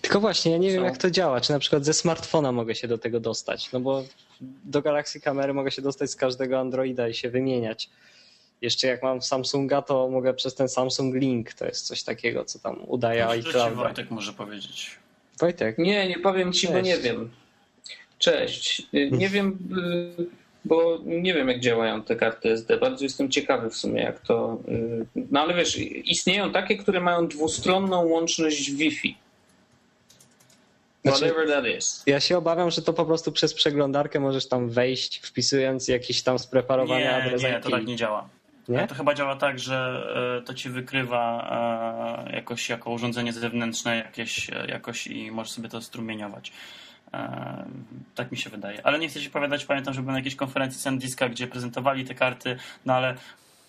Tylko 0.00 0.20
właśnie, 0.20 0.52
ja 0.52 0.58
nie 0.58 0.70
wiem 0.70 0.84
jak 0.84 0.98
to 0.98 1.10
działa. 1.10 1.40
Czy 1.40 1.52
na 1.52 1.58
przykład 1.58 1.84
ze 1.84 1.94
smartfona 1.94 2.52
mogę 2.52 2.74
się 2.74 2.88
do 2.88 2.98
tego 2.98 3.20
dostać? 3.20 3.72
No 3.72 3.80
bo 3.80 4.04
do 4.40 4.82
Galaxy 4.82 5.20
kamery 5.20 5.54
mogę 5.54 5.70
się 5.70 5.82
dostać 5.82 6.10
z 6.10 6.16
każdego 6.16 6.58
Androida 6.58 7.08
i 7.08 7.14
się 7.14 7.30
wymieniać. 7.30 7.90
Jeszcze 8.62 8.86
jak 8.86 9.02
mam 9.02 9.22
Samsunga, 9.22 9.82
to 9.82 10.08
mogę 10.08 10.34
przez 10.34 10.54
ten 10.54 10.68
Samsung 10.68 11.14
Link. 11.14 11.52
To 11.52 11.64
jest 11.64 11.86
coś 11.86 12.02
takiego, 12.02 12.44
co 12.44 12.58
tam 12.58 12.76
udaje 12.86 13.26
iCloud. 13.26 13.74
Wojtek 13.74 14.10
może 14.10 14.32
powiedzieć. 14.32 14.98
Wojtek? 15.40 15.78
Nie, 15.78 16.08
nie 16.08 16.18
powiem 16.18 16.52
ci, 16.52 16.60
Cześć. 16.60 16.72
bo 16.72 16.80
nie 16.80 16.96
wiem. 16.96 17.30
Cześć. 18.18 18.82
Y, 18.94 19.10
nie 19.10 19.28
wiem, 19.28 19.58
y, 20.18 20.26
bo 20.64 20.98
nie 21.04 21.34
wiem 21.34 21.48
jak 21.48 21.60
działają 21.60 22.02
te 22.02 22.16
karty 22.16 22.50
SD. 22.50 22.76
Bardzo 22.76 23.04
jestem 23.04 23.30
ciekawy 23.30 23.70
w 23.70 23.76
sumie 23.76 24.02
jak 24.02 24.20
to... 24.20 24.58
Y, 24.68 25.06
no 25.30 25.40
ale 25.40 25.54
wiesz, 25.54 25.78
istnieją 26.04 26.52
takie, 26.52 26.76
które 26.76 27.00
mają 27.00 27.28
dwustronną 27.28 28.04
łączność 28.04 28.70
Wi-Fi. 28.70 29.14
Znaczy, 31.04 31.18
Whatever 31.18 31.48
that 31.48 31.66
is. 31.78 32.02
Ja 32.06 32.20
się 32.20 32.38
obawiam, 32.38 32.70
że 32.70 32.82
to 32.82 32.92
po 32.92 33.04
prostu 33.04 33.32
przez 33.32 33.54
przeglądarkę 33.54 34.20
możesz 34.20 34.48
tam 34.48 34.70
wejść, 34.70 35.20
wpisując 35.20 35.88
jakiś 35.88 36.22
tam 36.22 36.38
spreparowany 36.38 37.00
nie, 37.00 37.16
adres 37.16 37.42
Nie, 37.42 37.60
to 37.60 37.70
tak 37.70 37.86
nie 37.86 37.96
działa. 37.96 38.28
Nie? 38.68 38.86
To 38.86 38.94
chyba 38.94 39.14
działa 39.14 39.36
tak, 39.36 39.58
że 39.58 40.06
e, 40.40 40.44
to 40.46 40.54
ci 40.54 40.70
wykrywa 40.70 42.26
e, 42.28 42.36
jakoś 42.36 42.68
jako 42.68 42.90
urządzenie 42.90 43.32
zewnętrzne 43.32 43.96
jakieś, 43.96 44.50
e, 44.50 44.66
jakoś 44.68 45.06
i 45.06 45.30
możesz 45.30 45.52
sobie 45.52 45.68
to 45.68 45.80
strumieniować. 45.80 46.52
Tak 48.14 48.32
mi 48.32 48.38
się 48.38 48.50
wydaje. 48.50 48.86
Ale 48.86 48.98
nie 48.98 49.08
chcę 49.08 49.20
się 49.20 49.30
opowiadać, 49.30 49.64
pamiętam, 49.64 49.94
że 49.94 50.00
byłem 50.00 50.12
na 50.12 50.18
jakiejś 50.18 50.36
konferencji 50.36 50.80
SanDiska, 50.80 51.28
gdzie 51.28 51.46
prezentowali 51.46 52.04
te 52.04 52.14
karty, 52.14 52.56
no 52.86 52.94
ale 52.94 53.14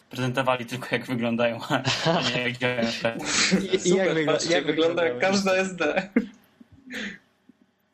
prezentowali 0.09 0.65
tylko 0.65 0.87
jak 0.91 1.05
wyglądają, 1.05 1.59
a 1.69 2.21
nie 2.35 2.41
jak 2.43 2.57
działają. 2.57 2.87
I, 3.85 3.89
jak, 3.89 4.09
wygl- 4.09 4.51
jak 4.51 4.65
wygląda 4.65 5.05
jak 5.05 5.19
każda 5.19 5.53
SD. 5.53 6.09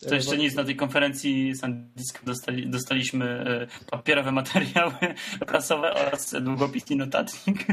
To 0.10 0.16
jeszcze 0.16 0.38
nic, 0.38 0.56
na 0.56 0.64
tej 0.64 0.76
konferencji 0.76 1.56
SanDisk 1.56 2.24
dostali, 2.24 2.68
dostaliśmy 2.70 3.26
e, 3.26 3.92
papierowe 3.92 4.32
materiały 4.32 4.94
prasowe 5.48 5.94
oraz 5.94 6.36
długopis 6.42 6.92
i 6.92 6.96
notatnik. 6.96 7.66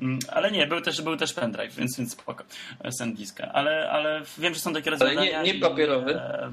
Mm, 0.00 0.18
ale 0.28 0.50
nie, 0.50 0.66
był 0.66 0.80
też, 0.80 1.02
był 1.02 1.16
też 1.16 1.32
pendrive, 1.32 1.74
więc, 1.74 1.98
więc 1.98 2.12
spoko, 2.12 2.44
e, 2.84 2.92
SanDiska. 2.92 3.52
Ale, 3.52 3.90
ale 3.90 4.22
wiem, 4.38 4.54
że 4.54 4.60
są 4.60 4.72
takie 4.72 4.90
rozwiązania. 4.90 5.20
Ale 5.20 5.46
nie, 5.46 5.52
nie 5.52 5.60
papierowy. 5.60 6.12
I, 6.12 6.14
e, 6.14 6.44
e, 6.44 6.50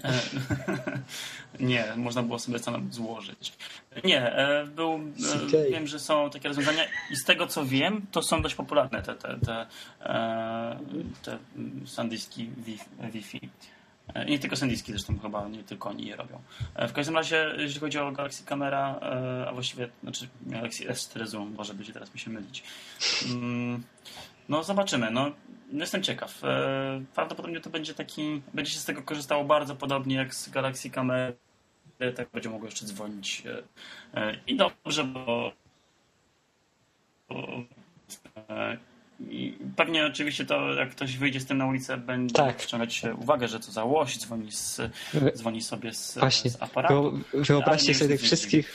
nie, 1.60 1.84
można 1.96 2.22
było 2.22 2.38
sobie 2.38 2.58
samemu 2.58 2.92
złożyć. 2.92 3.52
Nie, 4.04 4.32
e, 4.32 4.66
był, 4.66 5.00
e, 5.54 5.70
wiem, 5.70 5.86
że 5.86 5.98
są 5.98 6.30
takie 6.30 6.48
rozwiązania 6.48 6.84
i 7.10 7.16
z 7.16 7.24
tego 7.24 7.46
co 7.46 7.64
wiem, 7.64 8.06
to 8.10 8.22
są 8.22 8.42
dość 8.42 8.54
popularne 8.54 9.02
te, 9.02 9.14
te, 9.14 9.38
te, 9.38 9.66
e, 10.00 10.78
te 11.22 11.38
sandyski 11.86 12.50
Wi-Fi. 13.12 13.48
Nie 14.26 14.38
tylko 14.38 14.56
sandyski 14.56 14.92
zresztą 14.92 15.18
chyba, 15.18 15.48
nie 15.48 15.62
tylko 15.62 15.88
oni 15.88 16.06
je 16.06 16.16
robią. 16.16 16.40
W 16.88 16.92
każdym 16.92 17.14
razie, 17.14 17.54
jeśli 17.58 17.80
chodzi 17.80 17.98
o 17.98 18.12
Galaxy 18.12 18.44
Camera, 18.44 19.00
a 19.48 19.52
właściwie, 19.52 19.88
znaczy 20.02 20.28
Galaxy 20.46 20.84
S4 20.84 21.26
Zoom, 21.26 21.54
może 21.54 21.74
będzie 21.74 21.92
teraz 21.92 22.14
mi 22.14 22.20
się 22.20 22.30
mylić. 22.30 22.62
No 24.48 24.62
zobaczymy, 24.64 25.10
no 25.10 25.32
jestem 25.72 26.02
ciekaw. 26.02 26.42
Prawdopodobnie 27.14 27.60
to 27.60 27.70
będzie 27.70 27.94
taki, 27.94 28.42
będzie 28.54 28.72
się 28.72 28.78
z 28.78 28.84
tego 28.84 29.02
korzystało 29.02 29.44
bardzo 29.44 29.76
podobnie 29.76 30.16
jak 30.16 30.34
z 30.34 30.48
Galaxy 30.48 30.90
Camera 30.90 31.32
tak 32.10 32.30
będzie 32.30 32.50
mogło 32.50 32.66
jeszcze 32.66 32.86
dzwonić. 32.86 33.42
E, 33.46 33.62
e, 34.20 34.36
I 34.46 34.56
dobrze, 34.56 35.04
bo, 35.04 35.52
e, 38.48 38.76
I 39.20 39.58
pewnie 39.76 40.06
oczywiście 40.06 40.46
to, 40.46 40.74
jak 40.74 40.90
ktoś 40.90 41.16
wyjdzie 41.16 41.40
z 41.40 41.46
tym 41.46 41.58
na 41.58 41.66
ulicę, 41.66 41.96
będzie 41.96 42.34
tak. 42.34 42.62
wciągać 42.62 43.02
uwagę, 43.18 43.48
że 43.48 43.60
to 43.60 43.72
za 43.72 43.84
łoś, 43.84 44.18
dzwoni, 44.18 44.52
z, 44.52 44.80
dzwoni 45.36 45.62
sobie 45.62 45.94
z, 45.94 46.18
Właśnie. 46.18 46.50
z 46.50 46.62
aparatu. 46.62 47.20
Wyobraźcie 47.34 47.94
sobie 47.94 48.10
tych 48.10 48.20
wszystkich, 48.20 48.74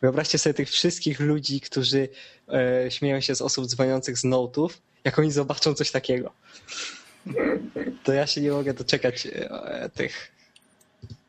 wyobraźcie 0.00 0.38
sobie 0.38 0.54
tych 0.54 0.70
wszystkich 0.70 1.20
ludzi, 1.20 1.60
którzy 1.60 2.08
e, 2.48 2.90
śmieją 2.90 3.20
się 3.20 3.34
z 3.34 3.42
osób 3.42 3.66
dzwoniących 3.66 4.18
z 4.18 4.24
notów, 4.24 4.82
jak 5.04 5.18
oni 5.18 5.30
zobaczą 5.30 5.74
coś 5.74 5.90
takiego. 5.90 6.32
To 8.04 8.12
ja 8.12 8.26
się 8.26 8.40
nie 8.40 8.50
mogę 8.50 8.74
doczekać 8.74 9.26
e, 9.26 9.90
tych, 9.94 10.32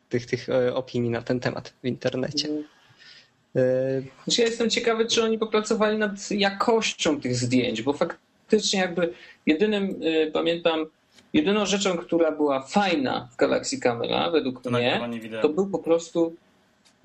tych, 0.09 0.25
tych 0.25 0.49
e, 0.49 0.75
opinii 0.75 1.09
na 1.09 1.21
ten 1.21 1.39
temat 1.39 1.73
w 1.83 1.87
internecie. 1.87 2.47
Mm. 2.47 2.63
Znaczy 4.23 4.41
ja 4.41 4.47
jestem 4.47 4.69
ciekawy, 4.69 5.05
czy 5.05 5.23
oni 5.23 5.39
popracowali 5.39 5.97
nad 5.97 6.31
jakością 6.31 7.21
tych 7.21 7.35
zdjęć, 7.35 7.81
bo 7.81 7.93
faktycznie 7.93 8.79
jakby 8.79 9.13
jedynym, 9.45 9.99
pamiętam, 10.33 10.85
jedyną 11.33 11.65
rzeczą, 11.65 11.97
która 11.97 12.31
była 12.31 12.61
fajna 12.61 13.29
w 13.31 13.35
Galaxy 13.35 13.79
Camera, 13.79 14.31
według 14.31 14.65
mnie, 14.65 15.09
to 15.41 15.49
był 15.49 15.67
po 15.67 15.79
prostu 15.79 16.35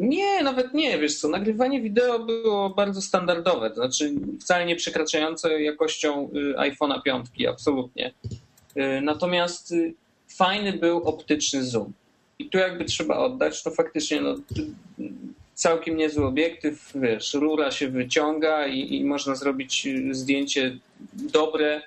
nie, 0.01 0.43
nawet 0.43 0.75
nie, 0.75 0.99
wiesz 0.99 1.19
co, 1.19 1.29
nagrywanie 1.29 1.81
wideo 1.81 2.19
było 2.19 2.71
bardzo 2.71 3.03
standardowe, 3.03 3.71
to 3.71 3.77
znaczy 3.77 4.15
wcale 4.41 4.67
nie 4.67 4.77
przekraczające 4.77 5.63
jakością 5.63 6.31
y, 6.37 6.55
iPhone'a 6.55 7.03
5, 7.03 7.27
absolutnie. 7.49 8.15
Y, 8.77 9.01
natomiast 9.03 9.75
fajny 10.29 10.73
był 10.73 11.03
optyczny 11.03 11.65
zoom. 11.65 11.93
I 12.39 12.49
tu 12.49 12.59
jakby 12.59 12.85
trzeba 12.85 13.17
oddać, 13.17 13.63
to 13.63 13.71
faktycznie 13.71 14.21
no, 14.21 14.37
całkiem 15.55 15.97
niezły 15.97 16.27
obiektyw, 16.27 16.93
wiesz, 16.95 17.35
rura 17.35 17.71
się 17.71 17.89
wyciąga 17.89 18.67
i, 18.67 18.95
i 18.95 19.05
można 19.05 19.35
zrobić 19.35 19.89
zdjęcie 20.11 20.79
dobre 21.13 21.83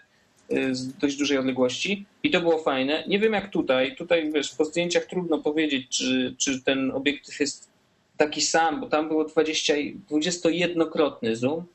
z 0.72 0.94
dość 0.98 1.18
dużej 1.18 1.38
odległości 1.38 2.06
i 2.24 2.32
to 2.32 2.42
było 2.42 2.58
fajne. 2.58 3.04
Nie 3.08 3.20
wiem 3.20 3.34
jak 3.34 3.50
tutaj, 3.50 3.96
tutaj 3.96 4.32
wiesz, 4.32 4.56
po 4.56 4.66
zdjęciach 4.66 5.06
trudno 5.06 5.38
powiedzieć, 5.38 5.88
czy, 5.90 6.36
czy 6.38 6.64
ten 6.64 6.92
obiektyw 6.92 7.40
jest 7.40 7.73
taki 8.24 8.42
sam, 8.42 8.82
bo 8.82 8.88
tam 8.88 9.08
było 9.08 9.26
20, 9.26 9.74
21-krotny 10.12 11.36
zoom. 11.36 11.66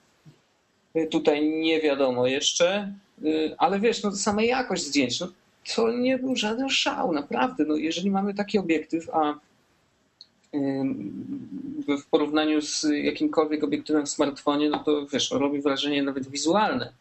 Tutaj 1.10 1.48
nie 1.48 1.80
wiadomo 1.80 2.26
jeszcze, 2.26 2.92
ale 3.58 3.80
wiesz, 3.80 4.02
no 4.02 4.12
sama 4.12 4.42
jakość 4.42 4.82
zdjęć, 4.82 5.20
no 5.20 5.28
to 5.74 5.92
nie 5.92 6.18
był 6.18 6.36
żaden 6.36 6.68
szał, 6.68 7.12
naprawdę. 7.12 7.64
No 7.64 7.76
jeżeli 7.76 8.10
mamy 8.10 8.34
taki 8.34 8.58
obiektyw, 8.58 9.10
a 9.12 9.34
w 11.98 12.06
porównaniu 12.10 12.60
z 12.60 12.86
jakimkolwiek 13.02 13.64
obiektywem 13.64 14.06
w 14.06 14.10
smartfonie, 14.10 14.70
no 14.70 14.78
to 14.78 15.06
wiesz, 15.06 15.30
robi 15.30 15.60
wrażenie 15.60 16.02
nawet 16.02 16.30
wizualne. 16.30 16.92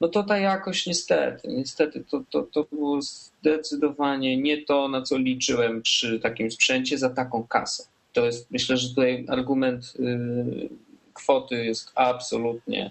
No 0.00 0.08
to 0.08 0.22
ta 0.22 0.38
jakość 0.38 0.86
niestety, 0.86 1.48
niestety 1.48 2.04
to, 2.10 2.24
to, 2.30 2.42
to 2.42 2.66
było 2.72 3.02
zdecydowanie 3.02 4.36
nie 4.36 4.64
to, 4.64 4.88
na 4.88 5.02
co 5.02 5.18
liczyłem 5.18 5.82
przy 5.82 6.20
takim 6.20 6.50
sprzęcie 6.50 6.98
za 6.98 7.10
taką 7.10 7.46
kasę. 7.46 7.84
To 8.12 8.26
jest, 8.26 8.50
myślę, 8.50 8.76
że 8.76 8.88
tutaj 8.88 9.24
argument 9.28 9.92
y, 10.00 10.68
kwoty 11.14 11.64
jest 11.64 11.92
absolutnie 11.94 12.90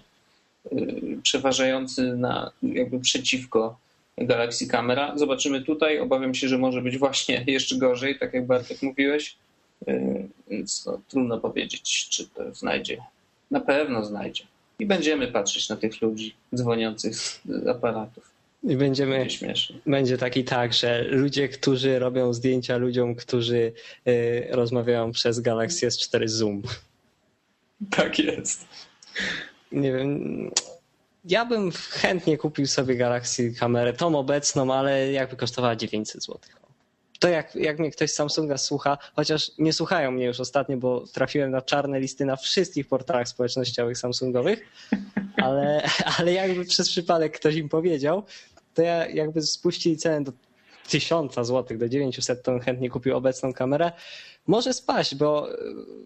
y, 0.72 1.18
przeważający 1.22 2.16
na 2.16 2.50
jakby 2.62 3.00
przeciwko 3.00 3.76
Galaxy 4.18 4.66
Camera. 4.66 5.12
Zobaczymy 5.18 5.62
tutaj. 5.62 5.98
Obawiam 5.98 6.34
się, 6.34 6.48
że 6.48 6.58
może 6.58 6.82
być 6.82 6.98
właśnie 6.98 7.44
jeszcze 7.46 7.76
gorzej, 7.76 8.18
tak 8.18 8.34
jak 8.34 8.46
Bartek 8.46 8.82
mówiłeś. 8.82 9.36
Y, 9.88 10.28
więc 10.50 10.86
no, 10.86 11.00
trudno 11.08 11.38
powiedzieć, 11.38 12.08
czy 12.10 12.28
to 12.28 12.54
znajdzie. 12.54 12.96
Na 13.50 13.60
pewno 13.60 14.04
znajdzie. 14.04 14.44
I 14.78 14.86
będziemy 14.86 15.28
patrzeć 15.28 15.68
na 15.68 15.76
tych 15.76 16.02
ludzi 16.02 16.34
dzwoniących 16.54 17.16
z 17.16 17.40
aparatów. 17.68 18.27
I 18.62 18.76
będziemy, 18.76 19.26
będzie 19.86 20.18
taki 20.18 20.44
tak, 20.44 20.72
że 20.72 21.04
ludzie, 21.04 21.48
którzy 21.48 21.98
robią 21.98 22.32
zdjęcia 22.32 22.76
ludziom, 22.76 23.14
którzy 23.14 23.72
y, 24.08 24.46
rozmawiają 24.50 25.12
przez 25.12 25.40
Galaxy 25.40 25.86
S4 25.86 26.28
Zoom. 26.28 26.62
Tak 27.90 28.18
jest. 28.18 28.66
Nie 29.72 29.92
wiem. 29.92 30.50
Ja 31.24 31.44
bym 31.44 31.70
chętnie 31.72 32.38
kupił 32.38 32.66
sobie 32.66 32.96
Galaxy 32.96 33.54
kamerę, 33.54 33.92
tą 33.92 34.18
obecną, 34.18 34.74
ale 34.74 35.12
jakby 35.12 35.36
kosztowała 35.36 35.76
900 35.76 36.24
zł 36.24 36.57
to 37.18 37.28
jak, 37.28 37.54
jak 37.54 37.78
mnie 37.78 37.90
ktoś 37.90 38.10
z 38.10 38.14
Samsunga 38.14 38.58
słucha, 38.58 38.98
chociaż 39.16 39.50
nie 39.58 39.72
słuchają 39.72 40.10
mnie 40.10 40.24
już 40.24 40.40
ostatnio, 40.40 40.76
bo 40.76 41.04
trafiłem 41.12 41.50
na 41.50 41.62
czarne 41.62 42.00
listy 42.00 42.24
na 42.24 42.36
wszystkich 42.36 42.88
portalach 42.88 43.28
społecznościowych 43.28 43.98
Samsungowych, 43.98 44.60
ale, 45.36 45.82
ale 46.18 46.32
jakby 46.32 46.64
przez 46.64 46.88
przypadek 46.88 47.38
ktoś 47.38 47.54
im 47.54 47.68
powiedział, 47.68 48.22
to 48.74 48.82
ja 48.82 49.06
jakby 49.06 49.42
spuścili 49.42 49.96
cenę 49.96 50.24
do 50.24 50.32
1000 50.88 51.34
zł, 51.34 51.78
do 51.78 51.88
900, 51.88 52.42
to 52.42 52.58
chętnie 52.58 52.90
kupił 52.90 53.16
obecną 53.16 53.52
kamerę. 53.52 53.92
Może 54.46 54.72
spaść, 54.72 55.14
bo 55.14 55.48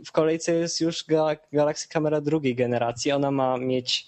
w 0.06 0.12
kolejce 0.12 0.54
jest 0.54 0.80
już 0.80 1.04
Galaxy 1.52 1.88
Camera 1.88 2.20
drugiej 2.20 2.54
generacji. 2.54 3.12
Ona 3.12 3.30
ma 3.30 3.58
mieć 3.58 4.06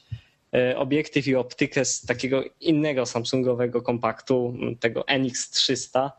e, 0.54 0.76
obiektyw 0.78 1.26
i 1.26 1.34
optykę 1.34 1.84
z 1.84 2.00
takiego 2.00 2.44
innego 2.60 3.06
Samsungowego 3.06 3.82
kompaktu, 3.82 4.56
tego 4.80 5.00
NX300 5.00 6.10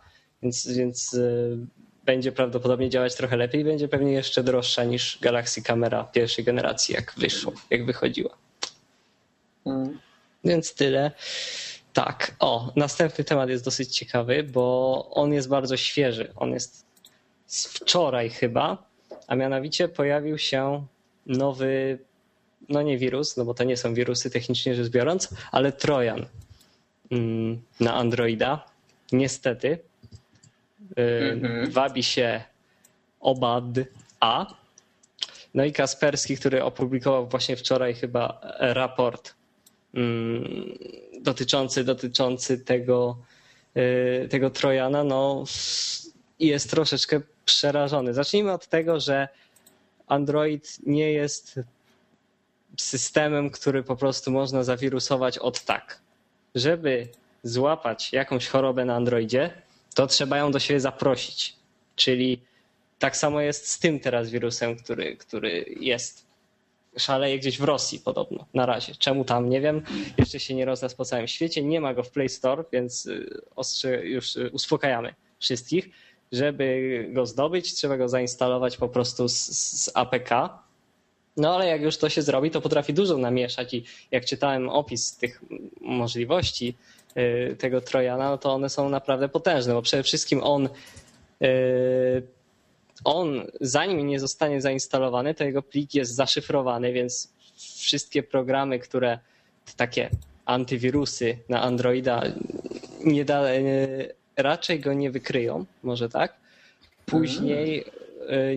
więc, 0.46 0.68
więc 0.68 1.14
y, 1.14 1.58
będzie 2.06 2.32
prawdopodobnie 2.32 2.89
działać 2.89 3.16
trochę 3.16 3.38
lepiej 3.38 3.62
i 3.62 3.64
będzie 3.64 3.88
pewnie 3.88 4.12
jeszcze 4.12 4.43
droższa 4.43 4.84
niż 4.84 5.20
Galaxy 5.22 5.62
Camera 5.62 6.04
pierwszej 6.04 6.46
generacji, 6.46 6.96
jak 6.96 7.14
wyszło, 7.18 7.54
jak 7.70 7.86
wychodziła. 7.86 8.38
Mm. 9.66 10.00
Więc 10.43 10.74
tyle. 10.74 11.12
Tak, 11.93 12.36
o, 12.39 12.72
następny 12.76 13.24
temat 13.24 13.50
jest 13.50 13.66
dosyć 13.66 13.98
ciekawy, 13.98 14.43
bo 14.43 15.08
on 15.12 15.34
jest 15.34 15.50
bardzo 15.50 15.78
świeży. 15.78 16.34
On 16.36 16.52
jest 16.52 16.86
z 17.46 17.68
wczoraj 17.68 18.30
chyba, 18.30 18.89
a 19.28 19.36
mianowicie 19.36 19.88
pojawił 19.88 20.38
się 20.38 20.86
nowy, 21.26 22.00
no 22.70 22.82
nie 22.82 22.98
wirus, 22.98 23.38
no 23.38 23.46
bo 23.46 23.54
to 23.54 23.64
nie 23.64 23.78
są 23.78 23.93
wirusy 23.93 24.30
technicznie 24.30 24.76
rzecz 24.76 24.89
biorąc, 24.89 25.30
ale 25.52 25.72
Trojan 25.72 26.26
mm, 27.12 27.62
na 27.80 27.93
Androida. 27.93 28.66
Niestety, 29.12 29.80
mhm. 30.95 31.71
wabi 31.71 32.03
się 32.03 32.43
Obad 33.19 33.63
A. 34.19 34.45
No 35.53 35.65
i 35.65 35.71
Kasperski, 35.71 36.38
który 36.38 36.63
opublikował 36.63 37.27
właśnie 37.27 37.55
wczoraj 37.55 37.93
chyba 37.93 38.41
raport 38.59 39.33
mm, 39.93 40.77
dotyczący, 41.21 41.83
dotyczący 41.83 42.59
tego, 42.59 43.17
y, 43.77 44.27
tego 44.29 44.49
Trojana, 44.49 45.03
no 45.03 45.43
jest 46.39 46.69
troszeczkę 46.69 47.21
przerażony. 47.45 48.13
Zacznijmy 48.13 48.51
od 48.51 48.67
tego, 48.67 48.99
że 48.99 49.27
Android 50.07 50.77
nie 50.86 51.11
jest 51.11 51.59
systemem, 52.77 53.49
który 53.49 53.83
po 53.83 53.95
prostu 53.95 54.31
można 54.31 54.63
zawirusować 54.63 55.38
od 55.38 55.61
tak. 55.61 55.99
Żeby 56.55 57.07
złapać 57.43 58.13
jakąś 58.13 58.47
chorobę 58.47 58.86
na 58.86 58.95
Androidzie, 58.95 59.61
to 59.96 60.08
trzeba 60.08 60.38
ją 60.38 60.52
do 60.52 60.60
siebie 60.60 60.80
zaprosić. 60.80 61.56
Czyli 61.96 62.41
tak 63.00 63.18
samo 63.18 63.41
jest 63.41 63.68
z 63.68 63.80
tym 63.80 64.00
teraz 64.00 64.30
wirusem, 64.30 64.76
który, 64.76 65.18
który 65.18 65.66
jest. 65.80 66.26
Szaleje 66.98 67.39
gdzieś 67.39 67.58
w 67.58 67.64
Rosji 67.64 68.00
podobno 68.00 68.46
na 68.54 68.66
razie. 68.66 68.96
Czemu 68.96 69.26
tam 69.26 69.50
nie 69.50 69.62
wiem. 69.62 69.82
Jeszcze 70.18 70.39
się 70.39 70.56
nie 70.56 70.66
rozniósł 70.66 70.96
po 70.96 71.06
całym 71.06 71.28
świecie. 71.28 71.64
Nie 71.64 71.82
ma 71.82 71.93
go 71.93 72.04
w 72.04 72.12
Play 72.12 72.30
Store, 72.30 72.64
więc 72.72 73.06
y, 73.06 73.41
ostrze, 73.56 74.06
już 74.06 74.36
y, 74.36 74.50
uspokajamy 74.54 75.14
wszystkich. 75.39 75.89
Żeby 76.32 77.10
go 77.14 77.26
zdobyć, 77.26 77.74
trzeba 77.74 77.98
go 77.98 78.10
zainstalować 78.10 78.78
po 78.78 78.89
prostu 78.89 79.28
z, 79.30 79.39
z 79.84 79.91
APK. 79.93 80.30
No 81.38 81.55
ale 81.55 81.67
jak 81.67 81.81
już 81.81 81.97
to 81.97 82.09
się 82.09 82.21
zrobi, 82.21 82.51
to 82.51 82.61
potrafi 82.61 82.93
dużo 82.93 83.17
namieszać 83.17 83.73
i 83.73 83.83
jak 84.11 84.25
czytałem 84.25 84.69
opis 84.69 85.17
tych 85.17 85.41
możliwości, 85.81 86.75
Y, 87.17 87.55
tego 87.55 87.81
Trojana, 87.81 88.29
no 88.29 88.38
to 88.38 88.53
one 88.53 88.69
są 88.69 88.89
naprawdę 88.89 89.29
potężne, 89.29 89.73
bo 89.73 89.81
przede 89.81 90.03
wszystkim 90.03 90.43
on 90.43 90.69
y, 91.41 92.23
on, 93.03 93.47
zanim 93.61 94.07
nie 94.07 94.19
zostanie 94.19 94.61
zainstalowany, 94.61 95.33
to 95.33 95.43
jego 95.43 95.61
plik 95.61 95.93
jest 95.93 96.15
zaszyfrowany, 96.15 96.93
więc 96.93 97.33
wszystkie 97.77 98.23
programy, 98.23 98.79
które 98.79 99.19
takie 99.77 100.09
antywirusy 100.45 101.38
na 101.49 101.61
Androida 101.61 102.23
nie 103.05 103.25
da, 103.25 103.53
y, 103.53 104.13
raczej 104.38 104.79
go 104.79 104.93
nie 104.93 105.11
wykryją, 105.11 105.65
może 105.83 106.09
tak. 106.09 106.36
Później 107.05 107.86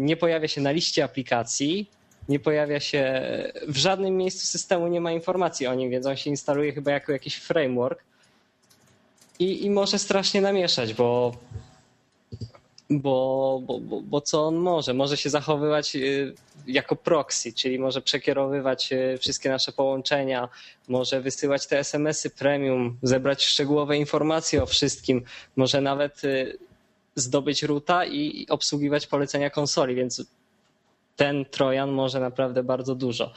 nie 0.01 0.17
pojawia 0.17 0.49
się 0.49 0.61
na 0.61 0.71
liście 0.71 1.05
aplikacji, 1.05 1.91
nie 2.29 2.41
pojawia 2.41 2.81
się 2.81 3.23
w 3.69 3.77
żadnym 3.77 4.17
miejscu 4.17 4.47
systemu, 4.47 4.89
nie 4.89 5.01
ma 5.01 5.13
informacji 5.13 5.67
o 5.67 5.75
nim, 5.75 5.91
więc 5.91 6.07
on 6.07 6.17
się 6.17 6.31
instaluje 6.31 6.73
chyba 6.73 6.91
jako 6.91 7.13
jakiś 7.13 7.35
framework 7.37 8.05
i, 9.39 9.65
i 9.65 9.71
może 9.71 9.99
strasznie 9.99 10.41
namieszać, 10.41 10.95
bo 10.95 11.33
bo, 12.91 13.61
bo, 13.67 13.81
bo, 13.81 14.01
bo 14.01 14.21
co 14.21 14.47
on 14.47 14.57
może? 14.57 14.95
Może 14.95 15.17
się 15.17 15.31
zachowywać 15.31 15.97
y, 15.97 16.35
jako 16.67 16.97
proxy, 16.97 17.53
czyli 17.53 17.79
może 17.79 18.03
przekierowywać 18.03 18.93
y, 18.93 19.19
wszystkie 19.19 19.49
nasze 19.49 19.73
połączenia, 19.73 20.49
może 20.89 21.21
wysyłać 21.21 21.67
te 21.67 21.79
SMS-y 21.79 22.31
premium, 22.31 22.99
zebrać 23.03 23.45
szczegółowe 23.45 23.97
informacje 23.97 24.63
o 24.63 24.67
wszystkim, 24.67 25.23
może 25.57 25.81
nawet 25.81 26.25
y, 26.25 26.59
zdobyć 27.15 27.63
ruta 27.63 28.07
i 28.07 28.47
obsługiwać 28.51 29.07
polecenia 29.07 29.51
konsoli, 29.51 29.95
więc 29.95 30.25
ten 31.19 31.45
Trojan 31.45 31.91
może 31.91 32.21
naprawdę 32.21 32.63
bardzo 32.63 32.95
dużo. 32.95 33.33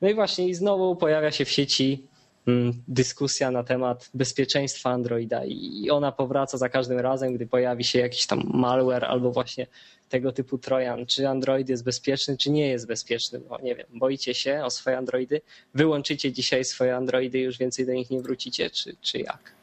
No 0.00 0.08
i 0.08 0.14
właśnie 0.14 0.48
i 0.48 0.54
znowu 0.54 0.96
pojawia 0.96 1.30
się 1.30 1.44
w 1.44 1.50
sieci 1.50 2.06
Mm, 2.46 2.82
dyskusja 2.88 3.50
na 3.50 3.64
temat 3.64 4.10
bezpieczeństwa 4.14 4.90
Androida 4.90 5.44
i 5.44 5.90
ona 5.90 6.12
powraca 6.12 6.58
za 6.58 6.68
każdym 6.68 6.98
razem, 6.98 7.34
gdy 7.34 7.46
pojawi 7.46 7.84
się 7.84 7.98
jakiś 7.98 8.26
tam 8.26 8.42
malware 8.54 9.04
albo 9.04 9.32
właśnie 9.32 9.66
tego 10.08 10.32
typu 10.32 10.58
trojan. 10.58 11.06
Czy 11.06 11.28
Android 11.28 11.68
jest 11.68 11.84
bezpieczny, 11.84 12.36
czy 12.36 12.50
nie 12.50 12.68
jest 12.68 12.86
bezpieczny? 12.86 13.40
No 13.50 13.58
nie 13.62 13.74
wiem, 13.74 13.86
boicie 13.94 14.34
się 14.34 14.64
o 14.64 14.70
swoje 14.70 14.98
Androidy? 14.98 15.40
Wyłączycie 15.74 16.32
dzisiaj 16.32 16.64
swoje 16.64 16.96
Androidy 16.96 17.38
i 17.38 17.42
już 17.42 17.58
więcej 17.58 17.86
do 17.86 17.92
nich 17.92 18.10
nie 18.10 18.20
wrócicie, 18.20 18.70
czy, 18.70 18.96
czy 19.00 19.18
jak? 19.18 19.61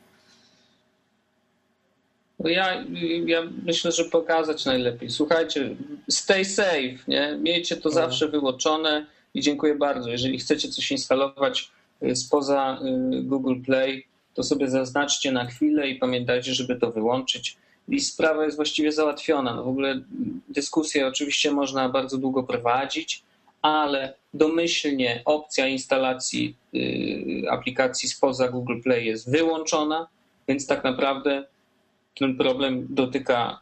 Ja, 2.43 2.85
ja 3.25 3.43
myślę, 3.65 3.91
że 3.91 4.05
pokazać 4.05 4.65
najlepiej. 4.65 5.09
Słuchajcie, 5.09 5.75
stay 6.09 6.45
safe, 6.45 6.97
nie? 7.07 7.37
Miejcie 7.41 7.75
to 7.77 7.89
no. 7.89 7.95
zawsze 7.95 8.27
wyłączone 8.27 9.05
i 9.33 9.41
dziękuję 9.41 9.75
bardzo. 9.75 10.09
Jeżeli 10.09 10.39
chcecie 10.39 10.69
coś 10.69 10.91
instalować, 10.91 11.71
spoza 12.15 12.79
y, 13.17 13.21
Google 13.23 13.61
Play, 13.65 14.05
to 14.33 14.43
sobie 14.43 14.69
zaznaczcie 14.69 15.31
na 15.31 15.45
chwilę 15.45 15.89
i 15.89 15.95
pamiętajcie, 15.95 16.53
żeby 16.53 16.75
to 16.75 16.91
wyłączyć. 16.91 17.57
I 17.87 17.99
sprawa 17.99 18.45
jest 18.45 18.55
właściwie 18.55 18.91
załatwiona. 18.91 19.55
No 19.55 19.63
w 19.63 19.67
ogóle 19.67 20.01
dyskusję 20.49 21.07
oczywiście 21.07 21.51
można 21.51 21.89
bardzo 21.89 22.17
długo 22.17 22.43
prowadzić, 22.43 23.23
ale 23.61 24.13
domyślnie 24.33 25.21
opcja 25.25 25.67
instalacji 25.67 26.55
y, 26.75 27.51
aplikacji 27.51 28.09
spoza 28.09 28.47
Google 28.47 28.81
Play 28.83 29.05
jest 29.05 29.31
wyłączona, 29.31 30.07
więc 30.47 30.67
tak 30.67 30.83
naprawdę 30.83 31.45
ten 32.19 32.37
problem 32.37 32.87
dotyka 32.89 33.59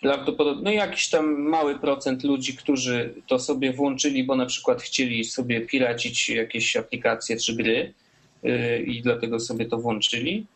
prawdopodobnie 0.00 0.62
no 0.62 0.70
jakiś 0.70 1.08
tam 1.08 1.42
mały 1.42 1.78
procent 1.78 2.24
ludzi, 2.24 2.56
którzy 2.56 3.14
to 3.26 3.38
sobie 3.38 3.72
włączyli, 3.72 4.24
bo 4.24 4.36
na 4.36 4.46
przykład 4.46 4.82
chcieli 4.82 5.24
sobie 5.24 5.60
piracić 5.60 6.28
jakieś 6.28 6.76
aplikacje 6.76 7.36
czy 7.36 7.56
gry 7.56 7.94
yy, 8.42 8.82
i 8.82 9.02
dlatego 9.02 9.40
sobie 9.40 9.66
to 9.66 9.78
włączyli. 9.78 10.46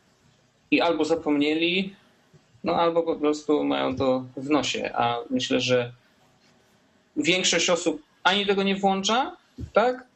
I 0.70 0.80
albo 0.80 1.04
zapomnieli, 1.04 1.94
no 2.64 2.76
albo 2.76 3.02
po 3.02 3.16
prostu 3.16 3.64
mają 3.64 3.96
to 3.96 4.24
w 4.36 4.50
nosie. 4.50 4.90
A 4.94 5.18
myślę, 5.30 5.60
że 5.60 5.92
większość 7.16 7.70
osób 7.70 8.02
ani 8.22 8.46
tego 8.46 8.62
nie 8.62 8.76
włącza, 8.76 9.36
tak? 9.72 10.06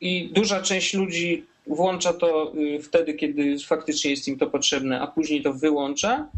I 0.00 0.28
duża 0.32 0.62
część 0.62 0.94
ludzi 0.94 1.44
włącza 1.66 2.12
to 2.12 2.52
yy, 2.54 2.82
wtedy, 2.82 3.14
kiedy 3.14 3.58
faktycznie 3.58 4.10
jest 4.10 4.28
im 4.28 4.38
to 4.38 4.46
potrzebne, 4.46 5.00
a 5.00 5.06
później 5.06 5.42
to 5.42 5.52
wyłącza 5.52 6.28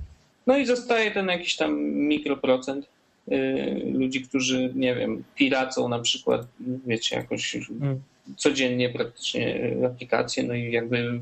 no 0.47 0.59
i 0.59 0.67
zostaje 0.67 1.11
ten 1.11 1.29
jakiś 1.29 1.57
tam 1.57 1.81
mikroprocent 1.85 2.89
y, 3.29 3.93
ludzi, 3.93 4.23
którzy, 4.23 4.73
nie 4.75 4.95
wiem, 4.95 5.25
piracą 5.35 5.89
na 5.89 5.99
przykład, 5.99 6.47
wiecie, 6.87 7.17
jakoś 7.17 7.57
hmm. 7.79 8.01
codziennie 8.37 8.89
praktycznie 8.91 9.77
aplikacje, 9.87 10.43
no 10.43 10.55
i 10.55 10.73
jakby 10.73 11.21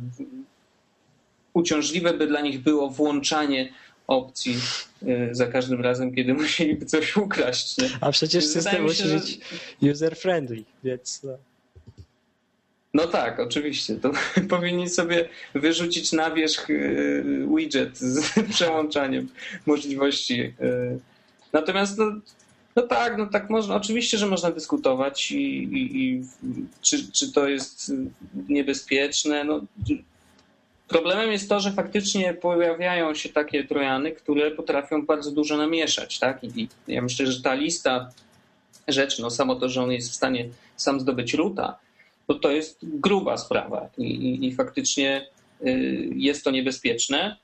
uciążliwe 1.54 2.14
by 2.14 2.26
dla 2.26 2.40
nich 2.40 2.60
było 2.60 2.90
włączanie 2.90 3.72
opcji 4.06 4.56
y, 5.02 5.28
za 5.32 5.46
każdym 5.46 5.80
razem, 5.80 6.14
kiedy 6.14 6.34
musieliby 6.34 6.86
coś 6.86 7.16
ukraść. 7.16 7.78
Nie? 7.78 7.88
A 8.00 8.12
przecież 8.12 8.46
system 8.46 8.82
musi 8.82 9.04
być 9.04 9.38
user-friendly, 9.82 10.62
więc... 10.84 11.22
No. 11.22 11.36
No 12.94 13.06
tak, 13.06 13.40
oczywiście. 13.40 13.96
To 13.96 14.10
powinni 14.56 14.88
sobie 14.88 15.28
wyrzucić 15.54 16.12
na 16.12 16.30
wierzch 16.30 16.70
y, 16.70 17.46
widget 17.56 17.98
z 17.98 18.32
przełączaniem 18.54 19.28
możliwości. 19.66 20.40
Y. 20.42 20.54
Natomiast 21.52 21.98
no, 21.98 22.04
no 22.76 22.82
tak, 22.82 23.18
no 23.18 23.26
tak 23.26 23.50
można. 23.50 23.74
Oczywiście, 23.74 24.18
że 24.18 24.26
można 24.26 24.50
dyskutować 24.50 25.32
i, 25.32 25.62
i, 25.62 26.02
i 26.02 26.24
czy, 26.82 27.12
czy 27.12 27.32
to 27.32 27.48
jest 27.48 27.92
niebezpieczne. 28.48 29.44
No, 29.44 29.60
problemem 30.88 31.32
jest 31.32 31.48
to, 31.48 31.60
że 31.60 31.72
faktycznie 31.72 32.34
pojawiają 32.34 33.14
się 33.14 33.28
takie 33.28 33.64
trojany, 33.64 34.12
które 34.12 34.50
potrafią 34.50 35.06
bardzo 35.06 35.30
dużo 35.30 35.56
namieszać. 35.56 36.18
Tak? 36.18 36.44
I 36.44 36.68
ja 36.88 37.02
myślę, 37.02 37.26
że 37.26 37.42
ta 37.42 37.54
lista 37.54 38.10
rzeczy, 38.88 39.22
no 39.22 39.30
samo 39.30 39.56
to, 39.56 39.68
że 39.68 39.82
on 39.82 39.92
jest 39.92 40.10
w 40.10 40.14
stanie 40.14 40.48
sam 40.76 41.00
zdobyć 41.00 41.34
ruta, 41.34 41.78
to 42.26 42.34
to 42.34 42.50
jest 42.50 42.78
gruba 42.82 43.36
sprawa 43.36 43.88
i, 43.98 44.04
i, 44.04 44.46
i 44.46 44.54
faktycznie 44.54 45.26
y, 45.66 46.10
jest 46.16 46.44
to 46.44 46.50
niebezpieczne. 46.50 47.36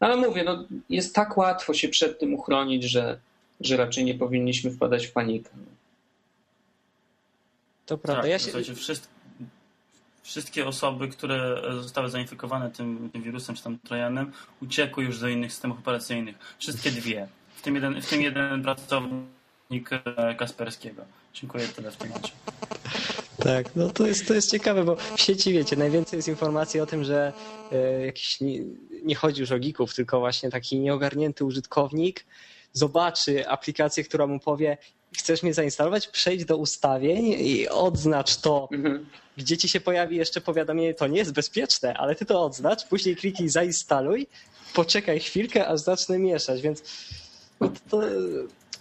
No 0.00 0.06
ale 0.06 0.16
mówię, 0.16 0.44
no, 0.44 0.64
jest 0.88 1.14
tak 1.14 1.36
łatwo 1.36 1.74
się 1.74 1.88
przed 1.88 2.18
tym 2.18 2.34
uchronić, 2.34 2.84
że, 2.84 3.18
że 3.60 3.76
raczej 3.76 4.04
nie 4.04 4.14
powinniśmy 4.14 4.70
wpadać 4.70 5.06
w 5.06 5.12
panikę. 5.12 5.50
To 7.86 7.98
prawda. 7.98 8.22
Tak, 8.22 8.30
ja 8.30 8.38
się... 8.38 8.52
wszystkie 10.22 10.66
osoby, 10.66 11.08
które 11.08 11.62
zostały 11.80 12.10
zainfekowane 12.10 12.70
tym, 12.70 13.10
tym, 13.12 13.22
wirusem 13.22 13.56
czy 13.56 13.62
tam 13.62 13.78
trojanem, 13.78 14.32
uciekły 14.62 15.04
już 15.04 15.20
do 15.20 15.28
innych 15.28 15.52
systemów 15.52 15.78
operacyjnych. 15.78 16.36
Wszystkie 16.58 16.90
dwie. 16.90 17.28
W 17.56 17.62
tym 17.62 17.74
jeden, 17.74 18.02
w 18.02 18.08
tym 18.08 18.22
jeden 18.22 18.62
pracownik 18.62 19.92
e, 19.92 20.34
Kasperskiego. 20.34 21.04
Dziękuję 21.34 21.68
tyle 21.68 21.90
w 21.90 21.96
temacie. 21.96 22.32
Tak, 23.42 23.76
no 23.76 23.90
to 23.90 24.06
jest, 24.06 24.28
to 24.28 24.34
jest 24.34 24.50
ciekawe, 24.50 24.84
bo 24.84 24.96
w 24.96 25.20
sieci, 25.20 25.52
wiecie, 25.52 25.76
najwięcej 25.76 26.16
jest 26.16 26.28
informacji 26.28 26.80
o 26.80 26.86
tym, 26.86 27.04
że 27.04 27.32
e, 27.72 28.06
jakiś, 28.06 28.40
nie, 28.40 28.60
nie 29.04 29.14
chodzi 29.14 29.40
już 29.40 29.52
o 29.52 29.58
geeków, 29.58 29.94
tylko 29.94 30.20
właśnie 30.20 30.50
taki 30.50 30.80
nieogarnięty 30.80 31.44
użytkownik 31.44 32.24
zobaczy 32.72 33.48
aplikację, 33.48 34.04
która 34.04 34.26
mu 34.26 34.40
powie 34.40 34.78
chcesz 35.16 35.42
mnie 35.42 35.54
zainstalować, 35.54 36.08
przejdź 36.08 36.44
do 36.44 36.56
ustawień 36.56 37.26
i 37.26 37.68
odznacz 37.68 38.36
to, 38.36 38.68
mhm. 38.72 39.06
gdzie 39.36 39.56
ci 39.56 39.68
się 39.68 39.80
pojawi 39.80 40.16
jeszcze 40.16 40.40
powiadomienie, 40.40 40.94
to 40.94 41.06
nie 41.06 41.18
jest 41.18 41.32
bezpieczne, 41.32 41.94
ale 41.94 42.14
ty 42.14 42.24
to 42.24 42.44
odznacz, 42.44 42.86
później 42.86 43.16
kliknij 43.16 43.48
zainstaluj, 43.48 44.26
poczekaj 44.74 45.20
chwilkę, 45.20 45.68
aż 45.68 45.80
zacznę 45.80 46.18
mieszać, 46.18 46.62
więc 46.62 46.82
no 47.60 47.68
to, 47.68 47.80
to 47.90 48.02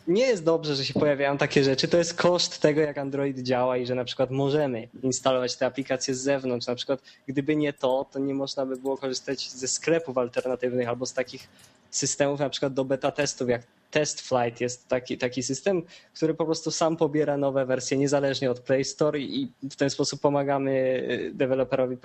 nie 0.08 0.28
jest 0.28 0.44
dobrze, 0.44 0.76
że 0.76 0.86
się 0.86 0.94
pojawiają 0.94 1.38
takie 1.38 1.64
rzeczy. 1.64 1.88
To 1.88 1.98
jest 1.98 2.14
koszt 2.14 2.60
tego, 2.60 2.82
jak 2.82 2.98
Android 2.98 3.40
działa 3.40 3.78
i 3.78 3.86
że 3.86 3.96
na 3.96 4.06
przykład 4.06 4.32
możemy 4.32 4.88
instalować 5.04 5.56
te 5.56 5.66
aplikacje 5.66 6.16
z 6.16 6.22
zewnątrz. 6.22 6.68
Na 6.68 6.76
przykład, 6.76 7.02
gdyby 7.28 7.56
nie 7.56 7.74
to, 7.74 8.06
to 8.12 8.20
nie 8.20 8.34
można 8.34 8.66
by 8.66 8.78
było 8.78 8.98
korzystać 8.98 9.50
ze 9.50 9.68
sklepów 9.68 10.18
alternatywnych 10.18 10.88
albo 10.88 11.06
z 11.06 11.14
takich 11.14 11.48
systemów 11.90 12.40
na 12.40 12.50
przykład 12.50 12.74
do 12.74 12.86
beta 12.86 13.12
testów, 13.12 13.50
jak 13.50 13.62
Test 13.92 14.22
Flight 14.22 14.62
jest 14.62 14.88
taki, 14.88 15.18
taki 15.18 15.44
system, 15.44 15.84
który 16.14 16.34
po 16.34 16.46
prostu 16.46 16.72
sam 16.72 16.98
pobiera 16.98 17.38
nowe 17.38 17.66
wersje 17.66 17.98
niezależnie 17.98 18.52
od 18.52 18.60
Play 18.60 18.84
Store 18.84 19.20
i 19.20 19.52
w 19.64 19.76
ten 19.76 19.90
sposób 19.90 20.22
pomagamy 20.22 20.72
y, 20.72 21.32
deweloperowi, 21.34 21.98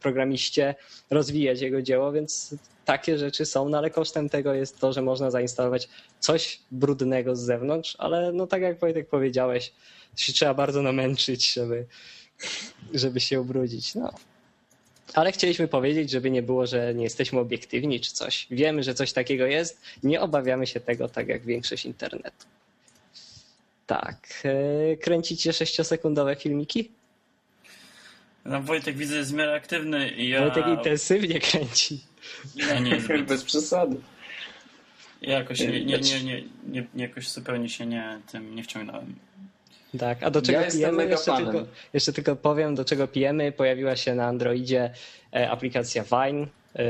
programiście 0.00 0.74
rozwijać 1.10 1.60
jego 1.60 1.82
dzieło, 1.82 2.12
więc 2.12 2.54
takie 2.84 3.18
rzeczy 3.18 3.46
są, 3.46 3.68
no 3.68 3.78
ale 3.78 3.90
kosztem 3.90 4.28
tego 4.28 4.54
jest 4.54 4.78
to, 4.78 4.92
że 4.92 5.02
można 5.02 5.30
zainstalować 5.30 5.88
coś 6.20 6.60
brudnego 6.70 7.36
z 7.36 7.40
zewnątrz, 7.40 7.96
ale 7.98 8.32
no 8.32 8.46
tak 8.46 8.62
jak 8.62 8.80
Wojtek 8.80 9.08
powiedziałeś, 9.08 9.72
się 10.16 10.32
trzeba 10.32 10.54
bardzo 10.54 10.82
namęczyć, 10.82 11.52
żeby, 11.52 11.86
żeby 12.94 13.20
się 13.20 13.40
ubrudzić. 13.40 13.94
No. 13.94 14.12
Ale 15.14 15.32
chcieliśmy 15.32 15.68
powiedzieć, 15.68 16.10
żeby 16.10 16.30
nie 16.30 16.42
było, 16.42 16.66
że 16.66 16.94
nie 16.94 17.04
jesteśmy 17.04 17.40
obiektywni 17.40 18.00
czy 18.00 18.12
coś. 18.12 18.46
Wiemy, 18.50 18.82
że 18.82 18.94
coś 18.94 19.12
takiego 19.12 19.46
jest, 19.46 19.82
nie 20.02 20.20
obawiamy 20.20 20.66
się 20.66 20.80
tego 20.80 21.08
tak 21.08 21.28
jak 21.28 21.44
większość 21.44 21.84
internetu. 21.84 22.46
Tak. 23.86 24.42
E, 24.44 24.96
kręcicie 24.96 25.52
sześciosekundowe 25.52 26.36
filmiki? 26.36 26.90
No, 28.44 28.62
Wojtek 28.62 28.96
widzę 28.96 29.16
jest 29.16 29.32
w 29.32 29.34
miarę 29.34 29.54
aktywny 29.54 30.10
i 30.10 30.28
ja... 30.28 30.40
Wojtek 30.40 30.66
intensywnie 30.66 31.40
kręci. 31.40 32.00
Ja 32.56 32.78
nie 32.78 32.96
Bez 33.28 33.44
przesady. 33.44 33.96
Ja 35.22 35.38
jakoś, 35.38 35.60
nie, 35.60 35.84
nie, 35.84 35.98
nie, 35.98 36.24
nie, 36.24 36.42
nie, 36.66 36.86
jakoś 36.94 37.28
zupełnie 37.28 37.68
się 37.68 37.86
nie, 37.86 38.20
tym 38.32 38.54
nie 38.54 38.62
wciągnąłem. 38.62 39.14
Tak, 39.98 40.22
a 40.22 40.30
do 40.30 40.42
czego 40.42 40.60
ja 40.60 40.70
pijemy? 40.70 41.06
Jeszcze 41.06 41.36
tylko, 41.36 41.58
jeszcze 41.92 42.12
tylko 42.12 42.36
powiem, 42.36 42.74
do 42.74 42.84
czego 42.84 43.08
pijemy. 43.08 43.52
Pojawiła 43.52 43.96
się 43.96 44.14
na 44.14 44.26
Androidzie 44.26 44.90
e, 45.34 45.50
aplikacja 45.50 46.04
Vine. 46.04 46.46
E, 46.76 46.84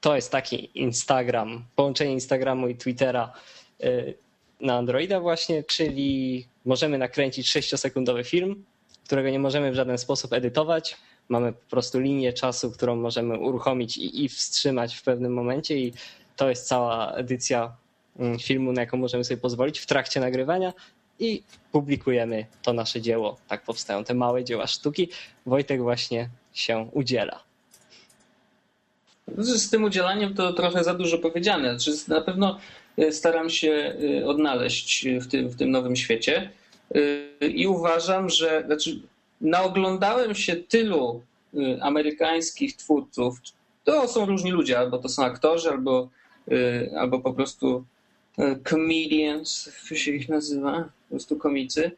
to 0.00 0.16
jest 0.16 0.32
taki 0.32 0.70
Instagram, 0.74 1.64
połączenie 1.76 2.12
Instagramu 2.12 2.68
i 2.68 2.76
Twittera 2.76 3.32
e, 3.80 3.86
na 4.60 4.76
Androida 4.76 5.20
właśnie, 5.20 5.62
czyli 5.62 6.46
możemy 6.64 6.98
nakręcić 6.98 7.48
6-sekundowy 7.48 8.24
film, 8.24 8.64
którego 9.04 9.30
nie 9.30 9.38
możemy 9.38 9.72
w 9.72 9.74
żaden 9.74 9.98
sposób 9.98 10.32
edytować. 10.32 10.96
Mamy 11.28 11.52
po 11.52 11.70
prostu 11.70 12.00
linię 12.00 12.32
czasu, 12.32 12.70
którą 12.70 12.96
możemy 12.96 13.38
uruchomić 13.38 13.96
i, 13.96 14.24
i 14.24 14.28
wstrzymać 14.28 14.94
w 14.94 15.02
pewnym 15.02 15.32
momencie 15.32 15.78
i 15.78 15.92
to 16.36 16.48
jest 16.48 16.66
cała 16.66 17.12
edycja 17.12 17.76
mm, 18.18 18.38
filmu, 18.38 18.72
na 18.72 18.80
jaką 18.80 18.96
możemy 18.96 19.24
sobie 19.24 19.40
pozwolić 19.40 19.78
w 19.78 19.86
trakcie 19.86 20.20
nagrywania 20.20 20.72
i 21.18 21.42
publikujemy 21.72 22.46
to 22.62 22.72
nasze 22.72 23.00
dzieło. 23.00 23.36
Tak 23.48 23.62
powstają 23.62 24.04
te 24.04 24.14
małe 24.14 24.44
dzieła 24.44 24.66
sztuki. 24.66 25.08
Wojtek 25.46 25.82
właśnie 25.82 26.28
się 26.52 26.88
udziela. 26.92 27.42
Z 29.38 29.70
tym 29.70 29.84
udzielaniem 29.84 30.34
to 30.34 30.52
trochę 30.52 30.84
za 30.84 30.94
dużo 30.94 31.18
powiedziane. 31.18 31.76
Na 32.08 32.20
pewno 32.20 32.58
e, 32.98 33.12
staram 33.12 33.50
się 33.50 33.96
e, 34.20 34.26
odnaleźć 34.26 35.08
w 35.20 35.26
tym, 35.26 35.48
w 35.48 35.56
tym 35.56 35.70
nowym 35.70 35.96
świecie 35.96 36.50
e, 37.40 37.46
i 37.46 37.66
uważam, 37.66 38.28
że 38.28 38.62
znaczy, 38.66 39.00
naoglądałem 39.40 40.34
się 40.34 40.56
tylu 40.56 41.22
amerykańskich 41.80 42.76
twórców. 42.76 43.38
To 43.84 44.08
są 44.08 44.26
różni 44.26 44.50
ludzie, 44.50 44.78
albo 44.78 44.98
to 44.98 45.08
są 45.08 45.24
aktorzy, 45.24 45.70
albo, 45.70 46.08
albo 46.98 47.20
po 47.20 47.32
prostu 47.32 47.84
comedians, 48.68 49.70
jak 49.84 49.96
się 49.96 50.10
ich 50.10 50.28
nazywa, 50.28 50.88
po 51.08 51.10
prostu 51.10 51.36
komicy, 51.36 51.90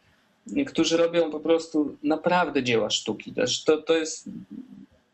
którzy 0.67 0.97
robią 0.97 1.31
po 1.31 1.41
prostu 1.41 1.97
naprawdę 2.03 2.63
dzieła 2.63 2.91
sztuki. 2.91 3.35
To, 3.67 3.77
to 3.77 3.97
jest 3.97 4.29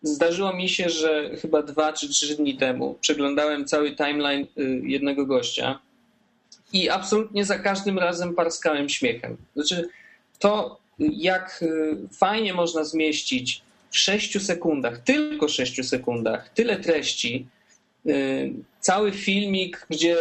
Zdarzyło 0.03 0.53
mi 0.53 0.69
się, 0.69 0.89
że 0.89 1.31
chyba 1.43 1.63
dwa 1.63 1.93
czy 1.93 2.09
trzy 2.09 2.37
dni 2.37 2.57
temu 2.57 2.99
przeglądałem 3.01 3.65
cały 3.65 3.97
timeline 3.97 4.47
y, 4.59 4.81
jednego 4.85 5.27
gościa 5.27 5.79
i 6.73 6.89
absolutnie 6.89 7.45
za 7.45 7.59
każdym 7.59 7.99
razem 7.99 8.35
parskałem 8.35 8.89
śmiechem. 8.89 9.37
Znaczy, 9.55 9.89
to 10.39 10.79
jak 10.99 11.63
y, 11.63 11.97
fajnie 12.13 12.55
można 12.55 12.85
zmieścić 12.85 13.63
w 13.91 13.99
sześciu 13.99 14.41
sekundach, 14.41 14.99
tylko 14.99 15.49
sześciu 15.49 15.85
sekundach, 15.85 16.49
tyle 16.49 16.77
treści, 16.77 17.47
cały 18.81 19.13
filmik, 19.13 19.87
gdzie 19.91 20.17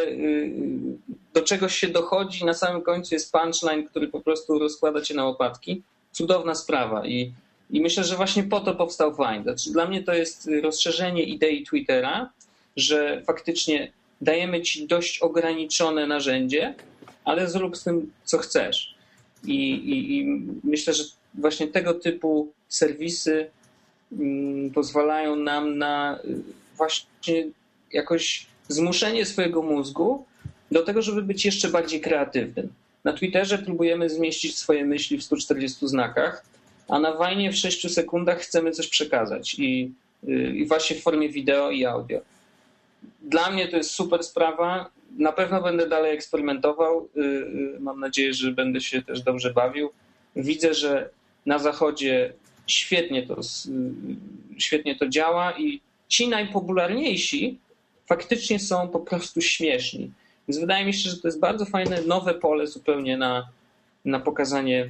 do 1.34 1.42
czegoś 1.42 1.76
się 1.76 1.88
dochodzi, 1.88 2.46
na 2.46 2.54
samym 2.54 2.82
końcu 2.82 3.16
jest 3.16 3.32
punchline, 3.32 3.84
który 3.84 4.08
po 4.08 4.22
prostu 4.22 4.60
rozkłada 4.60 5.02
cię 5.02 5.16
na 5.16 5.26
łopatki. 5.26 5.82
Cudowna 6.12 6.56
sprawa 6.56 7.06
i 7.06 7.32
i 7.70 7.82
myślę, 7.82 8.04
że 8.04 8.16
właśnie 8.16 8.44
po 8.44 8.60
to 8.60 8.76
powstał 8.76 9.16
Vine. 9.16 9.44
Znaczy, 9.44 9.72
dla 9.72 9.88
mnie 9.88 10.04
to 10.04 10.14
jest 10.14 10.50
rozszerzenie 10.62 11.24
idei 11.24 11.64
Twittera, 11.64 12.30
że 12.76 13.22
faktycznie 13.28 13.92
dajemy 14.22 14.62
ci 14.62 14.88
dość 14.88 15.20
ograniczone 15.20 16.08
narzędzie, 16.08 16.76
ale 17.26 17.50
zrób 17.50 17.78
z 17.78 17.84
tym, 17.84 18.12
co 18.24 18.38
chcesz. 18.38 18.96
I, 19.46 19.72
i, 19.72 20.18
i 20.18 20.26
myślę, 20.64 20.94
że 20.94 21.04
właśnie 21.34 21.68
tego 21.68 21.94
typu 21.94 22.52
serwisy 22.68 23.50
mm, 24.12 24.72
pozwalają 24.72 25.36
nam 25.36 25.78
na 25.78 26.20
y, 26.26 26.42
właśnie 26.78 27.48
jakoś 27.94 28.46
zmuszenie 28.68 29.26
swojego 29.26 29.62
mózgu 29.62 30.26
do 30.72 30.84
tego, 30.84 31.02
żeby 31.02 31.22
być 31.22 31.46
jeszcze 31.46 31.70
bardziej 31.70 32.02
kreatywnym. 32.02 32.70
Na 33.04 33.14
Twitterze 33.14 33.58
próbujemy 33.58 34.10
zmieścić 34.10 34.58
swoje 34.58 34.86
myśli 34.86 35.18
w 35.18 35.24
140 35.24 35.88
znakach, 35.88 36.46
a 36.88 37.00
na 37.00 37.14
wajnie 37.14 37.52
w 37.52 37.56
6 37.56 37.94
sekundach 37.94 38.40
chcemy 38.40 38.72
coś 38.72 38.88
przekazać 38.88 39.56
i, 39.60 39.92
y, 40.28 40.32
i 40.56 40.66
właśnie 40.66 40.96
w 40.96 41.02
formie 41.02 41.30
wideo 41.30 41.72
i 41.72 41.86
audio. 41.86 42.22
Dla 43.22 43.52
mnie 43.52 43.68
to 43.68 43.78
jest 43.78 43.92
super 43.92 44.24
sprawa. 44.24 44.90
Na 45.18 45.32
pewno 45.32 45.62
będę 45.62 45.90
dalej 45.90 46.14
eksperymentował. 46.14 47.10
Y, 47.18 47.22
y, 47.22 47.80
mam 47.80 48.00
nadzieję, 48.00 48.34
że 48.34 48.52
będę 48.52 48.82
się 48.82 49.02
też 49.02 49.22
dobrze 49.22 49.54
bawił. 49.54 49.90
Widzę, 50.36 50.74
że 50.74 51.10
na 51.46 51.60
zachodzie 51.60 52.34
świetnie 52.68 53.28
to, 53.28 53.40
świetnie 54.58 54.96
to 54.96 55.08
działa 55.08 55.58
i 55.58 55.82
ci 56.08 56.28
najpopularniejsi 56.28 57.58
faktycznie 58.10 58.60
są 58.60 58.88
po 58.88 59.00
prostu 59.00 59.42
śmieszni. 59.42 60.12
Więc 60.48 60.60
wydaje 60.60 60.86
mi 60.86 60.94
się, 60.94 61.10
że 61.10 61.18
to 61.18 61.28
jest 61.28 61.40
bardzo 61.40 61.66
fajne, 61.66 62.02
nowe 62.02 62.34
pole 62.34 62.68
zupełnie 62.68 63.18
na, 63.18 63.50
na 64.06 64.20
pokazanie 64.20 64.90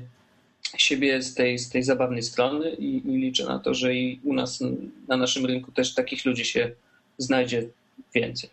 siebie 0.78 1.22
z 1.22 1.34
tej, 1.34 1.60
z 1.60 1.70
tej 1.70 1.84
zabawnej 1.84 2.24
strony 2.24 2.72
i, 2.72 2.96
i 2.96 3.18
liczę 3.18 3.46
na 3.46 3.60
to, 3.60 3.74
że 3.74 3.96
i 3.96 4.20
u 4.24 4.34
nas 4.34 4.64
na 5.08 5.18
naszym 5.18 5.46
rynku 5.46 5.72
też 5.72 5.94
takich 5.94 6.26
ludzi 6.26 6.46
się 6.46 6.72
znajdzie 7.18 7.68
więcej. 8.14 8.50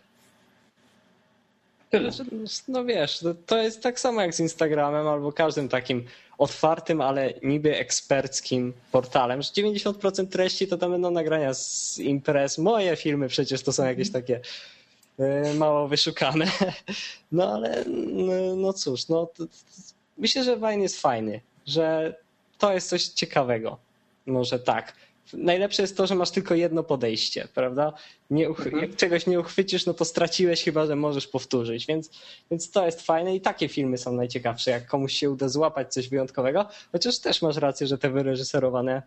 Tyle. 1.89 2.11
Znaczy, 2.11 2.31
no 2.67 2.85
wiesz, 2.85 3.23
to 3.45 3.57
jest 3.57 3.83
tak 3.83 3.99
samo 3.99 4.21
jak 4.21 4.35
z 4.35 4.39
Instagramem 4.39 5.07
albo 5.07 5.31
każdym 5.31 5.69
takim 5.69 6.05
otwartym, 6.37 7.01
ale 7.01 7.33
niby 7.43 7.77
eksperckim 7.77 8.73
portalem, 8.91 9.41
że 9.41 9.49
90% 9.49 10.27
treści 10.27 10.67
to 10.67 10.77
tam 10.77 10.91
będą 10.91 11.11
nagrania 11.11 11.53
z 11.53 11.99
imprez. 11.99 12.57
Moje 12.57 12.95
filmy 12.95 13.27
przecież 13.27 13.63
to 13.63 13.73
są 13.73 13.85
jakieś 13.85 14.11
takie 14.11 14.41
y, 15.19 15.53
mało 15.53 15.87
wyszukane. 15.87 16.45
No 17.31 17.53
ale 17.53 17.83
no, 17.87 18.55
no 18.55 18.73
cóż, 18.73 19.07
no 19.07 19.25
to, 19.25 19.45
to, 19.45 19.51
myślę, 20.17 20.43
że 20.43 20.57
Wine 20.57 20.81
jest 20.81 21.01
fajny 21.01 21.41
że 21.67 22.15
to 22.57 22.73
jest 22.73 22.89
coś 22.89 23.07
ciekawego. 23.07 23.77
Może 24.25 24.59
tak. 24.59 24.93
Najlepsze 25.33 25.81
jest 25.81 25.97
to, 25.97 26.07
że 26.07 26.15
masz 26.15 26.31
tylko 26.31 26.55
jedno 26.55 26.83
podejście, 26.83 27.47
prawda? 27.53 27.93
Nie 28.29 28.47
mhm. 28.47 28.77
Jak 28.81 28.95
czegoś 28.95 29.27
nie 29.27 29.39
uchwycisz, 29.39 29.85
no 29.85 29.93
to 29.93 30.05
straciłeś 30.05 30.63
chyba, 30.63 30.85
że 30.85 30.95
możesz 30.95 31.27
powtórzyć, 31.27 31.85
więc, 31.85 32.09
więc 32.51 32.71
to 32.71 32.85
jest 32.85 33.01
fajne 33.01 33.35
i 33.35 33.41
takie 33.41 33.67
filmy 33.67 33.97
są 33.97 34.11
najciekawsze, 34.11 34.71
jak 34.71 34.87
komuś 34.87 35.13
się 35.13 35.29
uda 35.29 35.49
złapać 35.49 35.93
coś 35.93 36.09
wyjątkowego, 36.09 36.65
chociaż 36.91 37.19
też 37.19 37.41
masz 37.41 37.57
rację, 37.57 37.87
że 37.87 37.97
te 37.97 38.09
wyreżyserowane 38.09 39.01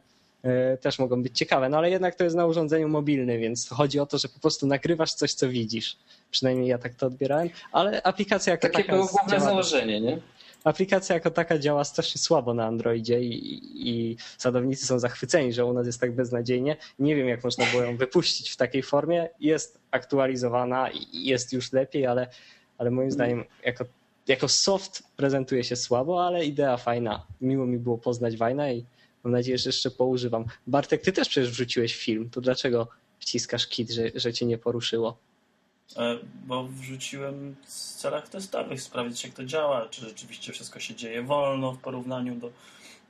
y, 0.45 0.79
też 0.79 0.99
mogą 0.99 1.23
być 1.23 1.39
ciekawe, 1.39 1.69
no 1.69 1.79
ale 1.79 1.91
jednak 1.91 2.15
to 2.15 2.25
jest 2.25 2.37
na 2.37 2.47
urządzeniu 2.47 2.89
mobilnym, 2.89 3.41
więc 3.41 3.69
chodzi 3.69 4.01
o 4.01 4.07
to, 4.07 4.19
że 4.19 4.29
po 4.29 4.41
prostu 4.41 4.67
nagrywasz 4.67 5.13
coś, 5.13 5.35
co 5.35 5.49
widzisz. 5.49 5.97
Przynajmniej 6.31 6.69
ja 6.69 6.79
tak 6.79 6.95
to 6.95 7.07
odbierałem, 7.07 7.51
ale 7.73 8.03
aplikacja 8.03 8.51
jako 8.51 8.63
Takie 8.63 8.77
taka... 8.77 8.93
Było 8.93 9.07
główne 9.07 9.41
założenie, 9.41 10.01
nie? 10.01 10.19
Aplikacja 10.65 11.15
jako 11.15 11.31
taka 11.31 11.59
działa 11.59 11.85
strasznie 11.85 12.21
słabo 12.21 12.55
na 12.55 12.67
Androidzie 12.67 13.21
i, 13.21 13.61
i 13.75 14.17
sadownicy 14.39 14.87
są 14.87 14.99
zachwyceni, 14.99 15.53
że 15.53 15.65
u 15.65 15.73
nas 15.73 15.87
jest 15.87 16.01
tak 16.01 16.15
beznadziejnie. 16.15 16.77
Nie 16.99 17.17
wiem, 17.17 17.29
jak 17.29 17.45
można 17.45 17.67
było 17.67 17.83
ją 17.83 17.97
wypuścić 17.97 18.51
w 18.51 18.57
takiej 18.57 18.83
formie. 18.83 19.29
Jest 19.41 19.79
aktualizowana 19.91 20.91
i 20.91 21.27
jest 21.27 21.53
już 21.53 21.73
lepiej, 21.73 22.07
ale, 22.07 22.29
ale 22.79 22.91
moim 22.91 23.11
zdaniem 23.11 23.45
jako, 23.65 23.85
jako 24.27 24.49
soft 24.49 25.03
prezentuje 25.17 25.65
się 25.65 25.77
słabo, 25.77 26.27
ale 26.27 26.45
idea 26.45 26.77
fajna. 26.77 27.27
Miło 27.41 27.67
mi 27.67 27.79
było 27.79 27.99
poznać 27.99 28.37
Wajna 28.37 28.73
i 28.73 28.85
mam 29.25 29.33
nadzieję, 29.33 29.59
że 29.59 29.69
jeszcze 29.69 29.91
poużywam. 29.91 30.45
Bartek, 30.67 31.03
ty 31.03 31.13
też 31.13 31.29
przecież 31.29 31.51
wrzuciłeś 31.51 31.97
film, 31.97 32.31
to 32.31 32.41
dlaczego 32.41 32.89
wciskasz 33.19 33.67
kit, 33.67 33.91
że, 33.91 34.11
że 34.15 34.33
cię 34.33 34.47
nie 34.47 34.59
poruszyło? 34.59 35.19
E, 35.97 36.19
bo 36.47 36.65
wrzuciłem 36.65 37.57
w 37.67 37.71
celach 37.73 38.29
testowych, 38.29 38.83
sprawdzić 38.83 39.25
jak 39.25 39.33
to 39.33 39.45
działa, 39.45 39.89
czy 39.89 40.01
rzeczywiście 40.01 40.53
wszystko 40.53 40.81
się 40.81 40.95
dzieje 40.95 41.23
wolno 41.23 41.73
w 41.73 41.79
porównaniu 41.79 42.35
do, 42.35 42.51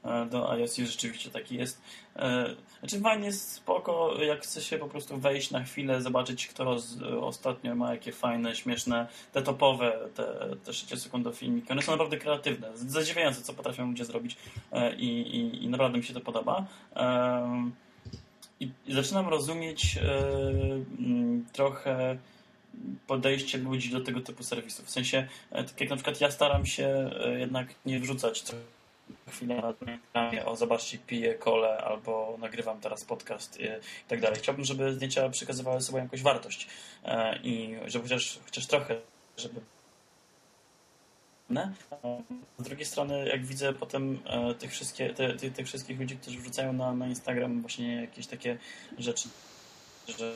e, 0.05 0.27
do 0.27 0.51
iOS 0.51 0.79
i 0.79 0.87
rzeczywiście 0.87 1.31
taki 1.31 1.57
jest. 1.57 1.83
E, 2.17 2.55
znaczy 2.81 3.01
fajnie 3.01 3.27
jest 3.27 3.53
spoko, 3.53 4.23
jak 4.23 4.43
chce 4.43 4.63
się 4.63 4.79
po 4.79 4.89
prostu 4.89 5.19
wejść 5.19 5.51
na 5.51 5.63
chwilę, 5.63 6.03
zobaczyć 6.03 6.47
kto 6.47 6.79
z, 6.79 7.03
ostatnio 7.03 7.75
ma 7.75 7.93
jakie 7.93 8.13
fajne, 8.13 8.57
śmieszne, 8.57 9.07
te 9.33 9.43
topowe, 9.43 9.99
te, 10.15 10.57
te 10.65 10.73
6 10.73 11.03
sekundowe 11.03 11.37
filmiki. 11.37 11.73
One 11.73 11.83
są 11.83 11.93
naprawdę 11.93 12.17
kreatywne, 12.17 12.71
zadziwiające 12.75 13.43
co 13.43 13.55
potrafią 13.55 13.87
ludzie 13.87 14.05
zrobić 14.05 14.37
i, 14.97 15.07
i, 15.07 15.65
i 15.65 15.69
naprawdę 15.69 15.99
mi 15.99 16.05
się 16.05 16.15
to 16.15 16.21
podoba. 16.21 16.67
I, 18.61 18.71
i 18.87 18.95
zaczynam 18.95 19.29
rozumieć 19.29 19.99
trochę 21.53 22.19
podejście 23.07 23.59
ludzi 23.59 23.91
do 23.91 24.01
tego 24.01 24.21
typu 24.21 24.43
serwisów. 24.43 24.87
W 24.87 24.91
sensie, 24.91 25.29
e, 25.51 25.65
tak 25.65 25.81
jak 25.81 25.91
na 25.91 25.97
przykład 25.97 26.21
ja 26.21 26.31
staram 26.31 26.67
się 26.67 27.11
e, 27.25 27.39
jednak 27.39 27.75
nie 27.87 28.01
wrzucać 28.01 28.43
co 28.43 28.55
chwilę 29.29 29.57
na 29.57 29.93
Instagramie, 29.93 30.47
o 30.47 30.57
zobaczcie, 30.57 30.99
piję 30.99 31.35
kole 31.35 31.79
albo 31.79 32.37
nagrywam 32.39 32.81
teraz 32.81 33.05
podcast 33.05 33.61
i 33.61 33.65
tak 34.09 34.21
dalej. 34.21 34.39
Chciałbym, 34.39 34.65
żeby 34.65 34.95
zdjęcia 34.95 35.29
przekazywały 35.29 35.81
sobą 35.81 35.99
jakąś 35.99 36.23
wartość 36.23 36.67
e, 37.05 37.39
i 37.39 37.77
żeby 37.87 38.03
chociaż, 38.03 38.39
chociaż 38.45 38.67
trochę, 38.67 38.97
żeby 39.37 39.61
z 42.59 42.63
drugiej 42.63 42.87
strony, 42.87 43.29
jak 43.29 43.47
widzę 43.47 43.73
potem 43.73 44.19
tych, 44.59 44.71
wszystkie, 44.71 45.15
te, 45.15 45.35
tych, 45.35 45.53
tych 45.53 45.67
wszystkich 45.67 46.01
ludzi, 46.01 46.17
którzy 46.17 46.39
wrzucają 46.39 46.73
na, 46.73 46.93
na 46.93 47.07
Instagram 47.07 47.61
właśnie 47.61 47.95
jakieś 48.01 48.27
takie 48.27 48.59
rzeczy, 48.99 49.29
że 50.19 50.35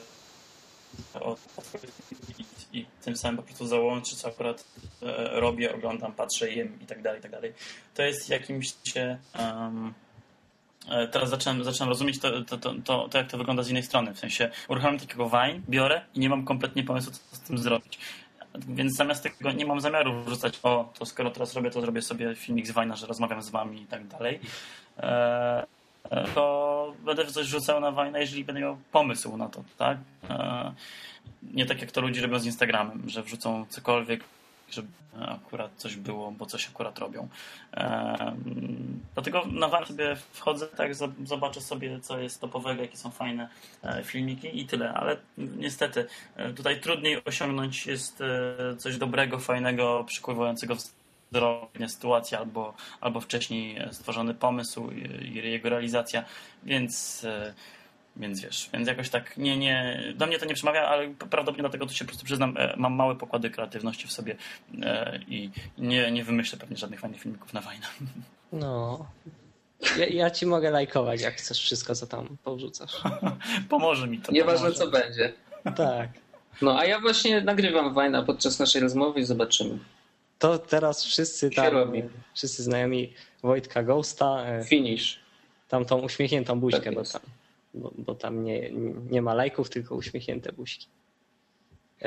i, 2.73 2.87
tym 3.03 3.17
samym 3.17 3.37
po 3.37 3.43
prostu 3.43 3.67
załączyć, 3.67 4.15
co 4.15 4.29
akurat 4.29 4.65
e, 5.03 5.41
robię, 5.41 5.75
oglądam, 5.75 6.13
patrzę, 6.13 6.51
jem 6.51 6.79
i 6.83 6.87
tak 6.87 7.03
dalej, 7.03 7.19
i 7.21 7.23
tak 7.23 7.31
dalej. 7.31 7.53
To 7.95 8.03
jest 8.03 8.29
jakimś 8.29 8.75
się 8.85 9.19
um, 9.39 9.95
teraz 11.13 11.31
zaczynam, 11.31 11.65
zaczynam 11.65 11.89
rozumieć 11.89 12.19
to, 12.19 12.45
to, 12.45 12.59
to, 12.59 13.09
to, 13.09 13.19
jak 13.19 13.31
to 13.31 13.39
wygląda 13.39 13.63
z 13.63 13.71
innej 13.71 13.83
strony. 13.83 14.15
W 14.15 14.19
sensie 14.19 14.51
uruchamiam 14.69 14.99
takiego 14.99 15.31
Vine, 15.31 15.61
biorę 15.69 16.03
i 16.15 16.21
nie 16.21 16.29
mam 16.29 16.45
kompletnie 16.45 16.85
pomysłu, 16.85 17.13
co 17.13 17.37
z 17.37 17.41
tym 17.41 17.59
zrobić. 17.59 17.99
Więc 18.55 18.97
zamiast 18.97 19.23
tego 19.23 19.53
nie 19.53 19.67
mam 19.67 19.81
zamiaru 19.81 20.23
wrzucać, 20.23 20.61
o, 20.63 20.93
to 20.99 21.07
skoro 21.07 21.31
teraz 21.31 21.55
robię, 21.55 21.71
to 21.71 21.81
zrobię 21.81 22.03
sobie 22.03 22.35
filmik 22.35 22.67
z 22.67 22.73
Vine'a, 22.73 22.97
że 22.97 23.07
rozmawiam 23.07 23.43
z 23.43 23.51
wami 23.51 23.83
i 23.83 23.87
tak 23.87 24.07
dalej. 24.07 24.41
E, 24.99 25.67
to 26.35 26.95
będę 27.05 27.27
coś 27.27 27.47
rzucał 27.47 27.81
na 27.81 27.91
Wajna, 27.91 28.19
jeżeli 28.19 28.45
będę 28.45 28.61
miał 28.61 28.79
pomysł 28.93 29.37
na 29.37 29.49
to, 29.49 29.65
tak? 29.79 29.99
E, 30.31 30.73
nie 31.43 31.67
tak 31.67 31.81
jak 31.81 31.91
to 31.91 32.01
ludzie 32.01 32.23
robią 32.23 32.39
z 32.39 32.47
Instagramem, 32.47 33.03
że 33.07 33.23
wrzucą 33.23 33.67
cokolwiek, 33.69 34.25
żeby 34.71 34.89
akurat 35.21 35.71
coś 35.77 35.97
było, 35.97 36.31
bo 36.31 36.47
coś 36.47 36.69
akurat 36.69 36.99
robią. 36.99 37.29
Dlatego 39.15 39.47
na 39.47 39.69
warto 39.69 39.89
sobie 39.89 40.17
wchodzę, 40.33 40.67
tak, 40.67 40.95
zobaczę 41.25 41.61
sobie, 41.61 42.01
co 42.01 42.19
jest 42.19 42.41
topowego, 42.41 42.83
jakie 42.83 42.97
są 42.97 43.11
fajne 43.11 43.49
e, 43.83 44.05
filmiki 44.05 44.61
i 44.61 44.67
tyle. 44.67 44.95
Ale 44.95 45.17
niestety 45.39 46.07
e, 46.37 46.53
tutaj 46.53 46.81
trudniej 46.81 47.25
osiągnąć 47.25 47.87
jest 47.87 48.21
e, 48.21 48.77
coś 48.77 48.99
dobrego, 48.99 49.39
fajnego, 49.39 50.05
przykływającego 50.07 50.75
wzrok, 50.75 51.04
sytuacja 51.87 52.39
albo, 52.39 52.75
albo 53.01 53.21
wcześniej 53.21 53.79
stworzony 53.93 54.35
pomysł 54.35 54.91
i 54.91 55.35
jego 55.35 55.69
realizacja, 55.69 56.25
więc 56.63 57.27
więc 58.17 58.41
wiesz, 58.41 58.71
więc 58.73 58.89
jakoś 58.89 59.09
tak 59.09 59.37
nie, 59.37 59.57
nie, 59.57 60.03
do 60.17 60.27
mnie 60.27 60.39
to 60.39 60.47
nie 60.47 60.55
przemawia, 60.55 60.89
ale 60.89 61.09
prawdopodobnie 61.09 61.63
dlatego 61.63 61.87
to 61.87 61.93
się 61.93 62.05
po 62.05 62.09
prostu 62.09 62.25
przyznam, 62.25 62.57
e, 62.59 62.75
mam 62.77 62.95
małe 62.95 63.17
pokłady 63.17 63.51
kreatywności 63.51 64.09
w 64.09 64.13
sobie 64.13 64.37
e, 64.83 65.19
i 65.29 65.51
nie, 65.79 66.11
nie 66.11 66.25
wymyślę 66.25 66.59
pewnie 66.59 66.77
żadnych 66.77 67.01
fajnych 67.01 67.21
filmików 67.21 67.53
na 67.53 67.61
wajnę. 67.61 67.87
No. 68.53 69.07
Ja, 69.99 70.07
ja, 70.07 70.31
ci 70.31 70.47
mogę 70.47 70.71
lajkować, 70.71 71.21
jak 71.21 71.35
chcesz 71.35 71.61
wszystko, 71.61 71.95
co 71.95 72.07
tam 72.07 72.37
powrzucasz. 72.45 73.03
Pomoże 73.69 74.07
mi 74.07 74.19
to. 74.19 74.33
Nieważne, 74.33 74.73
co 74.73 74.91
będzie. 74.91 75.33
Tak. 75.77 76.09
No, 76.63 76.79
a 76.79 76.85
ja 76.85 77.01
właśnie 77.01 77.41
nagrywam 77.41 77.95
wajna 77.95 78.23
podczas 78.23 78.59
naszej 78.59 78.83
rozmowy 78.83 79.21
i 79.21 79.25
zobaczymy. 79.25 79.79
To 80.45 80.59
teraz 80.59 81.05
wszyscy 81.05 81.51
tam, 81.51 81.75
wszyscy 82.35 82.63
znajomi 82.63 83.13
Wojtka 83.43 83.83
Ghosta. 83.83 84.45
E, 84.47 84.65
Finish. 84.65 85.19
Tam 85.69 85.85
tą 85.85 86.01
uśmiechniętą 86.01 86.61
buźkę, 86.61 86.83
tak 86.83 86.95
bo 86.95 87.03
tam 87.05 87.21
bo, 87.75 87.93
bo 87.99 88.15
tam 88.15 88.45
nie, 88.45 88.71
nie 89.11 89.23
ma 89.23 89.35
lajków, 89.35 89.71
tylko 89.71 89.95
uśmiechnięte 89.95 90.53
buźki. 90.53 90.87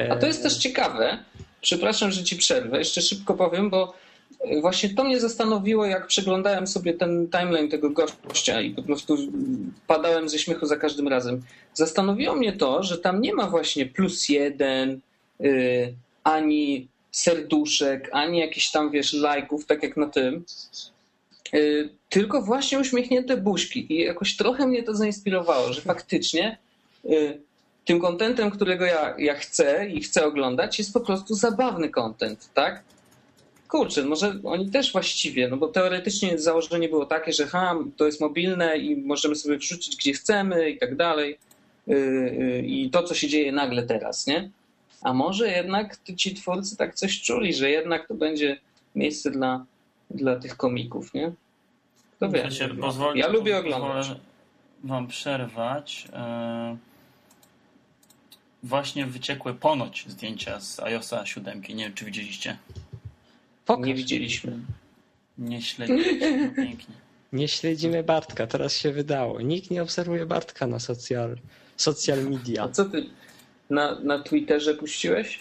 A 0.10 0.16
to 0.16 0.28
jest 0.28 0.44
też 0.44 0.58
ciekawe. 0.58 1.24
Przepraszam, 1.62 2.12
że 2.12 2.24
ci 2.24 2.36
przerwę. 2.36 2.78
Jeszcze 2.78 3.02
szybko 3.02 3.34
powiem, 3.34 3.70
bo 3.70 3.94
właśnie 4.62 4.90
to 4.90 5.04
mnie 5.04 5.20
zastanowiło, 5.20 5.86
jak 5.86 6.08
przeglądałem 6.08 6.68
sobie 6.68 6.94
ten 6.94 7.30
timeline 7.30 7.70
tego 7.70 7.90
gościa 7.90 8.62
i 8.62 8.72
po 8.72 8.84
prostu 8.84 9.18
padałem 9.88 10.30
ze 10.30 10.40
śmiechu 10.40 10.66
za 10.66 10.76
każdym 10.76 11.08
razem. 11.08 11.42
Zastanowiło 11.74 12.36
mnie 12.36 12.54
to, 12.54 12.84
że 12.84 12.98
tam 12.98 13.22
nie 13.22 13.34
ma 13.34 13.50
właśnie 13.50 13.86
plus 13.86 14.30
jeden, 14.30 15.00
yy, 15.40 15.94
ani 16.24 16.88
serduszek, 17.18 18.10
ani 18.12 18.40
jakichś 18.40 18.72
tam, 18.72 18.92
wiesz, 18.92 19.14
lajków, 19.14 19.66
tak 19.66 19.84
jak 19.84 19.98
na 19.98 20.08
tym. 20.08 20.46
Y, 21.54 21.90
tylko 22.10 22.42
właśnie 22.42 22.80
uśmiechnięte 22.80 23.38
buźki. 23.38 23.94
I 23.94 24.00
jakoś 24.00 24.36
trochę 24.36 24.68
mnie 24.68 24.84
to 24.84 24.96
zainspirowało, 24.96 25.74
że 25.74 25.82
faktycznie 25.82 26.58
y, 27.06 27.42
tym 27.86 28.00
kontentem, 28.00 28.52
którego 28.52 28.86
ja, 28.86 29.16
ja 29.18 29.34
chcę 29.34 29.90
i 29.90 30.02
chcę 30.02 30.26
oglądać, 30.26 30.80
jest 30.80 30.94
po 30.94 31.00
prostu 31.00 31.36
zabawny 31.36 31.90
kontent, 31.90 32.50
tak? 32.54 32.84
Kurczę, 33.68 34.04
może 34.06 34.40
oni 34.44 34.72
też 34.72 34.92
właściwie, 34.92 35.48
no 35.48 35.58
bo 35.58 35.68
teoretycznie 35.68 36.38
założenie 36.38 36.90
było 36.90 37.06
takie, 37.06 37.34
że 37.34 37.48
ha, 37.48 37.76
to 37.98 38.06
jest 38.06 38.22
mobilne 38.22 38.78
i 38.78 38.96
możemy 38.96 39.36
sobie 39.36 39.58
wrzucić 39.58 39.96
gdzie 39.96 40.14
chcemy 40.14 40.70
i 40.70 40.78
tak 40.78 40.96
dalej. 40.96 41.38
Y, 41.88 42.64
I 42.68 42.90
to, 42.90 43.04
co 43.04 43.16
się 43.16 43.28
dzieje 43.28 43.52
nagle 43.52 43.84
teraz, 43.84 44.28
nie? 44.28 44.50
A 45.02 45.14
może 45.14 45.48
jednak 45.48 45.98
ci 46.18 46.36
twórcy 46.36 46.78
tak 46.78 46.96
coś 46.96 47.22
czuli, 47.22 47.54
że 47.54 47.70
jednak 47.70 48.08
to 48.08 48.14
będzie 48.14 48.60
miejsce 48.96 49.32
dla 49.32 49.66
dla 50.12 50.36
tych 50.36 50.58
komików, 50.58 51.14
nie? 51.14 51.32
To 52.20 52.30
wie. 52.30 52.50
Pozwoli, 52.82 53.20
ja 53.20 53.28
lubię 53.28 53.58
oglądać. 53.58 54.12
wam 54.84 55.08
przerwać. 55.08 56.08
E, 56.14 56.78
właśnie 58.64 59.06
wyciekły 59.06 59.54
ponoć 59.54 60.06
zdjęcia 60.08 60.60
z 60.60 60.80
iOSa 60.80 61.26
7. 61.26 61.62
Nie 61.70 61.76
wiem, 61.76 61.94
czy 61.94 62.06
widzieliście. 62.06 62.58
Pokaż. 63.66 63.86
Nie 63.86 63.96
widzieliśmy. 63.96 64.60
Nie 65.38 65.62
śledziliśmy. 65.62 66.54
Pięknie. 66.56 66.96
Nie 67.34 67.48
śledzimy 67.48 68.04
Bartka, 68.04 68.48
teraz 68.48 68.78
się 68.78 68.92
wydało. 68.92 69.42
Nikt 69.42 69.72
nie 69.72 69.84
obserwuje 69.84 70.26
Bartka 70.26 70.68
na 70.68 70.80
social, 70.80 71.38
social 71.78 72.24
media. 72.24 72.64
A 72.64 72.70
co 72.70 72.86
ty 72.86 73.10
na, 73.70 74.00
na 74.00 74.20
Twitterze 74.20 74.74
puściłeś? 74.74 75.40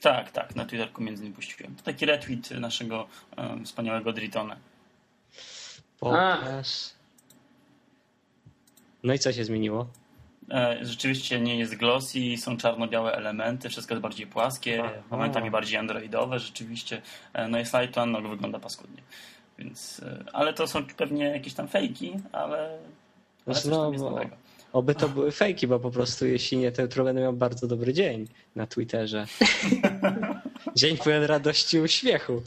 Tak, 0.00 0.30
tak, 0.30 0.56
na 0.56 0.64
Twitterku 0.64 1.02
między 1.02 1.22
innymi 1.22 1.36
puściłem. 1.36 1.74
To 1.74 1.82
taki 1.82 2.06
retweet 2.06 2.50
naszego 2.50 3.06
um, 3.36 3.64
wspaniałego 3.64 4.12
Dritona. 4.12 4.56
Pokaż. 6.00 6.68
No 9.02 9.14
i 9.14 9.18
co 9.18 9.32
się 9.32 9.44
zmieniło? 9.44 9.86
E, 10.50 10.78
rzeczywiście 10.82 11.40
nie 11.40 11.58
jest 11.58 11.76
glossy, 11.76 12.36
są 12.36 12.56
czarno-białe 12.56 13.12
elementy, 13.12 13.68
wszystko 13.68 13.94
jest 13.94 14.02
bardziej 14.02 14.26
płaskie, 14.26 14.82
Aha. 14.84 14.94
momentami 15.10 15.50
bardziej 15.50 15.78
androidowe, 15.78 16.38
rzeczywiście. 16.38 17.02
E, 17.32 17.48
no 17.48 17.58
i 17.58 17.66
Slighton 17.66 18.12
no, 18.12 18.20
wygląda 18.20 18.58
paskudnie. 18.58 19.02
Więc, 19.58 20.00
e, 20.00 20.24
ale 20.32 20.52
to 20.52 20.66
są 20.66 20.86
pewnie 20.86 21.24
jakieś 21.24 21.54
tam 21.54 21.68
fejki, 21.68 22.12
ale, 22.32 22.78
ale 23.46 23.54
coś 23.54 23.72
tam 23.72 23.92
jest 23.92 24.04
no, 24.04 24.10
nowego. 24.10 24.36
Oby 24.72 24.94
to 24.94 25.08
były 25.08 25.32
fejki, 25.32 25.66
bo 25.66 25.80
po 25.80 25.90
prostu 25.90 26.26
jeśli 26.26 26.58
nie, 26.58 26.72
to 26.72 26.82
jutro 26.82 27.04
będę 27.04 27.22
miał 27.22 27.32
bardzo 27.32 27.66
dobry 27.66 27.92
dzień 27.92 28.28
na 28.56 28.66
Twitterze. 28.66 29.26
dzień 30.76 30.96
pełen 30.96 31.24
radości 31.24 31.76
i 31.76 31.80
uśmiechu. 31.80 32.42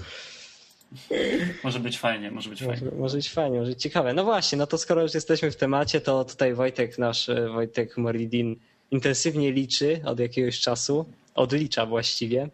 Może 1.64 1.80
być 1.80 2.00
fajnie, 2.00 2.32
może 2.32 2.50
być 2.50 2.60
fajnie. 2.60 2.86
Może, 2.86 2.96
może, 2.98 3.18
być 3.18 3.30
fajnie, 3.30 3.60
może 3.60 3.72
być 3.72 3.82
ciekawe. 3.82 4.14
No 4.14 4.24
właśnie, 4.24 4.58
no 4.58 4.68
to 4.68 4.78
skoro 4.78 5.02
już 5.02 5.14
jesteśmy 5.14 5.52
w 5.52 5.56
temacie, 5.56 6.02
to 6.02 6.26
tutaj 6.26 6.54
Wojtek, 6.54 6.98
nasz 6.98 7.30
e, 7.30 7.50
Wojtek 7.50 7.98
Moridin 7.98 8.56
intensywnie 8.92 9.52
liczy 9.52 10.02
od 10.06 10.20
jakiegoś 10.20 10.60
czasu, 10.60 11.06
odlicza 11.36 11.86
właściwie 11.86 12.50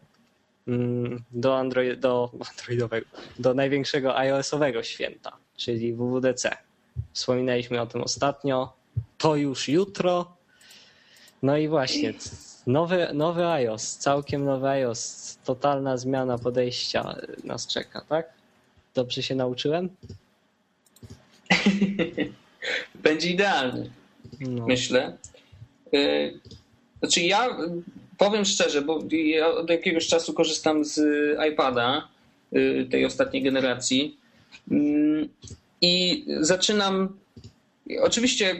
mm, 0.67 1.23
do, 1.31 1.57
Android, 1.57 1.99
do 1.99 2.31
Androidowego, 2.49 3.07
do 3.39 3.53
największego 3.53 4.17
iOS-owego 4.17 4.83
święta, 4.83 5.37
czyli 5.55 5.93
WWDC. 5.93 6.57
Wspominaliśmy 7.13 7.81
o 7.81 7.85
tym 7.85 8.01
ostatnio 8.01 8.76
to 9.17 9.35
już 9.35 9.69
jutro. 9.69 10.37
No 11.43 11.57
i 11.57 11.67
właśnie, 11.67 12.13
nowy, 12.67 13.07
nowy 13.13 13.47
iOS, 13.47 13.97
całkiem 13.97 14.45
nowy 14.45 14.67
iOS, 14.67 15.37
totalna 15.45 15.97
zmiana 15.97 16.37
podejścia 16.37 17.15
nas 17.43 17.67
czeka, 17.67 18.01
tak? 18.09 18.29
Dobrze 18.95 19.23
się 19.23 19.35
nauczyłem? 19.35 19.89
Będzie 22.95 23.29
idealny, 23.29 23.89
no. 24.39 24.67
myślę. 24.67 25.17
Y, 25.93 26.39
znaczy 26.99 27.21
ja 27.21 27.57
powiem 28.17 28.45
szczerze, 28.45 28.81
bo 28.81 28.99
ja 29.11 29.47
od 29.47 29.69
jakiegoś 29.69 30.07
czasu 30.07 30.33
korzystam 30.33 30.85
z 30.85 30.99
iPada 31.51 32.07
y, 32.53 32.87
tej 32.91 33.05
ostatniej 33.05 33.43
generacji 33.43 34.17
mm, 34.71 35.29
i 35.81 36.25
zaczynam 36.39 37.17
Oczywiście 38.01 38.55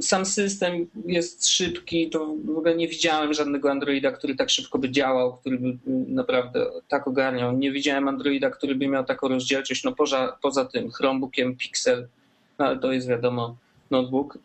sam 0.00 0.26
system 0.26 0.86
jest 1.06 1.46
szybki, 1.48 2.10
to 2.10 2.34
w 2.44 2.50
ogóle 2.50 2.76
nie 2.76 2.88
widziałem 2.88 3.34
żadnego 3.34 3.70
Androida, 3.70 4.12
który 4.12 4.34
tak 4.34 4.50
szybko 4.50 4.78
by 4.78 4.90
działał, 4.90 5.36
który 5.36 5.58
by 5.58 5.76
naprawdę 6.08 6.66
tak 6.88 7.08
ogarniał. 7.08 7.56
Nie 7.56 7.72
widziałem 7.72 8.08
Androida, 8.08 8.50
który 8.50 8.74
by 8.74 8.88
miał 8.88 9.04
taką 9.04 9.28
rozdzielczość, 9.28 9.84
no 9.84 9.92
poza, 9.92 10.38
poza 10.42 10.64
tym 10.64 10.90
Chromebookiem 10.90 11.56
Pixel, 11.56 12.08
no 12.58 12.66
ale 12.66 12.78
to 12.78 12.92
jest 12.92 13.08
wiadomo 13.08 13.56
notebook. 13.90 14.38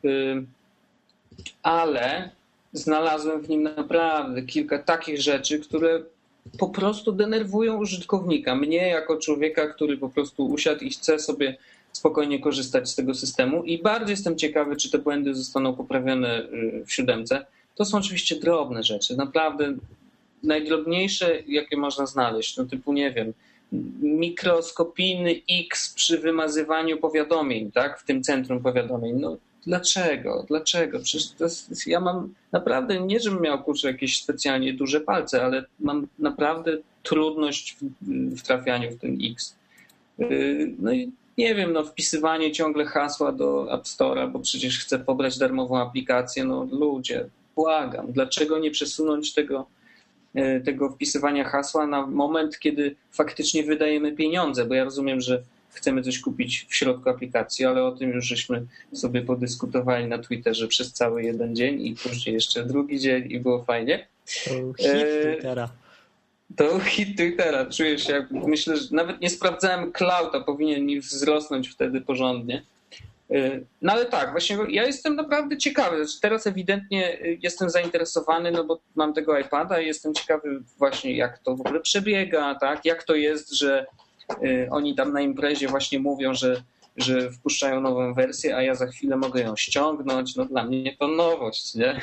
Ale 1.64 2.30
znalazłem 2.74 3.42
w 3.42 3.50
nim 3.50 3.64
naprawdę 3.64 4.42
kilka 4.42 4.80
takich 4.80 5.22
rzeczy, 5.22 5.60
które 5.60 6.04
po 6.60 6.70
prostu 6.70 7.12
denerwują 7.12 7.78
użytkownika. 7.78 8.56
Mnie 8.56 8.88
jako 8.88 9.18
człowieka, 9.18 9.68
który 9.68 9.98
po 9.98 10.10
prostu 10.10 10.46
usiadł 10.46 10.84
i 10.84 10.90
chce 10.90 11.20
sobie 11.20 11.58
spokojnie 11.92 12.40
korzystać 12.40 12.90
z 12.90 12.96
tego 12.96 13.14
systemu 13.14 13.64
i 13.64 13.82
bardzo 13.82 14.12
jestem 14.12 14.38
ciekawy, 14.38 14.76
czy 14.76 14.92
te 14.92 14.98
błędy 14.98 15.36
zostaną 15.36 15.76
poprawione 15.76 16.42
y, 16.44 16.84
w 16.86 16.94
siódemce. 16.94 17.46
To 17.76 17.86
są 17.86 17.98
oczywiście 17.98 18.36
drobne 18.36 18.84
rzeczy, 18.84 19.18
naprawdę 19.18 19.76
najdrobniejsze, 20.44 21.40
jakie 21.48 21.78
można 21.78 22.06
znaleźć, 22.06 22.58
no 22.58 22.66
typu, 22.66 22.94
nie 22.94 23.12
wiem, 23.12 23.34
mikroskopijny 24.02 25.42
X 25.50 25.94
przy 25.94 26.18
wymazywaniu 26.18 26.98
powiadomień, 26.98 27.72
tak, 27.72 28.00
w 28.00 28.06
tym 28.06 28.24
centrum 28.24 28.60
powiadomień. 28.60 29.20
No 29.20 29.38
dlaczego? 29.66 30.46
Dlaczego? 30.48 31.00
Przecież 31.00 31.30
jest, 31.40 31.88
ja 31.88 32.00
mam 32.00 32.34
naprawdę, 32.52 33.00
nie 33.00 33.20
żebym 33.20 33.42
miał 33.42 33.64
kurczę 33.64 33.88
jakieś 33.88 34.24
specjalnie 34.24 34.74
duże 34.74 35.02
palce, 35.02 35.44
ale 35.44 35.66
mam 35.80 36.08
naprawdę 36.20 36.78
trudność 37.04 37.78
w, 38.02 38.06
w 38.36 38.42
trafianiu 38.42 38.92
w 38.92 39.00
ten 39.00 39.18
X. 39.32 39.56
Y, 40.20 40.74
no 40.80 40.94
i 40.94 41.12
nie 41.40 41.56
wiem, 41.56 41.74
no 41.74 41.84
wpisywanie 41.84 42.52
ciągle 42.52 42.86
hasła 42.86 43.32
do 43.32 43.74
App 43.74 43.84
Store'a, 43.84 44.32
bo 44.32 44.40
przecież 44.40 44.80
chcę 44.80 45.00
pobrać 45.00 45.38
darmową 45.38 45.82
aplikację, 45.82 46.44
no 46.44 46.68
ludzie, 46.72 47.26
błagam, 47.56 48.12
dlaczego 48.12 48.60
nie 48.60 48.72
przesunąć 48.72 49.34
tego, 49.34 49.66
e, 50.36 50.60
tego 50.60 50.90
wpisywania 50.90 51.44
hasła 51.44 51.88
na 51.88 52.08
moment, 52.08 52.60
kiedy 52.60 52.96
faktycznie 53.12 53.64
wydajemy 53.64 54.12
pieniądze, 54.12 54.66
bo 54.66 54.74
ja 54.74 54.84
rozumiem, 54.84 55.22
że 55.22 55.44
chcemy 55.70 56.04
coś 56.04 56.20
kupić 56.20 56.66
w 56.70 56.76
środku 56.76 57.10
aplikacji, 57.10 57.66
ale 57.66 57.84
o 57.84 57.92
tym 57.92 58.10
już 58.10 58.26
żeśmy 58.26 58.66
sobie 58.94 59.22
podyskutowali 59.22 60.08
na 60.08 60.18
Twitterze 60.18 60.68
przez 60.68 60.94
cały 60.94 61.24
jeden 61.24 61.56
dzień 61.56 61.86
i 61.88 61.96
później 61.96 62.34
jeszcze 62.34 62.66
drugi 62.66 63.00
dzień 63.00 63.32
i 63.32 63.40
było 63.40 63.64
fajnie. 63.64 64.08
Hit 64.78 64.86
e, 64.86 65.34
Twittera. 65.34 65.70
To 66.56 66.80
hit 66.80 67.18
Twittera. 67.18 67.66
Czuję 67.66 68.00
się 68.00 68.14
jak, 68.14 68.32
myślę, 68.32 68.78
że 68.78 68.88
nawet 68.92 69.22
nie 69.22 69.30
sprawdzałem 69.30 69.92
clouda, 69.92 70.40
powinien 70.40 70.86
mi 70.86 71.00
wzrosnąć 71.00 71.70
wtedy 71.70 72.02
porządnie. 72.02 72.62
Y, 73.32 73.66
no 73.82 73.94
ale 73.94 74.06
tak, 74.06 74.32
właśnie 74.32 74.58
ja 74.70 74.86
jestem 74.86 75.16
naprawdę 75.16 75.58
ciekawy. 75.58 76.06
Znaczy, 76.06 76.22
teraz 76.22 76.48
ewidentnie 76.48 77.22
y, 77.22 77.38
jestem 77.42 77.70
zainteresowany, 77.70 78.52
no 78.52 78.64
bo 78.64 78.80
mam 78.96 79.14
tego 79.14 79.40
iPada 79.40 79.82
i 79.82 79.88
jestem 79.88 80.14
ciekawy 80.14 80.62
właśnie 80.78 81.18
jak 81.18 81.40
to 81.40 81.56
w 81.56 81.62
ogóle 81.62 81.80
przebiega, 81.80 82.56
tak? 82.56 82.86
Jak 82.86 83.04
to 83.04 83.16
jest, 83.16 83.52
że 83.52 83.86
y, 84.44 84.68
oni 84.72 84.96
tam 84.96 85.14
na 85.14 85.22
imprezie 85.22 85.68
właśnie 85.68 86.00
mówią, 86.00 86.34
że, 86.34 86.62
że 86.98 87.32
wpuszczają 87.32 87.82
nową 87.82 88.14
wersję, 88.14 88.56
a 88.56 88.62
ja 88.62 88.76
za 88.76 88.88
chwilę 88.88 89.18
mogę 89.18 89.42
ją 89.42 89.56
ściągnąć. 89.56 90.36
No 90.36 90.46
dla 90.46 90.64
mnie 90.64 90.96
to 91.00 91.08
nowość, 91.08 91.76
nie? 91.76 92.02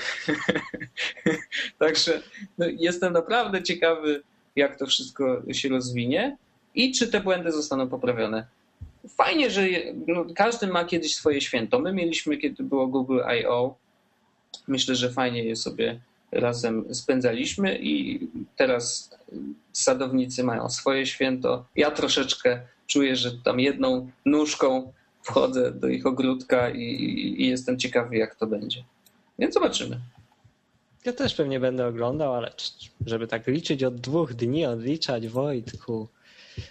Także 1.79 2.23
no, 2.59 2.67
jestem 2.79 3.13
naprawdę 3.13 3.63
ciekawy, 3.63 4.23
jak 4.57 4.79
to 4.79 4.87
wszystko 4.87 5.43
się 5.53 5.69
rozwinie 5.69 6.37
i 6.75 6.93
czy 6.93 7.09
te 7.09 7.21
błędy 7.21 7.53
zostaną 7.53 7.89
poprawione 7.89 8.47
fajnie, 9.09 9.51
że 9.51 9.63
no, 10.07 10.27
każdy 10.35 10.67
ma 10.67 10.85
kiedyś 10.85 11.15
swoje 11.15 11.41
święto. 11.41 11.79
My 11.79 11.93
mieliśmy, 11.93 12.37
kiedy 12.37 12.63
było 12.63 12.87
Google 12.87 13.21
I.O. 13.41 13.75
Myślę, 14.69 14.95
że 14.95 15.11
fajnie 15.11 15.45
je 15.45 15.57
sobie 15.57 16.01
razem 16.33 16.95
spędzaliśmy 16.95 17.79
i 17.79 18.21
teraz 18.57 19.11
sadownicy 19.73 20.45
mają 20.45 20.71
swoje 20.71 21.07
święto. 21.07 21.65
Ja 21.77 21.91
troszeczkę 21.91 22.61
czuję, 22.87 23.17
że 23.17 23.31
tam 23.45 23.61
jedną 23.61 24.11
nóżką 24.25 24.93
wchodzę 25.23 25.73
do 25.73 25.89
ich 25.89 26.07
ogródka 26.07 26.71
i, 26.71 26.83
i 27.39 27.49
jestem 27.49 27.79
ciekawy, 27.79 28.17
jak 28.17 28.35
to 28.35 28.47
będzie. 28.47 28.85
Więc 29.39 29.55
zobaczymy. 29.55 30.01
Ja 31.07 31.13
też 31.13 31.35
pewnie 31.35 31.61
będę 31.61 31.87
oglądał, 31.87 32.35
ale 32.35 32.53
żeby 33.07 33.27
tak 33.27 33.47
liczyć 33.47 33.85
od 33.85 33.97
dwóch 33.97 34.35
dni, 34.35 34.67
odliczać 34.67 35.29
Wojtku. 35.29 36.09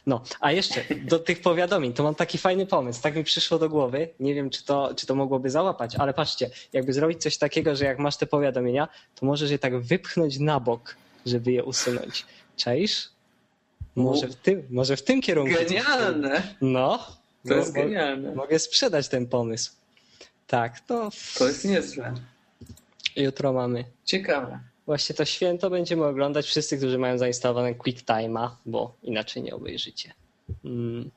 No, 0.06 0.24
a 0.40 0.52
jeszcze 0.52 0.82
do 1.06 1.20
tych 1.20 1.42
powiadomień, 1.42 1.94
to 1.94 2.04
mam 2.04 2.16
taki 2.16 2.38
fajny 2.38 2.66
pomysł. 2.66 3.02
Tak 3.02 3.16
mi 3.16 3.24
przyszło 3.24 3.60
do 3.60 3.70
głowy. 3.70 4.10
Nie 4.20 4.34
wiem, 4.34 4.50
czy 4.50 4.66
to, 4.66 4.94
czy 4.96 5.06
to 5.06 5.16
mogłoby 5.16 5.50
załapać, 5.50 5.96
ale 5.96 6.14
patrzcie, 6.14 6.50
jakby 6.74 6.94
zrobić 6.94 7.22
coś 7.22 7.38
takiego, 7.38 7.76
że 7.76 7.86
jak 7.86 8.00
masz 8.00 8.18
te 8.18 8.26
powiadomienia, 8.26 8.88
to 9.16 9.26
możesz 9.26 9.52
je 9.52 9.60
tak 9.60 9.82
wypchnąć 9.82 10.40
na 10.40 10.60
bok, 10.60 10.96
żeby 11.26 11.52
je 11.52 11.64
usunąć. 11.64 12.26
Czaisz? 12.58 13.10
Może 13.96 14.28
w 14.28 14.36
tym, 14.36 14.68
może 14.70 14.98
w 14.98 15.04
tym 15.04 15.22
kierunku. 15.22 15.54
Genialne. 15.54 16.44
No. 16.62 17.08
To 17.48 17.54
jest 17.54 17.74
genialne. 17.74 18.36
Mogę 18.36 18.60
sprzedać 18.60 19.08
ten 19.08 19.28
pomysł. 19.28 19.72
Tak, 20.48 20.80
to. 20.80 21.10
To 21.38 21.48
jest 21.48 21.66
niezłe. 21.66 22.14
Jutro 23.16 23.54
mamy. 23.54 23.86
Ciekawe. 24.06 24.60
Właśnie 24.86 25.16
to 25.16 25.26
święto 25.26 25.70
będziemy 25.70 26.06
oglądać 26.06 26.46
wszyscy, 26.46 26.78
którzy 26.78 26.98
mają 26.98 27.18
zainstalowane 27.18 27.74
QuickTime'a, 27.74 28.50
bo 28.66 28.94
inaczej 29.04 29.44
nie 29.44 29.56
obejrzycie. 29.56 30.14
Mm, 30.66 31.12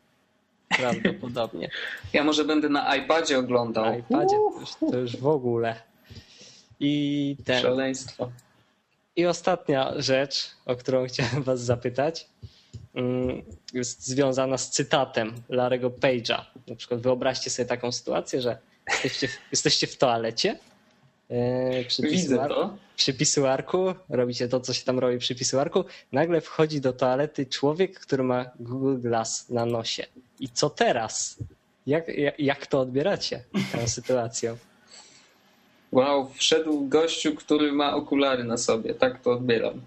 prawdopodobnie. 0.68 1.70
Ja 2.12 2.24
może 2.24 2.44
będę 2.44 2.68
na 2.68 2.96
iPadzie 2.96 3.38
oglądał. 3.38 3.84
Na 3.84 3.96
iPadzie 3.96 4.36
to 4.36 4.61
już, 4.61 4.92
to 4.92 4.99
już 4.99 5.16
w 5.16 5.26
ogóle. 5.26 5.76
I 6.80 7.36
ten. 7.44 7.62
Szaleństwo. 7.62 8.30
I 9.16 9.26
ostatnia 9.26 9.92
rzecz, 9.96 10.51
o 10.66 10.76
którą 10.76 11.07
chciałem 11.07 11.42
Was 11.42 11.61
zapytać, 11.61 12.26
mm, 12.94 13.42
jest 13.74 14.07
związana 14.07 14.59
z 14.59 14.70
cytatem 14.70 15.34
Larego 15.49 15.90
Page'a. 15.90 16.44
Na 16.68 16.76
przykład 16.76 17.01
wyobraźcie 17.01 17.51
sobie 17.51 17.66
taką 17.66 17.92
sytuację, 17.92 18.40
że 18.40 18.59
jesteście 18.90 19.28
w, 19.28 19.38
jesteście 19.51 19.86
w 19.86 19.96
toalecie 19.96 20.59
przy 21.89 22.03
Widzę 22.03 22.37
to. 22.49 22.76
Przy 22.97 23.14
pisuarku, 23.14 23.95
robicie 24.09 24.49
to, 24.49 24.61
co 24.61 24.74
się 24.74 24.85
tam 24.85 24.99
robi 24.99 25.18
przy 25.18 25.35
pisuarku, 25.35 25.85
nagle 26.12 26.41
wchodzi 26.41 26.81
do 26.81 26.93
toalety 26.93 27.47
człowiek, 27.47 28.01
który 28.01 28.22
ma 28.22 28.51
Google 28.61 28.97
Glass 29.01 29.49
na 29.51 29.66
nosie. 29.66 30.07
I 30.41 30.49
co 30.49 30.70
teraz? 30.70 31.37
Jak, 31.87 32.09
jak, 32.09 32.41
jak 32.41 32.66
to 32.66 32.81
odbieracie, 32.81 33.45
tę 33.72 33.89
sytuację? 33.99 34.57
Wow, 35.93 36.31
wszedł 36.35 36.89
gościu, 36.89 37.35
który 37.35 37.72
ma 37.72 37.95
okulary 37.95 38.45
na 38.45 38.57
sobie. 38.57 38.95
Tak 38.95 39.22
to 39.22 39.31
odbieram. 39.31 39.81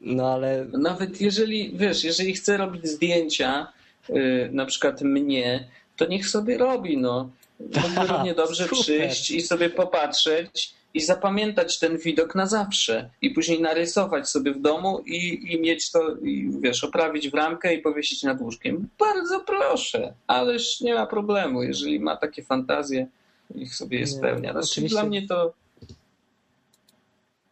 No 0.00 0.32
ale... 0.32 0.66
Nawet 0.72 1.20
jeżeli, 1.20 1.72
wiesz, 1.76 2.04
jeżeli 2.04 2.34
chce 2.34 2.56
robić 2.56 2.86
zdjęcia, 2.86 3.72
yy, 4.08 4.48
na 4.52 4.66
przykład 4.66 5.02
mnie, 5.02 5.68
to 5.96 6.06
niech 6.06 6.28
sobie 6.28 6.58
robi, 6.58 6.96
no. 6.96 7.30
Mógłby 7.82 8.06
równie 8.12 8.34
dobrze 8.34 8.64
super. 8.64 8.78
przyjść 8.78 9.30
i 9.30 9.42
sobie 9.42 9.70
popatrzeć 9.70 10.74
i 10.94 11.00
zapamiętać 11.00 11.78
ten 11.78 11.98
widok 11.98 12.34
na 12.34 12.46
zawsze 12.46 13.10
i 13.22 13.30
później 13.30 13.60
narysować 13.60 14.28
sobie 14.28 14.52
w 14.52 14.60
domu 14.60 15.02
i, 15.06 15.52
i 15.52 15.60
mieć 15.60 15.90
to, 15.90 16.16
i, 16.16 16.50
wiesz, 16.60 16.84
oprawić 16.84 17.30
w 17.30 17.34
ramkę 17.34 17.74
i 17.74 17.78
powiesić 17.78 18.22
nad 18.22 18.40
łóżkiem. 18.40 18.88
Bardzo 18.98 19.40
proszę, 19.40 20.14
ależ 20.26 20.80
nie 20.80 20.94
ma 20.94 21.06
problemu, 21.06 21.62
jeżeli 21.62 22.00
ma 22.00 22.16
takie 22.16 22.42
fantazje, 22.42 23.06
ich 23.54 23.74
sobie 23.74 23.98
je 23.98 24.06
spełnia. 24.06 24.52
Znaczy, 24.52 24.68
oczywiście. 24.70 24.96
Dla 24.96 25.04
mnie 25.04 25.26
to 25.26 25.52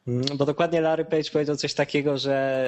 mm, 0.08 0.24
bo 0.34 0.44
dokładnie 0.44 0.80
Larry 0.80 1.04
Page 1.04 1.30
powiedział 1.32 1.56
coś 1.56 1.74
takiego, 1.74 2.18
że 2.18 2.66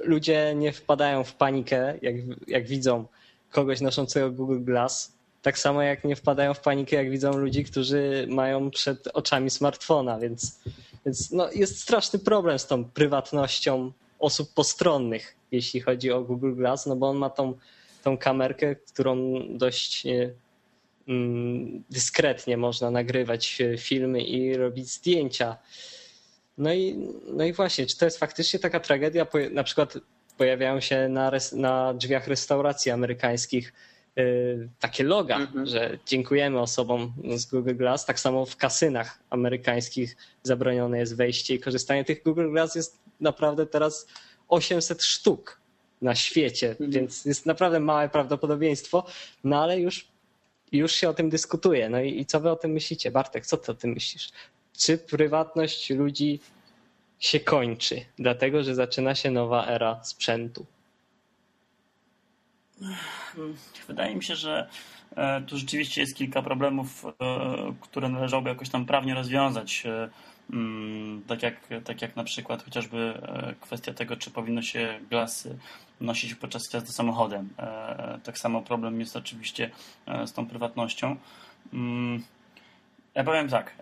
ludzie 0.00 0.54
nie 0.56 0.72
wpadają 0.72 1.24
w 1.24 1.34
panikę, 1.34 1.98
jak, 2.02 2.14
jak 2.46 2.66
widzą 2.66 3.04
kogoś 3.50 3.80
noszącego 3.80 4.30
Google 4.30 4.60
Glass, 4.64 5.12
tak 5.44 5.58
samo 5.58 5.82
jak 5.82 6.04
nie 6.04 6.16
wpadają 6.16 6.54
w 6.54 6.60
panikę, 6.60 6.96
jak 6.96 7.10
widzą 7.10 7.36
ludzi, 7.36 7.64
którzy 7.64 8.26
mają 8.30 8.70
przed 8.70 9.08
oczami 9.08 9.50
smartfona, 9.50 10.18
więc, 10.18 10.60
więc 11.06 11.30
no 11.30 11.52
jest 11.52 11.80
straszny 11.80 12.18
problem 12.18 12.58
z 12.58 12.66
tą 12.66 12.84
prywatnością 12.84 13.92
osób 14.18 14.54
postronnych, 14.54 15.36
jeśli 15.52 15.80
chodzi 15.80 16.12
o 16.12 16.22
Google 16.22 16.54
Glass, 16.54 16.86
no 16.86 16.96
bo 16.96 17.08
on 17.08 17.16
ma 17.16 17.30
tą, 17.30 17.54
tą 18.02 18.18
kamerkę, 18.18 18.76
którą 18.76 19.16
dość 19.50 20.06
e, 20.06 20.30
mm, 21.08 21.84
dyskretnie 21.90 22.56
można 22.56 22.90
nagrywać 22.90 23.60
e, 23.60 23.78
filmy 23.78 24.22
i 24.22 24.56
robić 24.56 24.90
zdjęcia. 24.90 25.56
No 26.58 26.74
i, 26.74 27.08
no 27.26 27.44
i 27.44 27.52
właśnie, 27.52 27.86
czy 27.86 27.98
to 27.98 28.04
jest 28.04 28.18
faktycznie 28.18 28.58
taka 28.58 28.80
tragedia? 28.80 29.26
Na 29.50 29.64
przykład 29.64 29.98
pojawiają 30.36 30.80
się 30.80 31.08
na, 31.08 31.32
na 31.52 31.94
drzwiach 31.94 32.28
restauracji 32.28 32.90
amerykańskich 32.90 33.72
takie 34.80 35.04
loga, 35.04 35.36
mhm. 35.36 35.66
że 35.66 35.98
dziękujemy 36.06 36.60
osobom 36.60 37.12
z 37.36 37.46
Google 37.46 37.74
Glass. 37.74 38.06
Tak 38.06 38.20
samo 38.20 38.46
w 38.46 38.56
kasynach 38.56 39.18
amerykańskich 39.30 40.16
zabronione 40.42 40.98
jest 40.98 41.16
wejście 41.16 41.54
i 41.54 41.60
korzystanie. 41.60 42.04
Tych 42.04 42.22
Google 42.22 42.50
Glass 42.50 42.74
jest 42.74 42.98
naprawdę 43.20 43.66
teraz 43.66 44.06
800 44.48 45.02
sztuk 45.02 45.60
na 46.02 46.14
świecie, 46.14 46.70
mhm. 46.70 46.90
więc 46.90 47.24
jest 47.24 47.46
naprawdę 47.46 47.80
małe 47.80 48.08
prawdopodobieństwo, 48.08 49.06
no 49.44 49.62
ale 49.62 49.80
już, 49.80 50.08
już 50.72 50.92
się 50.92 51.08
o 51.08 51.14
tym 51.14 51.30
dyskutuje. 51.30 51.88
No 51.88 52.00
i, 52.00 52.20
i 52.20 52.26
co 52.26 52.40
wy 52.40 52.50
o 52.50 52.56
tym 52.56 52.70
myślicie? 52.70 53.10
Bartek, 53.10 53.46
co 53.46 53.56
ty 53.56 53.72
o 53.72 53.74
tym 53.74 53.90
myślisz? 53.90 54.30
Czy 54.78 54.98
prywatność 54.98 55.90
ludzi 55.90 56.40
się 57.18 57.40
kończy, 57.40 58.04
dlatego 58.18 58.64
że 58.64 58.74
zaczyna 58.74 59.14
się 59.14 59.30
nowa 59.30 59.66
era 59.66 60.04
sprzętu? 60.04 60.66
Wydaje 63.88 64.16
mi 64.16 64.24
się, 64.24 64.36
że 64.36 64.68
e, 65.16 65.40
tu 65.40 65.58
rzeczywiście 65.58 66.00
jest 66.00 66.16
kilka 66.16 66.42
problemów, 66.42 67.04
e, 67.06 67.12
które 67.80 68.08
należałoby 68.08 68.48
jakoś 68.48 68.68
tam 68.68 68.86
prawnie 68.86 69.14
rozwiązać. 69.14 69.86
E, 69.86 70.08
mm, 70.52 71.22
tak 71.26 71.42
jak, 71.42 71.54
tak 71.84 72.02
jak 72.02 72.16
na 72.16 72.24
przykład 72.24 72.62
chociażby 72.62 73.20
kwestia 73.60 73.94
tego, 73.94 74.16
czy 74.16 74.30
powinno 74.30 74.62
się 74.62 75.00
glasy 75.10 75.58
nosić 76.00 76.34
podczas 76.34 76.72
jazdy 76.72 76.92
samochodem. 76.92 77.48
Tak 78.24 78.38
samo 78.38 78.62
problem 78.62 79.00
jest 79.00 79.16
oczywiście 79.16 79.70
z 80.26 80.32
tą 80.32 80.46
prywatnością. 80.46 81.16
Mm, 81.72 82.22
ja 83.14 83.24
powiem 83.24 83.48
tak. 83.48 83.74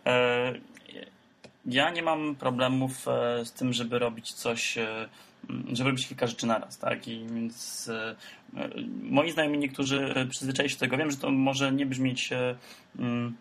Ja 1.67 1.91
nie 1.91 2.03
mam 2.03 2.35
problemów 2.37 3.07
z 3.45 3.53
tym, 3.53 3.73
żeby 3.73 3.99
robić 3.99 4.33
coś 4.33 4.79
żeby 5.72 5.90
robić 5.90 6.09
kilka 6.09 6.26
rzeczy 6.26 6.47
naraz, 6.47 6.78
tak? 6.78 7.09
I 7.09 7.26
więc 7.34 7.88
e, 7.88 8.16
moi 9.03 9.30
znajomi 9.30 9.59
niektórzy 9.59 10.14
przyzwyczaili 10.30 10.70
się 10.70 10.76
do 10.76 10.80
tego. 10.80 10.97
Wiem, 10.97 11.11
że 11.11 11.16
to 11.16 11.30
może 11.30 11.72
nie 11.72 11.86
brzmieć 11.86 12.32
e, 12.32 12.55
mm, 12.99 13.36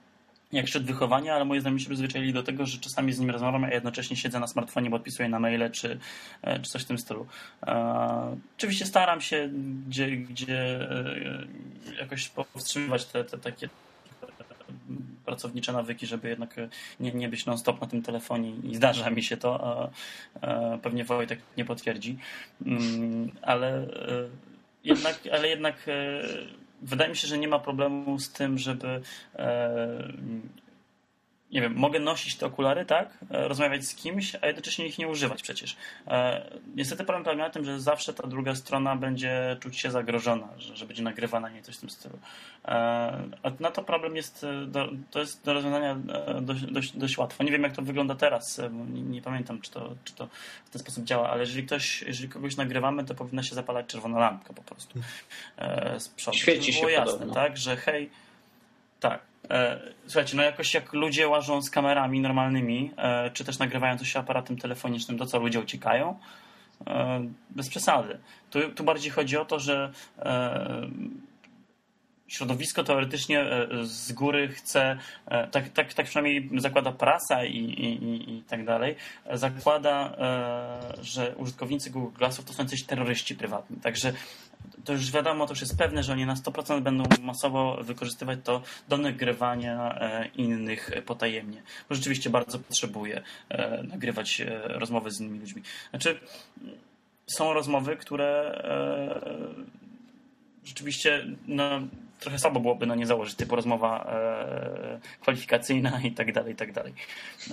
jak 0.52 0.68
szczyt 0.68 0.84
wychowania, 0.84 1.36
ale 1.36 1.46
moi 1.46 1.60
znajomi 1.60 1.82
się 1.82 1.90
przyzwyczaili 1.90 2.34
do 2.34 2.44
tego, 2.44 2.66
że 2.66 2.78
czasami 2.78 3.14
z 3.14 3.20
nimi 3.20 3.32
rozmawiam, 3.32 3.64
a 3.64 3.70
jednocześnie 3.70 4.16
siedzę 4.16 4.40
na 4.40 4.48
smartfonie, 4.48 4.90
bo 4.90 4.96
odpisuję 4.96 5.30
na 5.30 5.40
maile, 5.40 5.72
czy, 5.72 6.00
e, 6.42 6.60
czy 6.60 6.72
coś 6.72 6.82
w 6.82 6.86
tym 6.86 6.98
stylu. 6.98 7.28
Oczywiście 8.58 8.86
staram 8.86 9.22
się 9.22 9.50
gdzie, 9.88 10.18
gdzie 10.18 10.88
jakoś 12.00 12.30
powstrzymywać 12.30 13.06
te, 13.06 13.24
te 13.24 13.38
takie 13.38 13.70
pracownicze 15.26 15.74
nawyki, 15.74 16.08
żeby 16.08 16.30
jednak 16.30 16.56
nie, 17.00 17.12
nie 17.12 17.30
być 17.30 17.46
non-stop 17.46 17.82
na 17.82 17.88
tym 17.88 18.02
telefonie 18.02 18.54
i 18.64 18.76
zdarza 18.76 19.10
mi 19.10 19.24
się 19.24 19.38
to, 19.38 19.60
a, 19.64 19.90
a 20.48 20.78
pewnie 20.78 21.06
Wojtek 21.06 21.40
nie 21.58 21.66
potwierdzi, 21.66 22.18
mm, 22.66 23.32
ale 23.42 23.68
e, 23.78 24.30
jednak, 24.84 25.20
ale 25.32 25.48
jednak 25.48 25.76
e, 25.88 26.22
wydaje 26.82 27.10
mi 27.10 27.16
się, 27.16 27.28
że 27.28 27.38
nie 27.38 27.48
ma 27.48 27.60
problemu 27.60 28.20
z 28.20 28.32
tym, 28.32 28.58
żeby 28.58 29.02
e, 29.36 30.14
nie 31.52 31.62
wiem, 31.62 31.76
mogę 31.76 32.00
nosić 32.00 32.36
te 32.36 32.46
okulary, 32.46 32.86
tak? 32.86 33.18
E, 33.32 33.48
rozmawiać 33.48 33.86
z 33.86 33.96
kimś, 33.96 34.36
a 34.42 34.48
jednocześnie 34.48 34.88
ich 34.88 34.98
nie 34.98 35.08
używać 35.08 35.42
przecież. 35.42 35.78
E, 36.08 36.46
niestety 36.76 37.04
problem 37.04 37.24
polega 37.24 37.44
na 37.44 37.50
tym, 37.50 37.66
że 37.66 37.80
zawsze 37.80 38.14
ta 38.14 38.28
druga 38.28 38.56
strona 38.56 38.96
będzie 38.96 39.58
czuć 39.60 39.78
się 39.78 39.92
zagrożona, 39.92 40.48
że, 40.58 40.76
że 40.76 40.86
będzie 40.86 41.04
nagrywana 41.04 41.50
nie 41.50 41.62
coś 41.62 41.76
w 41.76 41.80
tym 41.80 41.90
stylu. 41.90 42.20
E, 42.66 42.72
a 43.44 43.52
na 43.60 43.72
to 43.72 43.84
problem 43.84 44.16
jest, 44.16 44.46
do, 44.68 44.90
to 45.12 45.20
jest 45.20 45.46
do 45.46 45.54
rozwiązania 45.54 45.96
dość, 46.42 46.62
dość, 46.62 46.98
dość 46.98 47.18
łatwo. 47.18 47.44
Nie 47.44 47.52
wiem, 47.52 47.64
jak 47.64 47.76
to 47.76 47.82
wygląda 47.82 48.16
teraz, 48.16 48.62
nie, 48.94 49.02
nie, 49.02 49.22
pamiętam, 49.22 49.62
czy 49.62 49.72
to, 49.72 49.96
czy 50.04 50.14
to 50.14 50.28
w 50.66 50.70
ten 50.70 50.82
sposób 50.82 51.04
działa, 51.04 51.30
ale 51.30 51.40
jeżeli 51.40 51.64
ktoś, 51.64 52.02
jeżeli 52.02 52.30
kogoś 52.30 52.58
nagrywamy, 52.58 53.06
to 53.06 53.16
powinna 53.16 53.44
się 53.44 53.56
zapalać 53.56 53.86
czerwona 53.86 54.20
lampka 54.20 54.54
po 54.54 54.62
prostu 54.62 55.00
z 55.98 56.08
przodu. 56.08 56.38
Świeci 56.38 56.74
się 56.74 56.92
jasne, 56.92 57.14
podobno. 57.14 57.34
tak? 57.34 57.58
Że 57.58 57.78
hej, 57.78 58.10
tak, 59.00 59.31
słuchajcie, 60.06 60.38
no 60.38 60.44
jakoś 60.44 60.74
jak 60.74 60.94
ludzie 60.94 61.28
łażą 61.28 61.62
z 61.62 61.70
kamerami 61.70 62.22
normalnymi, 62.22 62.92
e, 62.98 63.32
czy 63.34 63.46
też 63.46 63.60
nagrywają 63.60 63.98
coś 63.98 64.16
aparatem 64.16 64.58
telefonicznym, 64.58 65.18
to 65.18 65.26
co 65.26 65.40
ludzie 65.40 65.60
uciekają? 65.60 66.20
E, 66.88 67.22
bez 67.50 67.70
przesady. 67.70 68.20
Tu, 68.50 68.70
tu 68.70 68.84
bardziej 68.84 69.12
chodzi 69.12 69.38
o 69.38 69.46
to, 69.46 69.60
że 69.60 69.92
środowisko 72.32 72.84
teoretycznie 72.84 73.46
z 73.84 74.12
góry 74.12 74.48
chce, 74.48 74.98
tak, 75.52 75.70
tak, 75.70 75.94
tak 75.94 76.06
przynajmniej 76.06 76.50
zakłada 76.58 76.92
prasa 76.92 77.46
i, 77.46 77.58
i, 77.58 78.38
i 78.38 78.44
tak 78.44 78.66
dalej, 78.66 78.96
zakłada, 79.34 80.16
że 81.02 81.36
użytkownicy 81.36 81.90
Google 81.90 82.18
Glassów 82.18 82.46
to 82.46 82.54
są 82.54 82.66
coś 82.66 82.84
terroryści 82.84 83.36
prywatni. 83.36 83.78
Także 83.78 84.14
to 84.86 84.94
już 84.94 85.12
wiadomo, 85.12 85.46
to 85.46 85.52
już 85.52 85.62
jest 85.62 85.78
pewne, 85.78 86.04
że 86.04 86.14
oni 86.14 86.26
na 86.26 86.36
100% 86.36 86.82
będą 86.82 87.04
masowo 87.22 87.78
wykorzystywać 87.84 88.40
to 88.44 88.62
do 88.90 88.98
nagrywania 88.98 89.96
e, 89.96 90.28
innych 90.28 90.92
potajemnie. 91.06 91.62
Bo 91.90 91.96
rzeczywiście 91.96 92.30
bardzo 92.30 92.60
potrzebuję 92.60 93.22
e, 93.50 93.84
nagrywać 93.84 94.42
e, 94.42 94.62
rozmowy 94.68 95.12
z 95.12 95.20
innymi 95.20 95.40
ludźmi. 95.40 95.62
Znaczy, 95.90 96.20
są 97.38 97.54
rozmowy, 97.54 97.98
które 97.98 98.62
rzeczywiście 100.66 101.26
no, 101.48 101.82
trochę 102.22 102.40
słabo 102.40 102.60
byłoby 102.60 102.86
na 102.86 102.96
nie 102.96 103.06
założyć, 103.06 103.36
typu 103.36 103.56
rozmowa 103.56 104.06
e, 104.12 105.00
kwalifikacyjna 105.22 106.02
i 106.02 106.12
tak 106.12 106.34
dalej, 106.34 106.54
i 106.54 106.56
tak 106.56 106.72
dalej. 106.72 106.94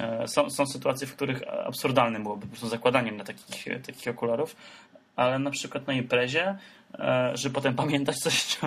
E, 0.00 0.28
są, 0.28 0.50
są 0.50 0.66
sytuacje, 0.66 1.06
w 1.06 1.14
których 1.16 1.42
absurdalnym 1.66 2.22
byłoby 2.22 2.42
po 2.42 2.48
prostu 2.48 2.68
zakładaniem 2.68 3.16
na 3.16 3.24
takich, 3.24 3.64
takich 3.86 4.08
okularów, 4.08 4.56
ale 5.16 5.38
na 5.38 5.50
przykład 5.50 5.86
na 5.86 5.92
imprezie 5.92 6.58
E, 6.94 7.30
żeby 7.34 7.54
potem 7.54 7.74
pamiętać 7.74 8.16
coś. 8.16 8.58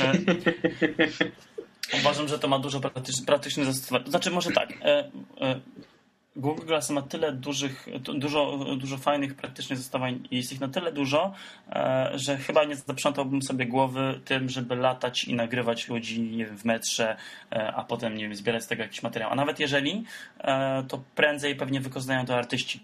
E, 0.00 0.12
uważam, 2.00 2.28
że 2.28 2.38
to 2.38 2.48
ma 2.48 2.58
dużo 2.58 2.80
praktycznych 3.26 3.66
zastosowań. 3.66 4.10
Znaczy, 4.10 4.30
może 4.30 4.50
tak. 4.50 4.72
E, 4.82 5.10
Google 6.36 6.66
Glass 6.66 6.90
ma 6.90 7.02
tyle 7.02 7.32
dużych, 7.32 7.86
dużo, 8.00 8.58
dużo 8.76 8.96
fajnych, 8.96 9.34
praktycznych 9.34 9.78
zastosowań 9.78 10.28
jest 10.30 10.52
ich 10.52 10.60
na 10.60 10.68
tyle 10.68 10.92
dużo, 10.92 11.32
że 12.14 12.36
chyba 12.36 12.64
nie 12.64 12.76
zaprzątałbym 12.76 13.42
sobie 13.42 13.66
głowy 13.66 14.20
tym, 14.24 14.48
żeby 14.48 14.76
latać 14.76 15.24
i 15.24 15.34
nagrywać 15.34 15.88
ludzi 15.88 16.20
nie 16.20 16.46
wiem, 16.46 16.56
w 16.56 16.64
metrze, 16.64 17.16
a 17.50 17.84
potem 17.84 18.16
nie 18.16 18.24
wiem, 18.24 18.34
zbierać 18.34 18.62
z 18.62 18.66
tego 18.66 18.82
jakiś 18.82 19.02
materiał. 19.02 19.30
A 19.30 19.34
nawet 19.34 19.60
jeżeli, 19.60 20.04
to 20.88 21.02
prędzej 21.14 21.56
pewnie 21.56 21.80
wykorzystają 21.80 22.26
to 22.26 22.36
artyści, 22.36 22.80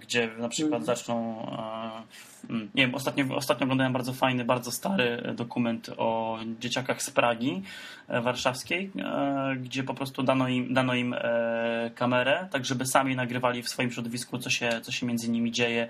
gdzie 0.00 0.30
na 0.38 0.48
przykład 0.48 0.80
mhm. 0.80 0.84
zaczną 0.84 1.46
Mm, 1.46 2.02
nie 2.50 2.86
wiem, 2.86 2.94
ostatnio, 2.94 3.36
ostatnio 3.36 3.64
oglądałem 3.64 3.92
bardzo 3.92 4.12
fajny, 4.12 4.44
bardzo 4.44 4.70
stary 4.70 5.34
dokument 5.36 5.90
o 5.96 6.38
dzieciakach 6.60 7.02
z 7.02 7.10
Pragi 7.10 7.62
e, 8.08 8.20
warszawskiej, 8.20 8.90
e, 8.98 9.56
gdzie 9.56 9.84
po 9.84 9.94
prostu 9.94 10.22
dano 10.22 10.48
im, 10.48 10.74
dano 10.74 10.94
im 10.94 11.14
e, 11.14 11.90
kamerę, 11.94 12.48
tak 12.50 12.64
żeby 12.64 12.86
sami 12.86 13.16
nagrywali 13.16 13.62
w 13.62 13.68
swoim 13.68 13.90
środowisku, 13.90 14.38
co 14.38 14.50
się, 14.50 14.70
co 14.82 14.92
się 14.92 15.06
między 15.06 15.30
nimi 15.30 15.52
dzieje 15.52 15.88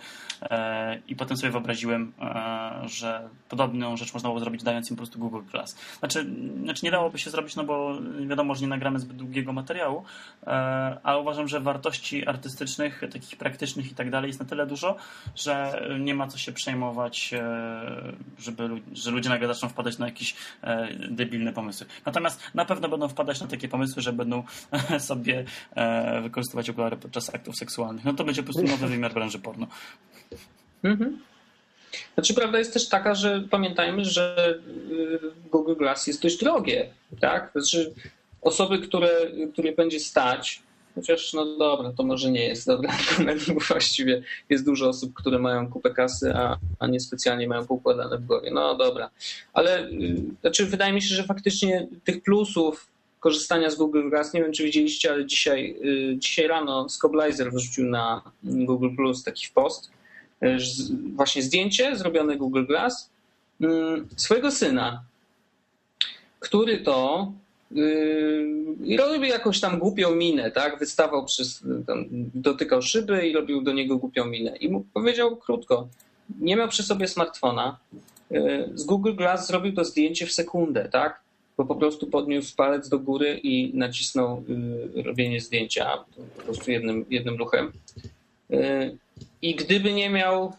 i 1.08 1.16
potem 1.16 1.36
sobie 1.36 1.50
wyobraziłem, 1.50 2.12
że 2.84 3.28
podobną 3.48 3.96
rzecz 3.96 4.14
można 4.14 4.28
było 4.28 4.40
zrobić 4.40 4.62
dając 4.62 4.90
im 4.90 4.96
po 4.96 5.00
prostu 5.00 5.18
Google 5.18 5.40
Glass. 5.52 5.76
Znaczy, 5.98 6.26
znaczy 6.62 6.84
nie 6.84 6.90
dałoby 6.90 7.18
się 7.18 7.30
zrobić, 7.30 7.56
no 7.56 7.64
bo 7.64 7.98
wiadomo, 8.28 8.54
że 8.54 8.60
nie 8.60 8.68
nagramy 8.68 8.98
zbyt 8.98 9.16
długiego 9.16 9.52
materiału, 9.52 10.04
ale 11.02 11.18
uważam, 11.18 11.48
że 11.48 11.60
wartości 11.60 12.26
artystycznych, 12.26 13.00
takich 13.12 13.38
praktycznych 13.38 13.92
i 13.92 13.94
tak 13.94 14.10
dalej 14.10 14.28
jest 14.28 14.40
na 14.40 14.46
tyle 14.46 14.66
dużo, 14.66 14.96
że 15.36 15.82
nie 16.00 16.14
ma 16.14 16.28
co 16.28 16.38
się 16.38 16.41
przejmować, 16.50 17.34
e, 17.34 18.12
żeby, 18.38 18.68
że 18.92 19.10
ludzie 19.10 19.28
nagle 19.28 19.48
zaczną 19.48 19.68
wpadać 19.68 19.98
na 19.98 20.06
jakieś 20.06 20.34
e, 20.62 20.88
debilne 20.94 21.52
pomysły. 21.52 21.86
Natomiast 22.06 22.40
na 22.54 22.64
pewno 22.64 22.88
będą 22.88 23.08
wpadać 23.08 23.40
na 23.40 23.46
takie 23.46 23.68
pomysły, 23.68 24.02
że 24.02 24.12
będą 24.12 24.42
sobie 24.98 25.44
e, 25.74 26.20
wykorzystywać 26.20 26.70
okulary 26.70 26.96
podczas 26.96 27.34
aktów 27.34 27.56
seksualnych. 27.56 28.04
No 28.04 28.14
to 28.14 28.24
będzie 28.24 28.42
po 28.42 28.52
prostu 28.52 28.70
nowy 28.70 28.86
wymiar 28.86 29.14
branży 29.14 29.38
porno. 29.38 29.66
Mhm. 30.82 31.18
Znaczy, 32.14 32.34
prawda 32.34 32.58
jest 32.58 32.72
też 32.72 32.88
taka, 32.88 33.14
że 33.14 33.44
pamiętajmy, 33.50 34.04
że 34.04 34.58
Google 35.50 35.74
Glass 35.74 36.06
jest 36.06 36.22
dość 36.22 36.38
drogie. 36.38 36.90
Tak? 37.20 37.50
Znaczy, 37.52 37.94
osoby, 38.42 38.78
które, 38.78 39.10
które 39.52 39.72
będzie 39.72 40.00
stać, 40.00 40.62
Chociaż 40.94 41.32
no 41.32 41.56
dobra, 41.56 41.92
to 41.92 42.02
może 42.02 42.30
nie 42.30 42.48
jest 42.48 42.66
dobry 42.66 42.88
argument, 42.88 43.46
bo 43.54 43.60
właściwie 43.60 44.22
jest 44.48 44.64
dużo 44.64 44.88
osób, 44.88 45.14
które 45.14 45.38
mają 45.38 45.70
kupę 45.70 45.90
kasy, 45.90 46.32
a, 46.34 46.58
a 46.78 46.86
nie 46.86 47.00
specjalnie 47.00 47.48
mają 47.48 47.66
poukładane 47.66 48.18
w 48.18 48.26
głowie. 48.26 48.50
No 48.50 48.74
dobra, 48.74 49.10
ale 49.52 49.88
y, 49.88 50.16
znaczy 50.40 50.66
wydaje 50.66 50.92
mi 50.92 51.02
się, 51.02 51.14
że 51.14 51.24
faktycznie 51.24 51.88
tych 52.04 52.22
plusów 52.22 52.86
korzystania 53.20 53.70
z 53.70 53.76
Google 53.76 54.10
Glass, 54.10 54.34
nie 54.34 54.42
wiem 54.42 54.52
czy 54.52 54.64
widzieliście, 54.64 55.12
ale 55.12 55.26
dzisiaj, 55.26 55.76
y, 55.84 56.16
dzisiaj 56.18 56.46
rano 56.46 56.88
Scoblizer 56.88 57.52
wrzucił 57.52 57.84
na 57.86 58.22
Google 58.44 58.96
Plus 58.96 59.24
taki 59.24 59.48
post, 59.54 59.90
y, 60.42 60.56
właśnie 61.14 61.42
zdjęcie 61.42 61.96
zrobione 61.96 62.36
Google 62.36 62.64
Glass 62.64 63.10
swojego 64.16 64.50
syna, 64.50 65.04
który 66.40 66.78
to 66.78 67.32
I 68.84 68.96
robił 68.96 69.22
jakąś 69.22 69.60
tam 69.60 69.78
głupią 69.78 70.14
minę, 70.14 70.50
tak? 70.50 70.78
Wystawał 70.78 71.24
przez, 71.24 71.64
tam, 71.86 72.04
dotykał 72.34 72.82
szyby 72.82 73.28
i 73.28 73.32
robił 73.32 73.62
do 73.62 73.72
niego 73.72 73.96
głupią 73.96 74.24
minę. 74.24 74.56
I 74.56 74.68
mu 74.68 74.84
powiedział 74.94 75.36
krótko, 75.36 75.88
nie 76.40 76.56
miał 76.56 76.68
przy 76.68 76.82
sobie 76.82 77.08
smartfona. 77.08 77.78
Yy, 78.30 78.70
z 78.74 78.84
Google 78.84 79.14
Glass 79.14 79.46
zrobił 79.46 79.72
to 79.72 79.84
zdjęcie 79.84 80.26
w 80.26 80.32
sekundę, 80.32 80.88
tak? 80.92 81.20
Bo 81.56 81.64
po 81.64 81.74
prostu 81.74 82.06
podniósł 82.06 82.56
palec 82.56 82.88
do 82.88 82.98
góry 82.98 83.40
i 83.42 83.70
nacisnął 83.74 84.44
yy, 84.94 85.02
robienie 85.02 85.40
zdjęcia 85.40 86.04
po 86.36 86.42
prostu 86.42 86.70
jednym, 86.70 87.04
jednym 87.10 87.36
ruchem. 87.36 87.72
I 89.42 89.54
gdyby 89.54 89.92
nie 89.92 90.10
miał 90.10 90.52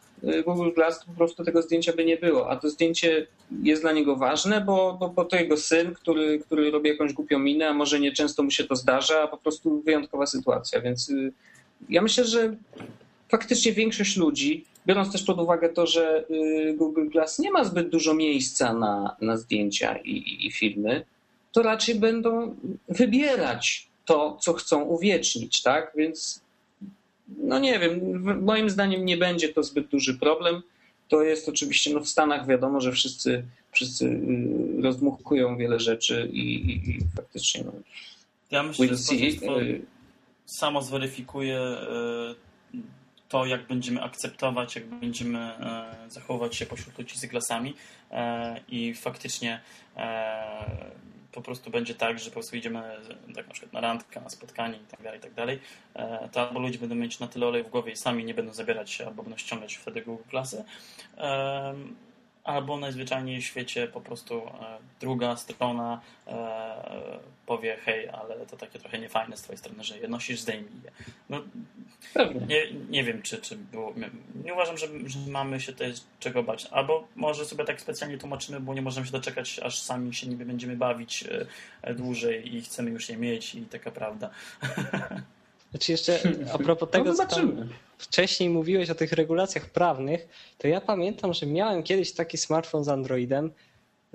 Google 0.45 0.71
Glass, 0.75 0.99
to 0.99 1.05
po 1.05 1.11
prostu 1.11 1.43
tego 1.43 1.61
zdjęcia 1.61 1.93
by 1.93 2.05
nie 2.05 2.17
było. 2.17 2.49
A 2.49 2.55
to 2.55 2.69
zdjęcie 2.69 3.27
jest 3.63 3.81
dla 3.81 3.91
niego 3.91 4.15
ważne, 4.15 4.61
bo, 4.61 4.97
bo, 4.99 5.09
bo 5.09 5.25
to 5.25 5.35
jego 5.35 5.57
syn, 5.57 5.93
który, 5.93 6.39
który 6.39 6.71
robi 6.71 6.89
jakąś 6.89 7.13
głupią 7.13 7.39
minę, 7.39 7.69
a 7.69 7.73
może 7.73 7.99
nie 7.99 8.11
często 8.11 8.43
mu 8.43 8.51
się 8.51 8.63
to 8.63 8.75
zdarza, 8.75 9.21
a 9.21 9.27
po 9.27 9.37
prostu 9.37 9.81
wyjątkowa 9.81 10.25
sytuacja. 10.25 10.81
Więc 10.81 11.09
y, 11.09 11.33
ja 11.89 12.01
myślę, 12.01 12.25
że 12.25 12.55
faktycznie 13.29 13.73
większość 13.73 14.17
ludzi, 14.17 14.65
biorąc 14.87 15.11
też 15.11 15.23
pod 15.23 15.39
uwagę 15.39 15.69
to, 15.69 15.87
że 15.87 16.25
y, 16.29 16.73
Google 16.77 17.09
Glass 17.09 17.39
nie 17.39 17.51
ma 17.51 17.63
zbyt 17.63 17.89
dużo 17.89 18.13
miejsca 18.13 18.73
na, 18.73 19.15
na 19.21 19.37
zdjęcia 19.37 19.97
i, 19.97 20.11
i, 20.11 20.47
i 20.47 20.51
filmy, 20.51 21.05
to 21.51 21.61
raczej 21.61 21.95
będą 21.95 22.55
wybierać 22.89 23.87
to, 24.05 24.37
co 24.41 24.53
chcą 24.53 24.81
uwiecznić, 24.81 25.61
tak? 25.61 25.91
Więc 25.95 26.41
no 27.37 27.59
nie 27.59 27.79
wiem, 27.79 28.21
moim 28.43 28.69
zdaniem 28.69 29.05
nie 29.05 29.17
będzie 29.17 29.49
to 29.49 29.63
zbyt 29.63 29.87
duży 29.87 30.13
problem. 30.19 30.61
To 31.07 31.23
jest 31.23 31.49
oczywiście, 31.49 31.93
no 31.93 31.99
w 31.99 32.07
Stanach 32.07 32.47
wiadomo, 32.47 32.81
że 32.81 32.91
wszyscy, 32.91 33.45
wszyscy 33.71 34.05
y, 34.05 34.81
rozdmuchują 34.81 35.57
wiele 35.57 35.79
rzeczy 35.79 36.29
i, 36.33 36.55
i, 36.55 36.89
i 36.89 36.99
faktycznie 37.15 37.63
no, 37.63 37.71
ja 38.51 38.63
myślę, 38.63 38.87
we'll 38.87 38.97
see. 38.97 39.39
Y, 39.49 39.81
samo 40.45 40.81
zweryfikuje 40.81 41.59
y, 41.59 42.75
to, 43.29 43.45
jak 43.45 43.67
będziemy 43.67 44.01
akceptować, 44.01 44.75
jak 44.75 44.85
będziemy 44.85 45.51
zachowywać 46.09 46.55
się 46.55 46.65
pośród 46.65 46.97
ludzi 46.97 47.19
z 47.19 47.25
glasami 47.25 47.73
i 48.67 48.93
faktycznie 48.93 49.61
po 51.33 51.41
prostu 51.41 51.71
będzie 51.71 51.95
tak, 51.95 52.19
że 52.19 52.25
po 52.25 52.33
prostu 52.33 52.55
idziemy 52.55 52.81
tak 53.35 53.47
na 53.47 53.53
przykład 53.53 53.73
na 53.73 53.81
randkę, 53.81 54.21
na 54.21 54.29
spotkanie 54.29 54.77
i 54.77 54.85
tak 54.91 55.01
dalej, 55.01 55.19
tak 55.19 55.33
dalej, 55.33 55.59
e, 55.93 56.29
to 56.31 56.47
albo 56.47 56.59
ludzie 56.59 56.79
będą 56.79 56.95
mieć 56.95 57.19
na 57.19 57.27
tyle 57.27 57.47
oleju 57.47 57.65
w 57.65 57.69
głowie 57.69 57.91
i 57.91 57.95
sami 57.95 58.25
nie 58.25 58.33
będą 58.33 58.53
zabierać 58.53 58.91
się, 58.91 59.05
albo 59.07 59.23
będą 59.23 59.37
ściągać 59.37 59.75
wtedy 59.75 60.01
Google 60.01 60.23
Klasy, 60.29 60.63
albo 62.43 62.77
najzwyczajniej 62.77 63.41
w 63.41 63.45
świecie 63.45 63.87
po 63.87 64.01
prostu 64.01 64.37
e, 64.37 64.77
druga 64.99 65.35
strona 65.35 66.01
e, 66.27 67.19
powie 67.45 67.77
hej, 67.85 68.09
ale 68.09 68.45
to 68.45 68.57
takie 68.57 68.79
trochę 68.79 68.99
niefajne 68.99 69.37
z 69.37 69.41
twojej 69.41 69.57
strony, 69.57 69.83
że 69.83 69.97
je 69.97 70.07
nosisz, 70.07 70.39
zdejmij 70.39 70.81
je. 70.83 70.91
No, 71.29 71.41
nie, 72.47 72.71
nie 72.89 73.03
wiem, 73.03 73.21
czy, 73.21 73.37
czy 73.37 73.55
było... 73.55 73.93
Nie 74.43 74.53
uważam, 74.53 74.77
że, 74.77 74.87
że 75.05 75.19
mamy 75.27 75.59
się 75.59 75.71
tutaj 75.71 75.93
czego 76.19 76.43
bać. 76.43 76.67
Albo 76.71 77.07
może 77.15 77.45
sobie 77.45 77.65
tak 77.65 77.81
specjalnie 77.81 78.17
tłumaczymy, 78.17 78.59
bo 78.59 78.73
nie 78.73 78.81
możemy 78.81 79.05
się 79.05 79.11
doczekać, 79.11 79.59
aż 79.59 79.79
sami 79.79 80.13
się 80.13 80.27
niby 80.27 80.45
będziemy 80.45 80.75
bawić 80.75 81.23
e, 81.81 81.93
dłużej 81.93 82.55
i 82.55 82.61
chcemy 82.61 82.91
już 82.91 83.09
je 83.09 83.17
mieć 83.17 83.55
i 83.55 83.61
taka 83.61 83.91
prawda. 83.91 84.29
Znaczy 85.73 85.91
jeszcze 85.91 86.19
a 86.53 86.57
propos 86.57 86.89
tego, 86.89 87.13
no, 87.13 87.25
co 87.25 87.41
wcześniej 87.97 88.49
mówiłeś 88.49 88.89
o 88.89 88.95
tych 88.95 89.11
regulacjach 89.11 89.69
prawnych, 89.69 90.27
to 90.57 90.67
ja 90.67 90.81
pamiętam, 90.81 91.33
że 91.33 91.45
miałem 91.45 91.83
kiedyś 91.83 92.11
taki 92.11 92.37
smartfon 92.37 92.83
z 92.83 92.89
Androidem, 92.89 93.51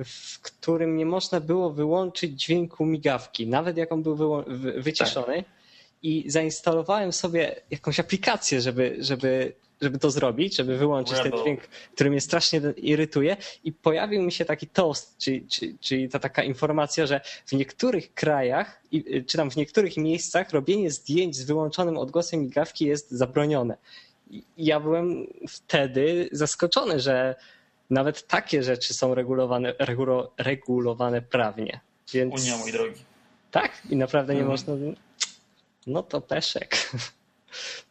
w 0.05 0.41
którym 0.41 0.97
nie 0.97 1.07
można 1.07 1.41
było 1.41 1.71
wyłączyć 1.71 2.43
dźwięku 2.43 2.87
migawki, 2.87 3.47
nawet 3.47 3.77
jak 3.77 3.93
on 3.93 4.03
był 4.03 4.45
wyciszony. 4.77 5.37
Tak. 5.37 5.59
I 6.03 6.31
zainstalowałem 6.31 7.13
sobie 7.13 7.61
jakąś 7.71 8.01
aplikację, 8.01 8.61
żeby, 8.61 8.97
żeby 9.01 9.53
żeby 9.81 9.99
to 9.99 10.11
zrobić, 10.11 10.57
żeby 10.57 10.79
wyłączyć 10.79 11.17
Rebel. 11.17 11.33
ten 11.33 11.41
dźwięk, 11.43 11.61
który 11.95 12.11
mnie 12.11 12.21
strasznie 12.21 12.61
irytuje 12.77 13.37
i 13.65 13.73
pojawił 13.73 14.23
mi 14.23 14.33
się 14.33 14.45
taki 14.45 14.67
toast, 14.67 15.19
czyli, 15.19 15.47
czyli, 15.47 15.79
czyli 15.79 16.09
ta 16.09 16.19
taka 16.19 16.43
informacja, 16.43 17.07
że 17.07 17.21
w 17.47 17.53
niektórych 17.53 18.15
krajach, 18.15 18.83
y, 18.95 19.25
czy 19.27 19.37
tam 19.37 19.51
w 19.51 19.57
niektórych 19.57 19.97
miejscach 19.97 20.51
robienie 20.51 20.91
zdjęć 20.91 21.37
z 21.37 21.45
wyłączonym 21.45 21.99
odgłosem 21.99 22.41
migawki 22.41 22.85
jest 22.85 23.11
zabronione. 23.11 23.77
I 24.31 24.43
ja 24.57 24.81
byłem 24.81 25.27
wtedy 25.49 26.29
zaskoczony, 26.33 27.01
że 27.01 27.35
nawet 27.91 28.27
takie 28.27 28.63
rzeczy 28.63 28.95
są 28.95 29.15
regulowane, 29.15 29.75
regulo, 29.79 30.33
regulowane 30.39 31.23
prawnie. 31.23 31.81
Więc... 32.13 32.43
Unia, 32.43 32.57
mój 32.57 32.73
drogi. 32.73 33.01
Tak? 33.51 33.83
I 33.91 33.97
naprawdę 33.97 34.35
nie 34.35 34.41
mm. 34.41 34.51
można... 34.51 34.75
No 35.87 36.03
to 36.03 36.21
peszek. 36.21 36.77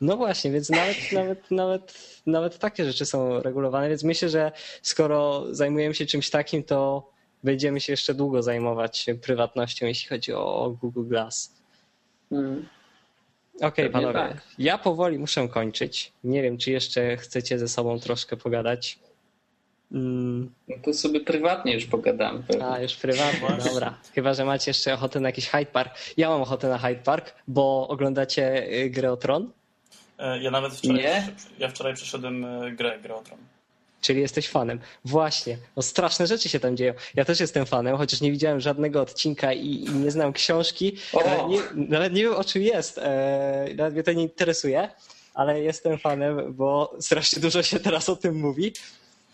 No 0.01 0.18
właśnie, 0.18 0.51
więc 0.51 0.70
nawet, 0.70 0.97
nawet, 1.11 1.51
nawet, 1.51 1.93
nawet 2.26 2.57
takie 2.59 2.86
rzeczy 2.86 3.05
są 3.05 3.41
regulowane, 3.41 3.89
więc 3.89 4.03
myślę, 4.03 4.30
że 4.30 4.51
skoro 4.82 5.45
zajmujemy 5.51 5.95
się 5.95 6.05
czymś 6.05 6.30
takim, 6.30 6.63
to 6.63 7.09
będziemy 7.43 7.82
się 7.82 7.93
jeszcze 7.93 8.13
długo 8.13 8.43
zajmować 8.43 9.05
prywatnością, 9.22 9.86
jeśli 9.86 10.09
chodzi 10.09 10.34
o 10.34 10.78
Google 10.82 11.07
Glass. 11.07 11.53
Hmm. 12.30 12.70
Okej, 13.55 13.68
okay, 13.68 13.89
panowie. 13.89 14.13
Tak. 14.13 14.41
Ja 14.59 14.78
powoli 14.78 15.20
muszę 15.20 15.47
kończyć. 15.47 16.11
Nie 16.24 16.41
wiem, 16.41 16.57
czy 16.57 16.72
jeszcze 16.72 17.18
chcecie 17.18 17.59
ze 17.59 17.68
sobą 17.68 17.99
troszkę 17.99 18.38
pogadać. 18.38 18.99
Mm. 19.92 20.50
No 20.68 20.76
to 20.86 20.94
sobie 20.94 21.20
prywatnie 21.22 21.74
już 21.74 21.86
pogadamy. 21.86 22.44
A, 22.64 22.80
już 22.80 22.96
prywatnie, 22.96 23.58
dobra. 23.72 23.98
Chyba, 24.16 24.34
że 24.34 24.46
macie 24.46 24.70
jeszcze 24.70 24.94
ochotę 24.94 25.20
na 25.20 25.30
jakiś 25.30 25.50
Hyde 25.50 25.66
Park. 25.66 25.94
Ja 26.18 26.30
mam 26.30 26.42
ochotę 26.42 26.70
na 26.70 26.78
Hyde 26.78 27.04
Park, 27.04 27.36
bo 27.48 27.88
oglądacie 27.88 28.74
y, 28.74 28.90
grę 28.90 29.12
o 29.12 29.18
Tron? 29.18 29.52
E, 30.20 30.44
ja 30.44 30.52
nawet 30.52 30.74
wczoraj, 30.74 30.98
Nie? 30.98 31.28
ja 31.60 31.70
wczoraj 31.70 31.94
przeszedłem 31.94 32.46
y, 32.46 32.72
grę, 32.72 33.00
grę 33.04 33.16
o 33.16 33.22
Tron. 33.22 33.40
Czyli 34.02 34.22
jesteś 34.22 34.50
fanem. 34.50 34.80
Właśnie. 35.06 35.58
No 35.76 35.82
straszne 35.82 36.28
rzeczy 36.28 36.50
się 36.50 36.60
tam 36.60 36.78
dzieją. 36.78 36.94
Ja 37.16 37.26
też 37.26 37.40
jestem 37.40 37.66
fanem, 37.66 37.98
chociaż 37.98 38.22
nie 38.22 38.32
widziałem 38.32 38.60
żadnego 38.60 39.02
odcinka 39.02 39.54
i, 39.54 39.68
i 39.68 39.90
nie 39.90 40.12
znam 40.12 40.34
książki. 40.34 40.98
Nawet 41.14 41.48
nie, 41.48 41.88
nawet 41.90 42.14
nie, 42.14 42.24
wiem 42.24 42.34
o 42.34 42.44
czym 42.44 42.62
jest. 42.62 42.98
E, 42.98 43.68
nawet 43.76 43.94
mnie 43.94 44.04
to 44.04 44.14
nie 44.14 44.24
interesuje, 44.24 44.90
ale 45.34 45.62
jestem 45.62 45.98
fanem, 45.98 46.54
bo 46.54 46.96
strasznie 47.00 47.42
dużo 47.42 47.64
się 47.64 47.80
teraz 47.80 48.10
o 48.10 48.16
tym 48.16 48.36
mówi. 48.36 48.74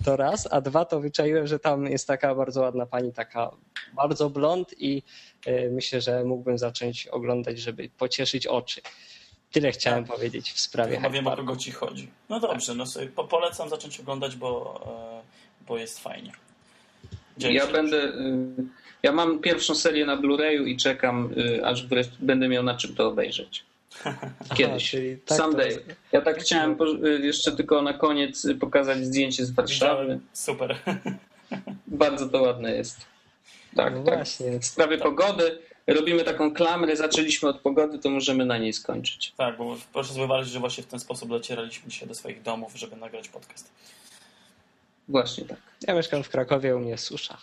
To 0.05 0.17
raz, 0.17 0.47
a 0.51 0.61
dwa 0.61 0.85
to 0.85 0.99
wyczaiłem, 0.99 1.47
że 1.47 1.59
tam 1.59 1.85
jest 1.85 2.07
taka 2.07 2.35
bardzo 2.35 2.61
ładna 2.61 2.85
pani, 2.85 3.13
taka 3.13 3.51
bardzo 3.93 4.29
blond 4.29 4.81
i 4.81 5.03
y, 5.47 5.69
myślę, 5.71 6.01
że 6.01 6.23
mógłbym 6.23 6.57
zacząć 6.57 7.07
oglądać, 7.07 7.59
żeby 7.59 7.89
pocieszyć 7.97 8.47
oczy. 8.47 8.81
Tyle 9.51 9.71
chciałem 9.71 10.05
tak. 10.05 10.15
powiedzieć 10.15 10.51
w 10.51 10.59
sprawie. 10.59 10.99
Ja 11.03 11.09
wiem, 11.09 11.27
o 11.27 11.35
kogo 11.35 11.55
ci 11.55 11.71
chodzi. 11.71 12.07
No 12.29 12.39
dobrze, 12.39 12.75
no 12.75 12.85
sobie 12.85 13.07
polecam 13.07 13.69
zacząć 13.69 13.99
oglądać, 13.99 14.35
bo, 14.35 14.81
e, 15.21 15.65
bo 15.67 15.77
jest 15.77 15.99
fajnie. 15.99 16.31
Dzięki. 17.37 17.55
Ja 17.55 17.67
będę. 17.67 17.97
Y, 17.97 18.13
ja 19.03 19.11
mam 19.11 19.39
pierwszą 19.39 19.75
serię 19.75 20.05
na 20.05 20.17
Blu-rayu 20.17 20.67
i 20.67 20.77
czekam, 20.77 21.33
y, 21.37 21.65
aż 21.65 21.87
będę 22.19 22.47
miał 22.47 22.63
na 22.63 22.77
czym 22.77 22.95
to 22.95 23.07
obejrzeć. 23.07 23.63
Kiedyś. 24.55 24.95
Aha, 24.95 25.03
tak 25.25 25.37
Someday. 25.37 25.83
Ja 26.11 26.21
tak 26.21 26.39
chciałem 26.39 26.77
jeszcze 27.21 27.51
tylko 27.51 27.81
na 27.81 27.93
koniec 27.93 28.47
pokazać 28.59 29.05
zdjęcie 29.05 29.45
z 29.45 29.51
Warszawy. 29.51 30.19
Super. 30.33 30.77
Bardzo 31.87 32.29
to 32.29 32.41
ładne 32.41 32.71
jest. 32.71 32.97
Tak, 33.75 33.93
no 33.95 34.03
tak. 34.03 34.15
Właśnie. 34.15 34.59
W 34.59 34.65
sprawie 34.65 34.97
tak. 34.97 35.07
pogody 35.07 35.59
robimy 35.87 36.23
taką 36.23 36.53
klamrę, 36.53 36.95
zaczęliśmy 36.95 37.49
od 37.49 37.59
pogody, 37.59 37.99
to 37.99 38.09
możemy 38.09 38.45
na 38.45 38.57
niej 38.57 38.73
skończyć. 38.73 39.33
Tak, 39.37 39.57
bo 39.57 39.77
proszę 39.93 40.13
zauważyć, 40.13 40.53
że 40.53 40.59
właśnie 40.59 40.83
w 40.83 40.87
ten 40.87 40.99
sposób 40.99 41.29
docieraliśmy 41.29 41.89
dzisiaj 41.89 42.07
do 42.07 42.15
swoich 42.15 42.41
domów, 42.41 42.75
żeby 42.75 42.95
nagrać 42.95 43.29
podcast. 43.29 43.71
Właśnie 45.07 45.45
tak. 45.45 45.57
Ja 45.87 45.93
mieszkam 45.93 46.23
w 46.23 46.29
Krakowie, 46.29 46.75
u 46.75 46.79
mnie 46.79 46.97
susza. 46.97 47.37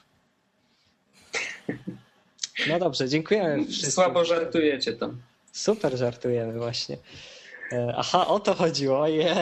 No 2.69 2.79
dobrze, 2.79 3.09
dziękujemy 3.09 3.65
wszystkim. 3.65 3.91
Słabo 3.91 4.25
żartujecie 4.25 4.93
tam. 4.93 5.21
Super 5.53 5.97
żartujemy 5.97 6.59
właśnie. 6.59 6.99
E, 7.73 7.95
aha, 7.97 8.27
o 8.27 8.41
to 8.41 8.55
chodziło. 8.55 9.01
Ojej. 9.01 9.27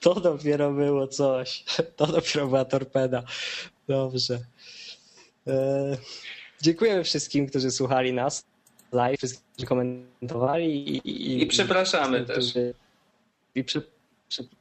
To 0.00 0.14
dopiero 0.14 0.72
było 0.72 1.06
coś. 1.06 1.64
To 1.96 2.06
dopiero 2.06 2.46
była 2.46 2.64
torpeda. 2.64 3.22
Dobrze. 3.88 4.38
E, 5.46 5.96
dziękujemy 6.62 7.04
wszystkim, 7.04 7.46
którzy 7.46 7.70
słuchali 7.70 8.12
nas 8.12 8.44
live, 8.92 9.18
wszystkim, 9.18 9.44
którzy 9.52 9.66
komentowali. 9.66 10.88
I, 10.88 11.10
i, 11.10 11.42
I 11.42 11.46
przepraszamy 11.46 12.24
też. 12.24 12.54
I 13.54 13.64
przy, 13.64 13.82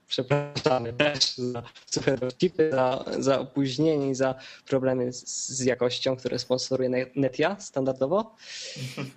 przepraszamy 0.08 0.94
też 0.94 1.38
za 1.38 1.64
suche 1.86 2.18
dowcipy, 2.18 2.72
za, 2.72 3.06
za 3.20 3.40
opóźnienie 3.40 4.10
i 4.10 4.16
za 4.16 4.36
problemy 4.66 5.14
z, 5.14 5.48
z 5.48 5.66
jakością, 5.66 6.16
które 6.16 6.40
sponsoruje 6.40 6.90
Netia 7.16 7.60
standardowo. 7.60 8.36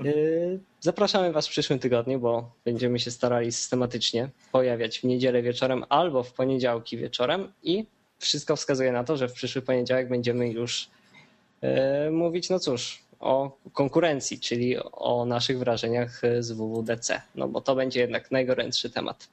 Y, 0.05 0.61
zapraszamy 0.81 1.33
Was 1.33 1.47
w 1.47 1.51
przyszłym 1.51 1.79
tygodniu, 1.79 2.21
bo 2.21 2.53
będziemy 2.65 2.99
się 2.99 3.11
starali 3.11 3.53
systematycznie 3.53 4.29
pojawiać 4.53 4.99
w 4.99 5.05
niedzielę 5.05 5.43
wieczorem 5.43 5.85
albo 5.89 6.23
w 6.23 6.33
poniedziałki 6.33 6.97
wieczorem 6.97 7.53
i 7.63 7.87
wszystko 8.19 8.57
wskazuje 8.57 8.93
na 8.93 9.05
to, 9.05 9.17
że 9.17 9.29
w 9.29 9.33
przyszły 9.33 9.63
poniedziałek 9.63 10.09
będziemy 10.09 10.49
już 10.49 10.91
y, 12.09 12.11
mówić, 12.11 12.51
no 12.51 12.59
cóż, 12.59 13.03
o 13.21 13.59
konkurencji, 13.73 14.41
czyli 14.41 14.77
o 14.93 15.25
naszych 15.25 15.59
wrażeniach 15.59 16.23
z 16.41 16.53
WWDC, 16.53 17.23
no 17.35 17.49
bo 17.49 17.61
to 17.61 17.75
będzie 17.75 18.01
jednak 18.01 18.31
najgorętszy 18.31 18.91
temat. 18.91 19.29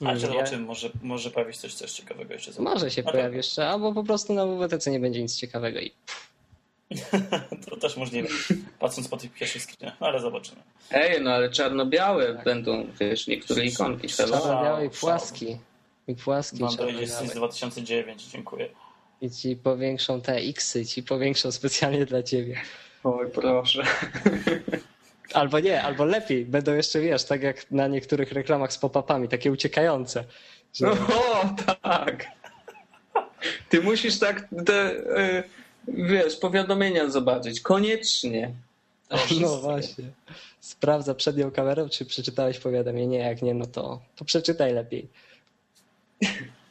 Ale 0.00 0.20
zobaczymy, 0.20 0.66
może, 0.66 0.90
może 1.02 1.30
pojawi 1.30 1.52
się 1.52 1.58
coś, 1.58 1.74
coś 1.74 1.92
ciekawego 1.92 2.32
jeszcze. 2.32 2.62
Może 2.62 2.90
się 2.90 3.02
pojawi 3.02 3.36
jeszcze, 3.36 3.68
albo 3.68 3.92
po 3.92 4.04
prostu 4.04 4.34
na 4.34 4.46
WWTC 4.46 4.90
nie 4.90 5.00
będzie 5.00 5.22
nic 5.22 5.36
ciekawego 5.36 5.80
i 5.80 5.92
to 7.70 7.76
też 7.76 7.96
możliwe, 7.96 8.28
patrząc 8.78 9.08
po 9.08 9.16
tych 9.16 9.32
pierwszych 9.32 9.62
screenach, 9.62 9.96
ale 10.00 10.20
zobaczymy. 10.20 10.62
Ej, 10.90 11.22
no 11.22 11.30
ale 11.30 11.50
czarno-białe 11.50 12.34
tak. 12.34 12.44
będą, 12.44 12.86
wiesz, 13.00 13.26
niektóre 13.26 13.64
ikonki. 13.64 14.08
Czarno-białe 14.08 14.86
i 14.86 14.90
płaski. 14.90 15.58
I 16.08 16.14
płaski 16.14 16.62
Mam 16.62 16.88
jest 17.00 17.26
z 17.26 17.34
2009, 17.34 18.22
dziękuję. 18.22 18.68
I 19.20 19.30
ci 19.30 19.56
powiększą 19.56 20.20
te 20.20 20.36
X-y, 20.36 20.86
ci 20.86 21.02
powiększą 21.02 21.52
specjalnie 21.52 22.06
dla 22.06 22.22
ciebie. 22.22 22.60
Oj, 23.04 23.30
proszę. 23.30 23.82
Albo 25.32 25.60
nie, 25.60 25.82
albo 25.82 26.04
lepiej, 26.04 26.44
będą 26.44 26.74
jeszcze, 26.74 27.00
wiesz, 27.00 27.24
tak 27.24 27.42
jak 27.42 27.70
na 27.70 27.88
niektórych 27.88 28.32
reklamach 28.32 28.72
z 28.72 28.78
pop-upami, 28.78 29.28
takie 29.28 29.52
uciekające. 29.52 30.24
Że... 30.74 30.90
O, 30.92 31.54
tak. 31.82 32.26
Ty 33.68 33.82
musisz 33.82 34.18
tak 34.18 34.48
te, 34.66 34.90
e, 35.16 35.42
wiesz, 35.88 36.36
powiadomienia 36.36 37.10
zobaczyć. 37.10 37.60
Koniecznie. 37.60 38.54
No 39.40 39.56
właśnie. 39.56 40.04
Sprawdza 40.60 41.14
przed 41.14 41.36
nią 41.36 41.50
kamerą, 41.50 41.88
czy 41.88 42.04
przeczytałeś 42.04 42.58
powiadomienie. 42.58 43.18
Jak 43.18 43.42
nie, 43.42 43.54
no 43.54 43.66
to, 43.66 44.00
to 44.16 44.24
przeczytaj 44.24 44.72
lepiej. 44.72 45.08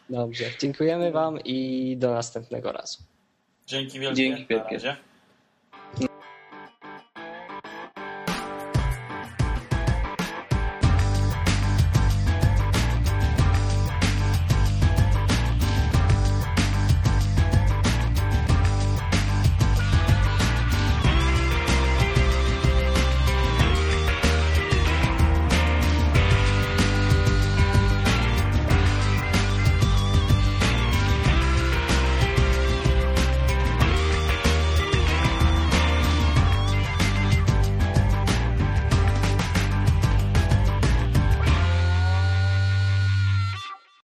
Dobrze. 0.10 0.46
Dziękujemy 0.60 1.12
Wam 1.12 1.40
i 1.46 1.98
do 1.98 2.14
następnego 2.14 2.72
razu. 2.72 3.04
Dzięki 3.68 4.00
wielkie. 4.00 4.16
Dzięki 4.16 4.46
wielkie. 4.48 4.80